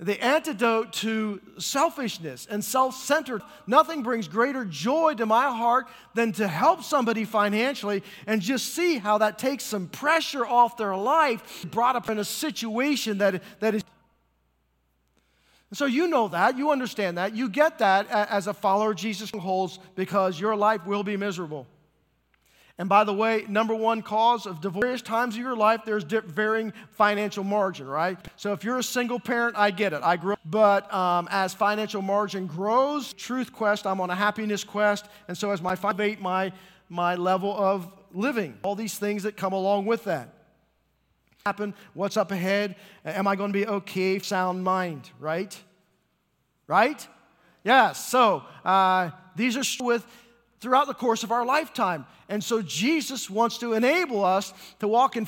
The 0.00 0.22
antidote 0.24 0.92
to 0.92 1.40
selfishness 1.58 2.46
and 2.48 2.64
self 2.64 2.94
centered. 2.94 3.42
Nothing 3.66 4.02
brings 4.02 4.28
greater 4.28 4.64
joy 4.64 5.14
to 5.14 5.26
my 5.26 5.48
heart 5.48 5.88
than 6.14 6.32
to 6.32 6.46
help 6.46 6.84
somebody 6.84 7.24
financially 7.24 8.04
and 8.26 8.40
just 8.40 8.74
see 8.74 8.98
how 8.98 9.18
that 9.18 9.38
takes 9.38 9.64
some 9.64 9.88
pressure 9.88 10.46
off 10.46 10.76
their 10.76 10.96
life, 10.96 11.66
brought 11.70 11.96
up 11.96 12.08
in 12.08 12.18
a 12.18 12.24
situation 12.24 13.18
that, 13.18 13.42
that 13.58 13.74
is. 13.74 13.82
So 15.72 15.84
you 15.84 16.06
know 16.06 16.28
that, 16.28 16.56
you 16.56 16.70
understand 16.70 17.18
that, 17.18 17.34
you 17.34 17.48
get 17.48 17.80
that 17.80 18.08
as 18.08 18.46
a 18.46 18.54
follower 18.54 18.92
of 18.92 18.96
Jesus 18.96 19.30
holds 19.30 19.78
because 19.96 20.40
your 20.40 20.56
life 20.56 20.86
will 20.86 21.02
be 21.02 21.16
miserable. 21.16 21.66
And 22.78 22.88
by 22.88 23.02
the 23.02 23.12
way, 23.12 23.44
number 23.48 23.74
one 23.74 24.02
cause 24.02 24.46
of 24.46 24.60
divorce, 24.60 24.84
various 24.84 25.02
times 25.02 25.34
of 25.34 25.40
your 25.40 25.56
life, 25.56 25.80
there's 25.84 26.04
varying 26.04 26.72
financial 26.92 27.42
margin, 27.42 27.88
right? 27.88 28.16
So 28.36 28.52
if 28.52 28.62
you're 28.62 28.78
a 28.78 28.84
single 28.84 29.18
parent, 29.18 29.56
I 29.58 29.72
get 29.72 29.92
it. 29.92 30.00
I 30.04 30.16
grew 30.16 30.34
up. 30.34 30.40
But 30.44 30.92
um, 30.94 31.26
as 31.32 31.52
financial 31.52 32.02
margin 32.02 32.46
grows, 32.46 33.12
truth 33.14 33.52
quest, 33.52 33.84
I'm 33.84 34.00
on 34.00 34.10
a 34.10 34.14
happiness 34.14 34.62
quest. 34.62 35.06
And 35.26 35.36
so 35.36 35.50
as 35.50 35.60
my 35.60 35.76
elevate 35.82 36.20
my, 36.20 36.52
my 36.88 37.16
level 37.16 37.52
of 37.56 37.90
living, 38.12 38.56
all 38.62 38.76
these 38.76 38.96
things 38.96 39.24
that 39.24 39.36
come 39.36 39.52
along 39.52 39.86
with 39.86 40.04
that. 40.04 40.32
Happen, 41.44 41.74
what's 41.94 42.16
up 42.16 42.30
ahead? 42.30 42.76
Am 43.04 43.26
I 43.26 43.34
going 43.34 43.52
to 43.52 43.58
be 43.58 43.66
okay? 43.66 44.20
Sound 44.20 44.62
mind, 44.62 45.10
right? 45.18 45.58
Right? 46.68 47.06
Yes. 47.64 48.06
So 48.08 48.44
uh, 48.64 49.10
these 49.34 49.56
are 49.56 49.84
with 49.84 50.06
throughout 50.60 50.86
the 50.86 50.94
course 50.94 51.22
of 51.22 51.32
our 51.32 51.44
lifetime. 51.44 52.06
And 52.28 52.42
so 52.42 52.62
Jesus 52.62 53.30
wants 53.30 53.58
to 53.58 53.74
enable 53.74 54.24
us 54.24 54.52
to 54.80 54.88
walk 54.88 55.16
in 55.16 55.26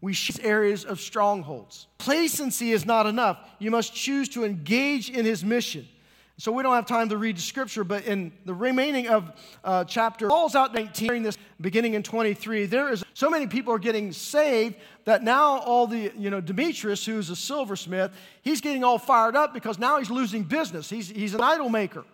we 0.00 0.14
areas 0.42 0.84
of 0.84 1.00
strongholds. 1.00 1.88
Placency 1.98 2.70
is 2.70 2.86
not 2.86 3.06
enough. 3.06 3.38
You 3.58 3.70
must 3.70 3.94
choose 3.94 4.28
to 4.30 4.44
engage 4.44 5.10
in 5.10 5.24
his 5.24 5.44
mission. 5.44 5.88
So 6.36 6.52
we 6.52 6.62
don't 6.62 6.74
have 6.74 6.86
time 6.86 7.08
to 7.08 7.16
read 7.16 7.36
the 7.36 7.40
scripture, 7.40 7.82
but 7.82 8.04
in 8.04 8.30
the 8.44 8.54
remaining 8.54 9.08
of 9.08 9.32
uh, 9.64 9.82
chapter, 9.82 10.28
Paul's 10.28 10.54
out 10.54 10.72
19, 10.72 11.24
this 11.24 11.36
beginning 11.60 11.94
in 11.94 12.04
23, 12.04 12.66
there 12.66 12.92
is 12.92 13.04
so 13.12 13.28
many 13.28 13.48
people 13.48 13.74
are 13.74 13.78
getting 13.80 14.12
saved 14.12 14.76
that 15.04 15.24
now 15.24 15.58
all 15.58 15.88
the, 15.88 16.12
you 16.16 16.30
know, 16.30 16.40
Demetrius, 16.40 17.04
who's 17.04 17.28
a 17.28 17.34
silversmith, 17.34 18.12
he's 18.42 18.60
getting 18.60 18.84
all 18.84 18.98
fired 18.98 19.34
up 19.34 19.52
because 19.52 19.80
now 19.80 19.98
he's 19.98 20.10
losing 20.10 20.44
business. 20.44 20.88
He's, 20.88 21.08
he's 21.08 21.34
an 21.34 21.40
idol 21.40 21.70
maker 21.70 22.04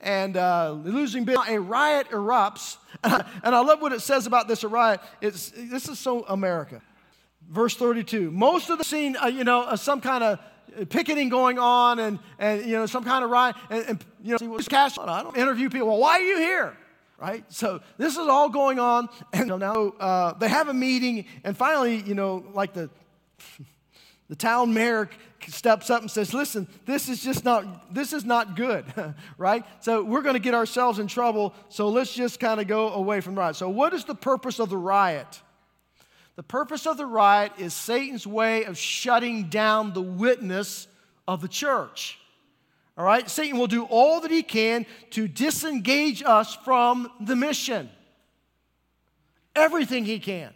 and 0.00 0.36
uh, 0.36 0.72
losing 0.72 1.24
business. 1.24 1.48
A 1.48 1.60
riot 1.60 2.08
erupts, 2.10 2.76
and 3.04 3.54
I 3.54 3.60
love 3.60 3.80
what 3.80 3.92
it 3.92 4.00
says 4.00 4.26
about 4.26 4.48
this 4.48 4.64
riot. 4.64 5.00
It's, 5.20 5.50
this 5.50 5.88
is 5.88 5.98
so 5.98 6.24
America. 6.28 6.82
Verse 7.50 7.76
32. 7.76 8.30
Most 8.30 8.70
of 8.70 8.78
the 8.78 8.84
scene, 8.84 9.16
uh, 9.22 9.26
you 9.26 9.44
know, 9.44 9.62
uh, 9.62 9.76
some 9.76 10.00
kind 10.00 10.24
of 10.24 10.38
picketing 10.88 11.28
going 11.28 11.58
on 11.58 11.98
and, 11.98 12.18
and 12.38 12.64
you 12.64 12.72
know, 12.72 12.86
some 12.86 13.04
kind 13.04 13.24
of 13.24 13.30
riot. 13.30 13.56
And, 13.70 13.84
and 13.88 14.04
you 14.22 14.36
know, 14.40 14.58
cash, 14.68 14.98
I 14.98 15.22
don't 15.22 15.36
interview 15.36 15.68
people. 15.70 15.88
Well, 15.88 15.98
why 15.98 16.18
are 16.18 16.22
you 16.22 16.38
here? 16.38 16.76
Right? 17.18 17.44
So 17.52 17.80
this 17.96 18.14
is 18.14 18.26
all 18.26 18.48
going 18.48 18.78
on. 18.78 19.08
And 19.32 19.48
now 19.48 19.92
uh, 20.00 20.34
they 20.34 20.48
have 20.48 20.68
a 20.68 20.74
meeting, 20.74 21.26
and 21.44 21.56
finally, 21.56 21.96
you 21.96 22.14
know, 22.14 22.44
like 22.52 22.72
the, 22.72 22.90
the 24.28 24.36
town 24.36 24.72
mayor 24.72 25.10
steps 25.46 25.90
up 25.90 26.00
and 26.00 26.10
says, 26.10 26.32
Listen, 26.32 26.66
this 26.86 27.08
is 27.08 27.22
just 27.22 27.44
not, 27.44 27.94
this 27.94 28.12
is 28.12 28.24
not 28.24 28.56
good, 28.56 28.84
right? 29.38 29.64
So 29.80 30.02
we're 30.02 30.22
going 30.22 30.34
to 30.34 30.40
get 30.40 30.54
ourselves 30.54 30.98
in 30.98 31.06
trouble, 31.06 31.54
so 31.68 31.88
let's 31.88 32.14
just 32.14 32.40
kind 32.40 32.60
of 32.60 32.66
go 32.66 32.90
away 32.90 33.20
from 33.20 33.34
the 33.34 33.40
riot. 33.40 33.56
So, 33.56 33.68
what 33.68 33.92
is 33.92 34.04
the 34.04 34.14
purpose 34.14 34.58
of 34.58 34.70
the 34.70 34.76
riot? 34.76 35.42
The 36.36 36.42
purpose 36.42 36.86
of 36.86 36.96
the 36.96 37.06
riot 37.06 37.52
is 37.58 37.74
Satan's 37.74 38.26
way 38.26 38.64
of 38.64 38.76
shutting 38.76 39.44
down 39.44 39.92
the 39.92 40.02
witness 40.02 40.88
of 41.28 41.40
the 41.40 41.48
church. 41.48 42.18
All 42.96 43.04
right? 43.04 43.28
Satan 43.28 43.58
will 43.58 43.66
do 43.66 43.84
all 43.84 44.20
that 44.20 44.30
he 44.30 44.42
can 44.42 44.86
to 45.10 45.28
disengage 45.28 46.22
us 46.24 46.54
from 46.54 47.10
the 47.20 47.36
mission. 47.36 47.88
Everything 49.54 50.04
he 50.04 50.18
can. 50.18 50.52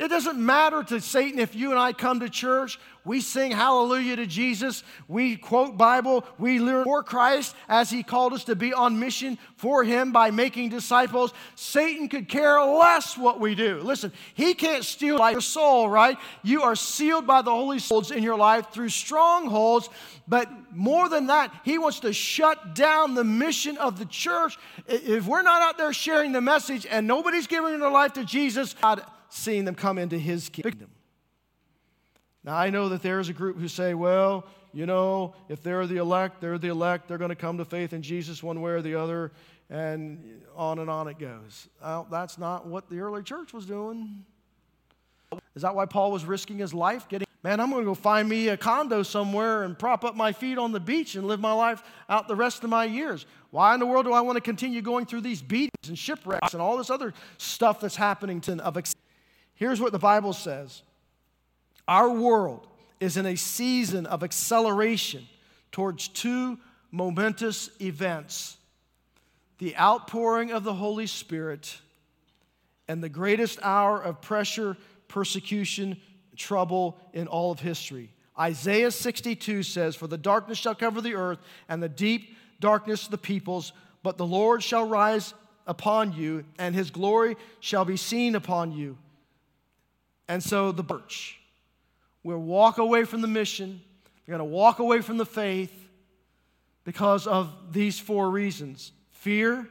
It 0.00 0.08
doesn't 0.08 0.38
matter 0.38 0.82
to 0.84 0.98
Satan 0.98 1.38
if 1.38 1.54
you 1.54 1.72
and 1.72 1.78
I 1.78 1.92
come 1.92 2.20
to 2.20 2.30
church, 2.30 2.78
we 3.04 3.20
sing 3.20 3.52
hallelujah 3.52 4.16
to 4.16 4.26
Jesus, 4.26 4.82
we 5.08 5.36
quote 5.36 5.76
Bible, 5.76 6.24
we 6.38 6.58
learn 6.58 6.84
for 6.84 7.02
Christ 7.02 7.54
as 7.68 7.90
he 7.90 8.02
called 8.02 8.32
us 8.32 8.44
to 8.44 8.56
be 8.56 8.72
on 8.72 8.98
mission 8.98 9.36
for 9.56 9.84
him 9.84 10.10
by 10.10 10.30
making 10.30 10.70
disciples. 10.70 11.34
Satan 11.54 12.08
could 12.08 12.30
care 12.30 12.62
less 12.62 13.18
what 13.18 13.40
we 13.40 13.54
do. 13.54 13.82
Listen, 13.82 14.10
he 14.32 14.54
can't 14.54 14.86
steal 14.86 15.18
your 15.30 15.42
soul, 15.42 15.90
right? 15.90 16.16
You 16.42 16.62
are 16.62 16.76
sealed 16.76 17.26
by 17.26 17.42
the 17.42 17.50
Holy 17.50 17.78
Spirit 17.78 18.10
in 18.12 18.22
your 18.22 18.38
life 18.38 18.70
through 18.72 18.88
strongholds, 18.88 19.90
but 20.26 20.48
more 20.72 21.10
than 21.10 21.26
that, 21.26 21.52
he 21.62 21.76
wants 21.76 22.00
to 22.00 22.14
shut 22.14 22.74
down 22.74 23.14
the 23.14 23.24
mission 23.24 23.76
of 23.76 23.98
the 23.98 24.06
church. 24.06 24.56
If 24.88 25.26
we're 25.26 25.42
not 25.42 25.60
out 25.60 25.76
there 25.76 25.92
sharing 25.92 26.32
the 26.32 26.40
message 26.40 26.86
and 26.86 27.06
nobody's 27.06 27.46
giving 27.46 27.78
their 27.78 27.90
life 27.90 28.14
to 28.14 28.24
Jesus, 28.24 28.74
God, 28.80 29.04
seeing 29.30 29.64
them 29.64 29.74
come 29.74 29.98
into 29.98 30.18
his 30.18 30.48
kingdom. 30.48 30.90
Now, 32.42 32.56
I 32.56 32.70
know 32.70 32.88
that 32.88 33.02
there's 33.02 33.28
a 33.28 33.32
group 33.32 33.58
who 33.58 33.68
say, 33.68 33.94
well, 33.94 34.46
you 34.72 34.86
know, 34.86 35.34
if 35.48 35.62
they're 35.62 35.86
the 35.86 35.96
elect, 35.96 36.40
they're 36.40 36.58
the 36.58 36.68
elect, 36.68 37.08
they're 37.08 37.18
going 37.18 37.30
to 37.30 37.34
come 37.36 37.58
to 37.58 37.64
faith 37.64 37.92
in 37.92 38.02
Jesus 38.02 38.42
one 38.42 38.60
way 38.60 38.72
or 38.72 38.82
the 38.82 38.94
other, 38.94 39.32
and 39.68 40.42
on 40.56 40.78
and 40.78 40.88
on 40.88 41.08
it 41.08 41.18
goes. 41.18 41.68
Well, 41.82 42.06
that's 42.10 42.38
not 42.38 42.66
what 42.66 42.88
the 42.88 43.00
early 43.00 43.22
church 43.22 43.52
was 43.52 43.66
doing. 43.66 44.24
Is 45.54 45.62
that 45.62 45.74
why 45.74 45.86
Paul 45.86 46.12
was 46.12 46.24
risking 46.24 46.58
his 46.58 46.72
life 46.72 47.08
getting? 47.08 47.26
Man, 47.42 47.58
I'm 47.58 47.70
going 47.70 47.82
to 47.82 47.86
go 47.86 47.94
find 47.94 48.28
me 48.28 48.48
a 48.48 48.56
condo 48.56 49.02
somewhere 49.02 49.62
and 49.62 49.78
prop 49.78 50.04
up 50.04 50.14
my 50.14 50.32
feet 50.32 50.58
on 50.58 50.72
the 50.72 50.80
beach 50.80 51.14
and 51.14 51.26
live 51.26 51.40
my 51.40 51.52
life 51.52 51.82
out 52.08 52.28
the 52.28 52.36
rest 52.36 52.64
of 52.64 52.70
my 52.70 52.84
years. 52.84 53.24
Why 53.50 53.72
in 53.72 53.80
the 53.80 53.86
world 53.86 54.04
do 54.04 54.12
I 54.12 54.20
want 54.20 54.36
to 54.36 54.42
continue 54.42 54.82
going 54.82 55.06
through 55.06 55.22
these 55.22 55.40
beatings 55.40 55.88
and 55.88 55.98
shipwrecks 55.98 56.52
and 56.52 56.60
all 56.60 56.76
this 56.76 56.90
other 56.90 57.14
stuff 57.38 57.80
that's 57.80 57.96
happening 57.96 58.40
to 58.42 58.62
of 58.62 58.76
Here's 59.60 59.78
what 59.78 59.92
the 59.92 59.98
Bible 59.98 60.32
says 60.32 60.82
Our 61.86 62.08
world 62.08 62.66
is 62.98 63.18
in 63.18 63.26
a 63.26 63.36
season 63.36 64.06
of 64.06 64.24
acceleration 64.24 65.28
towards 65.70 66.08
two 66.08 66.58
momentous 66.90 67.68
events 67.78 68.56
the 69.58 69.76
outpouring 69.76 70.50
of 70.50 70.64
the 70.64 70.72
Holy 70.72 71.06
Spirit 71.06 71.78
and 72.88 73.04
the 73.04 73.10
greatest 73.10 73.58
hour 73.62 74.00
of 74.00 74.22
pressure, 74.22 74.78
persecution, 75.08 75.98
trouble 76.36 76.96
in 77.12 77.26
all 77.26 77.52
of 77.52 77.60
history. 77.60 78.10
Isaiah 78.38 78.90
62 78.90 79.62
says, 79.62 79.94
For 79.94 80.06
the 80.06 80.16
darkness 80.16 80.56
shall 80.56 80.74
cover 80.74 81.02
the 81.02 81.14
earth, 81.14 81.38
and 81.68 81.82
the 81.82 81.90
deep 81.90 82.34
darkness 82.60 83.06
the 83.06 83.18
peoples, 83.18 83.74
but 84.02 84.16
the 84.16 84.24
Lord 84.24 84.62
shall 84.62 84.88
rise 84.88 85.34
upon 85.66 86.14
you, 86.14 86.46
and 86.58 86.74
his 86.74 86.90
glory 86.90 87.36
shall 87.60 87.84
be 87.84 87.98
seen 87.98 88.34
upon 88.34 88.72
you. 88.72 88.96
And 90.30 90.40
so 90.40 90.70
the 90.70 90.84
church 90.84 91.40
will 92.22 92.38
walk 92.38 92.78
away 92.78 93.02
from 93.02 93.20
the 93.20 93.26
mission. 93.26 93.80
They're 94.24 94.36
going 94.36 94.48
to 94.48 94.54
walk 94.54 94.78
away 94.78 95.00
from 95.00 95.16
the 95.16 95.26
faith 95.26 95.72
because 96.84 97.26
of 97.26 97.52
these 97.72 97.98
four 97.98 98.30
reasons 98.30 98.92
fear, 99.10 99.68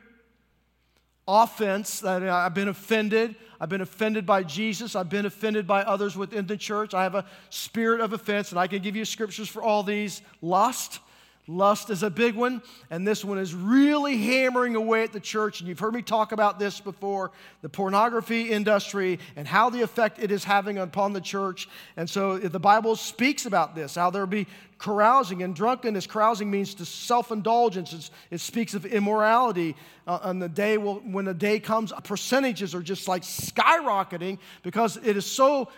offense, 1.25 2.01
that 2.01 2.23
I've 2.23 2.53
been 2.53 2.67
offended. 2.67 3.37
I've 3.61 3.69
been 3.69 3.79
offended 3.79 4.25
by 4.25 4.43
Jesus. 4.43 4.97
I've 4.97 5.09
been 5.09 5.25
offended 5.25 5.65
by 5.65 5.83
others 5.83 6.17
within 6.17 6.45
the 6.45 6.57
church. 6.57 6.93
I 6.93 7.03
have 7.03 7.15
a 7.15 7.23
spirit 7.49 8.01
of 8.01 8.11
offense, 8.11 8.51
and 8.51 8.59
I 8.59 8.67
can 8.67 8.81
give 8.81 8.97
you 8.97 9.05
scriptures 9.05 9.47
for 9.47 9.63
all 9.63 9.81
these. 9.81 10.21
Lust, 10.41 10.99
Lust 11.49 11.89
is 11.89 12.03
a 12.03 12.11
big 12.11 12.35
one, 12.35 12.61
and 12.91 13.07
this 13.07 13.25
one 13.25 13.39
is 13.39 13.55
really 13.55 14.17
hammering 14.17 14.75
away 14.75 15.01
at 15.01 15.11
the 15.11 15.19
church. 15.19 15.61
And 15.61 15.67
you've 15.67 15.79
heard 15.79 15.95
me 15.95 16.03
talk 16.03 16.31
about 16.31 16.59
this 16.59 16.79
before 16.79 17.31
the 17.63 17.69
pornography 17.69 18.51
industry 18.51 19.17
and 19.35 19.47
how 19.47 19.71
the 19.71 19.81
effect 19.81 20.19
it 20.19 20.31
is 20.31 20.43
having 20.43 20.77
upon 20.77 21.13
the 21.13 21.21
church. 21.21 21.67
And 21.97 22.07
so 22.07 22.37
the 22.37 22.59
Bible 22.59 22.95
speaks 22.95 23.47
about 23.47 23.73
this 23.73 23.95
how 23.95 24.11
there 24.11 24.27
be 24.27 24.45
carousing 24.79 25.43
and 25.43 25.55
drunkenness. 25.55 26.07
Carousing 26.07 26.49
means 26.49 26.73
to 26.75 26.85
self 26.85 27.31
indulgence, 27.31 28.09
it 28.31 28.39
speaks 28.39 28.73
of 28.73 28.85
immorality. 28.85 29.75
Uh, 30.07 30.33
the 30.33 30.49
day 30.49 30.77
will, 30.77 30.95
when 31.01 31.25
the 31.25 31.33
day 31.33 31.59
comes, 31.59 31.93
percentages 32.03 32.73
are 32.73 32.81
just 32.81 33.07
like 33.07 33.21
skyrocketing 33.21 34.39
because 34.63 34.97
it 34.97 35.15
is 35.15 35.25
so, 35.25 35.69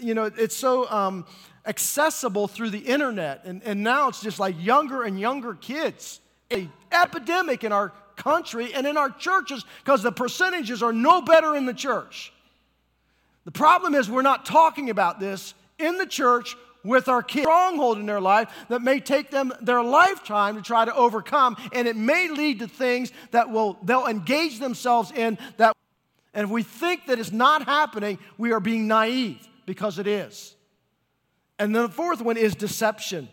you 0.00 0.14
know, 0.14 0.24
it's 0.24 0.56
so. 0.56 0.90
Um, 0.90 1.26
accessible 1.66 2.48
through 2.48 2.70
the 2.70 2.78
internet. 2.78 3.44
And, 3.44 3.62
and 3.62 3.84
now 3.84 4.08
it's 4.08 4.22
just 4.22 4.40
like 4.40 4.56
younger 4.58 5.02
and 5.02 5.20
younger 5.20 5.54
kids. 5.54 6.20
A 6.50 6.68
epidemic 6.90 7.62
in 7.62 7.72
our 7.72 7.92
country 8.16 8.72
and 8.72 8.86
in 8.86 8.96
our 8.96 9.10
churches 9.10 9.64
because 9.84 10.02
the 10.02 10.10
percentages 10.10 10.82
are 10.82 10.94
no 10.94 11.20
better 11.20 11.54
in 11.54 11.66
the 11.66 11.74
church. 11.74 12.32
The 13.44 13.52
problem 13.52 13.94
is 13.94 14.10
we're 14.10 14.22
not 14.22 14.46
talking 14.46 14.90
about 14.90 15.20
this 15.20 15.54
in 15.78 15.98
the 15.98 16.06
church 16.06 16.56
with 16.88 17.08
our 17.08 17.22
kids. 17.22 17.44
Stronghold 17.44 17.98
in 17.98 18.06
their 18.06 18.20
life 18.20 18.48
that 18.68 18.82
may 18.82 18.98
take 18.98 19.30
them 19.30 19.52
their 19.60 19.82
lifetime 19.82 20.56
to 20.56 20.62
try 20.62 20.84
to 20.84 20.94
overcome, 20.94 21.56
and 21.72 21.86
it 21.86 21.96
may 21.96 22.28
lead 22.28 22.58
to 22.60 22.66
things 22.66 23.12
that 23.30 23.50
will 23.50 23.78
they'll 23.82 24.06
engage 24.06 24.58
themselves 24.58 25.12
in 25.12 25.38
that. 25.58 25.76
And 26.34 26.44
if 26.44 26.50
we 26.50 26.62
think 26.62 27.06
that 27.06 27.18
it's 27.18 27.32
not 27.32 27.64
happening, 27.64 28.18
we 28.36 28.52
are 28.52 28.60
being 28.60 28.86
naive 28.86 29.46
because 29.66 29.98
it 29.98 30.06
is. 30.06 30.54
And 31.58 31.74
then 31.74 31.82
the 31.82 31.88
fourth 31.88 32.20
one 32.20 32.36
is 32.36 32.54
deception 32.54 33.28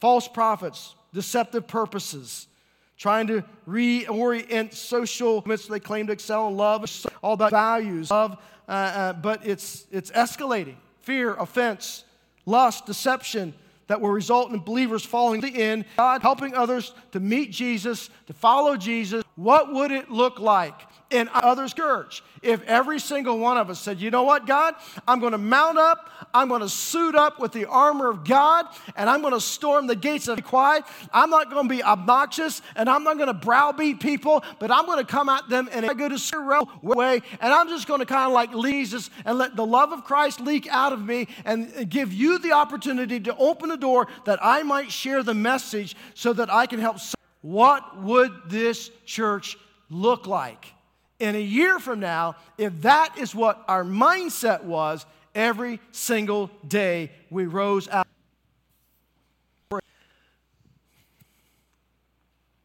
false 0.00 0.26
prophets, 0.26 0.96
deceptive 1.14 1.68
purposes, 1.68 2.48
trying 2.96 3.28
to 3.28 3.44
reorient 3.68 4.74
social 4.74 5.36
movements 5.36 5.68
they 5.68 5.78
claim 5.78 6.08
to 6.08 6.12
excel 6.12 6.48
in 6.48 6.56
love, 6.56 6.84
all 7.22 7.34
about 7.34 7.52
values, 7.52 8.10
love, 8.10 8.36
uh, 8.68 8.72
uh, 8.72 9.12
but 9.12 9.46
it's, 9.46 9.86
it's 9.92 10.10
escalating. 10.10 10.74
Fear, 11.02 11.34
offense, 11.34 12.04
lust, 12.46 12.86
deception 12.86 13.54
that 13.86 14.00
will 14.00 14.10
result 14.10 14.52
in 14.52 14.58
believers 14.58 15.04
falling 15.04 15.40
to 15.40 15.50
the 15.50 15.62
end, 15.62 15.84
God 15.96 16.22
helping 16.22 16.54
others 16.54 16.94
to 17.12 17.20
meet 17.20 17.50
Jesus, 17.50 18.10
to 18.26 18.32
follow 18.32 18.76
Jesus. 18.76 19.22
What 19.36 19.72
would 19.72 19.90
it 19.90 20.10
look 20.10 20.38
like 20.38 20.74
in 21.12 21.28
others' 21.32 21.74
church 21.74 22.22
if 22.42 22.62
every 22.64 22.98
single 22.98 23.38
one 23.38 23.56
of 23.56 23.70
us 23.70 23.78
said, 23.80 24.00
You 24.00 24.10
know 24.10 24.24
what, 24.24 24.46
God? 24.46 24.74
I'm 25.06 25.20
going 25.20 25.32
to 25.32 25.38
mount 25.38 25.78
up, 25.78 26.10
I'm 26.34 26.48
going 26.48 26.60
to 26.60 26.68
suit 26.68 27.14
up 27.14 27.38
with 27.38 27.52
the 27.52 27.66
armor 27.66 28.08
of 28.08 28.24
God, 28.24 28.66
and 28.96 29.08
I'm 29.08 29.20
going 29.20 29.34
to 29.34 29.40
storm 29.40 29.86
the 29.86 29.96
gates 29.96 30.28
of 30.28 30.42
quiet. 30.42 30.84
I'm 31.12 31.30
not 31.30 31.50
going 31.50 31.68
to 31.68 31.74
be 31.74 31.82
obnoxious, 31.82 32.62
and 32.74 32.88
I'm 32.88 33.04
not 33.04 33.16
going 33.16 33.28
to 33.28 33.34
browbeat 33.34 34.00
people, 34.00 34.44
but 34.58 34.70
I'm 34.70 34.86
going 34.86 34.98
to 34.98 35.04
come 35.04 35.28
at 35.28 35.48
them 35.48 35.68
in 35.68 35.84
a 35.84 35.94
good 35.94 36.12
way, 36.82 37.22
and 37.40 37.52
I'm 37.52 37.68
just 37.68 37.86
going 37.86 38.00
to 38.00 38.06
kind 38.06 38.26
of 38.26 38.32
like 38.32 38.50
Jesus 38.62 39.10
and 39.24 39.38
let 39.38 39.56
the 39.56 39.64
love 39.64 39.92
of 39.92 40.04
Christ 40.04 40.40
leak 40.40 40.66
out 40.68 40.92
of 40.92 41.04
me 41.04 41.28
and 41.44 41.88
give 41.88 42.12
you 42.12 42.38
the 42.38 42.52
opportunity 42.52 43.20
to 43.20 43.36
open 43.36 43.70
a 43.70 43.76
door 43.76 44.08
that 44.24 44.38
I 44.42 44.62
might 44.62 44.90
share 44.90 45.22
the 45.22 45.34
message 45.34 45.96
so 46.14 46.32
that 46.32 46.52
I 46.52 46.66
can 46.66 46.80
help. 46.80 46.98
What 47.40 48.00
would 48.00 48.32
this 48.48 48.90
church 49.04 49.56
look 49.90 50.26
like? 50.26 50.71
In 51.22 51.36
a 51.36 51.40
year 51.40 51.78
from 51.78 52.00
now, 52.00 52.34
if 52.58 52.82
that 52.82 53.16
is 53.16 53.32
what 53.32 53.64
our 53.68 53.84
mindset 53.84 54.64
was 54.64 55.06
every 55.36 55.78
single 55.92 56.50
day 56.66 57.12
we 57.30 57.46
rose 57.46 57.88
out. 57.88 58.01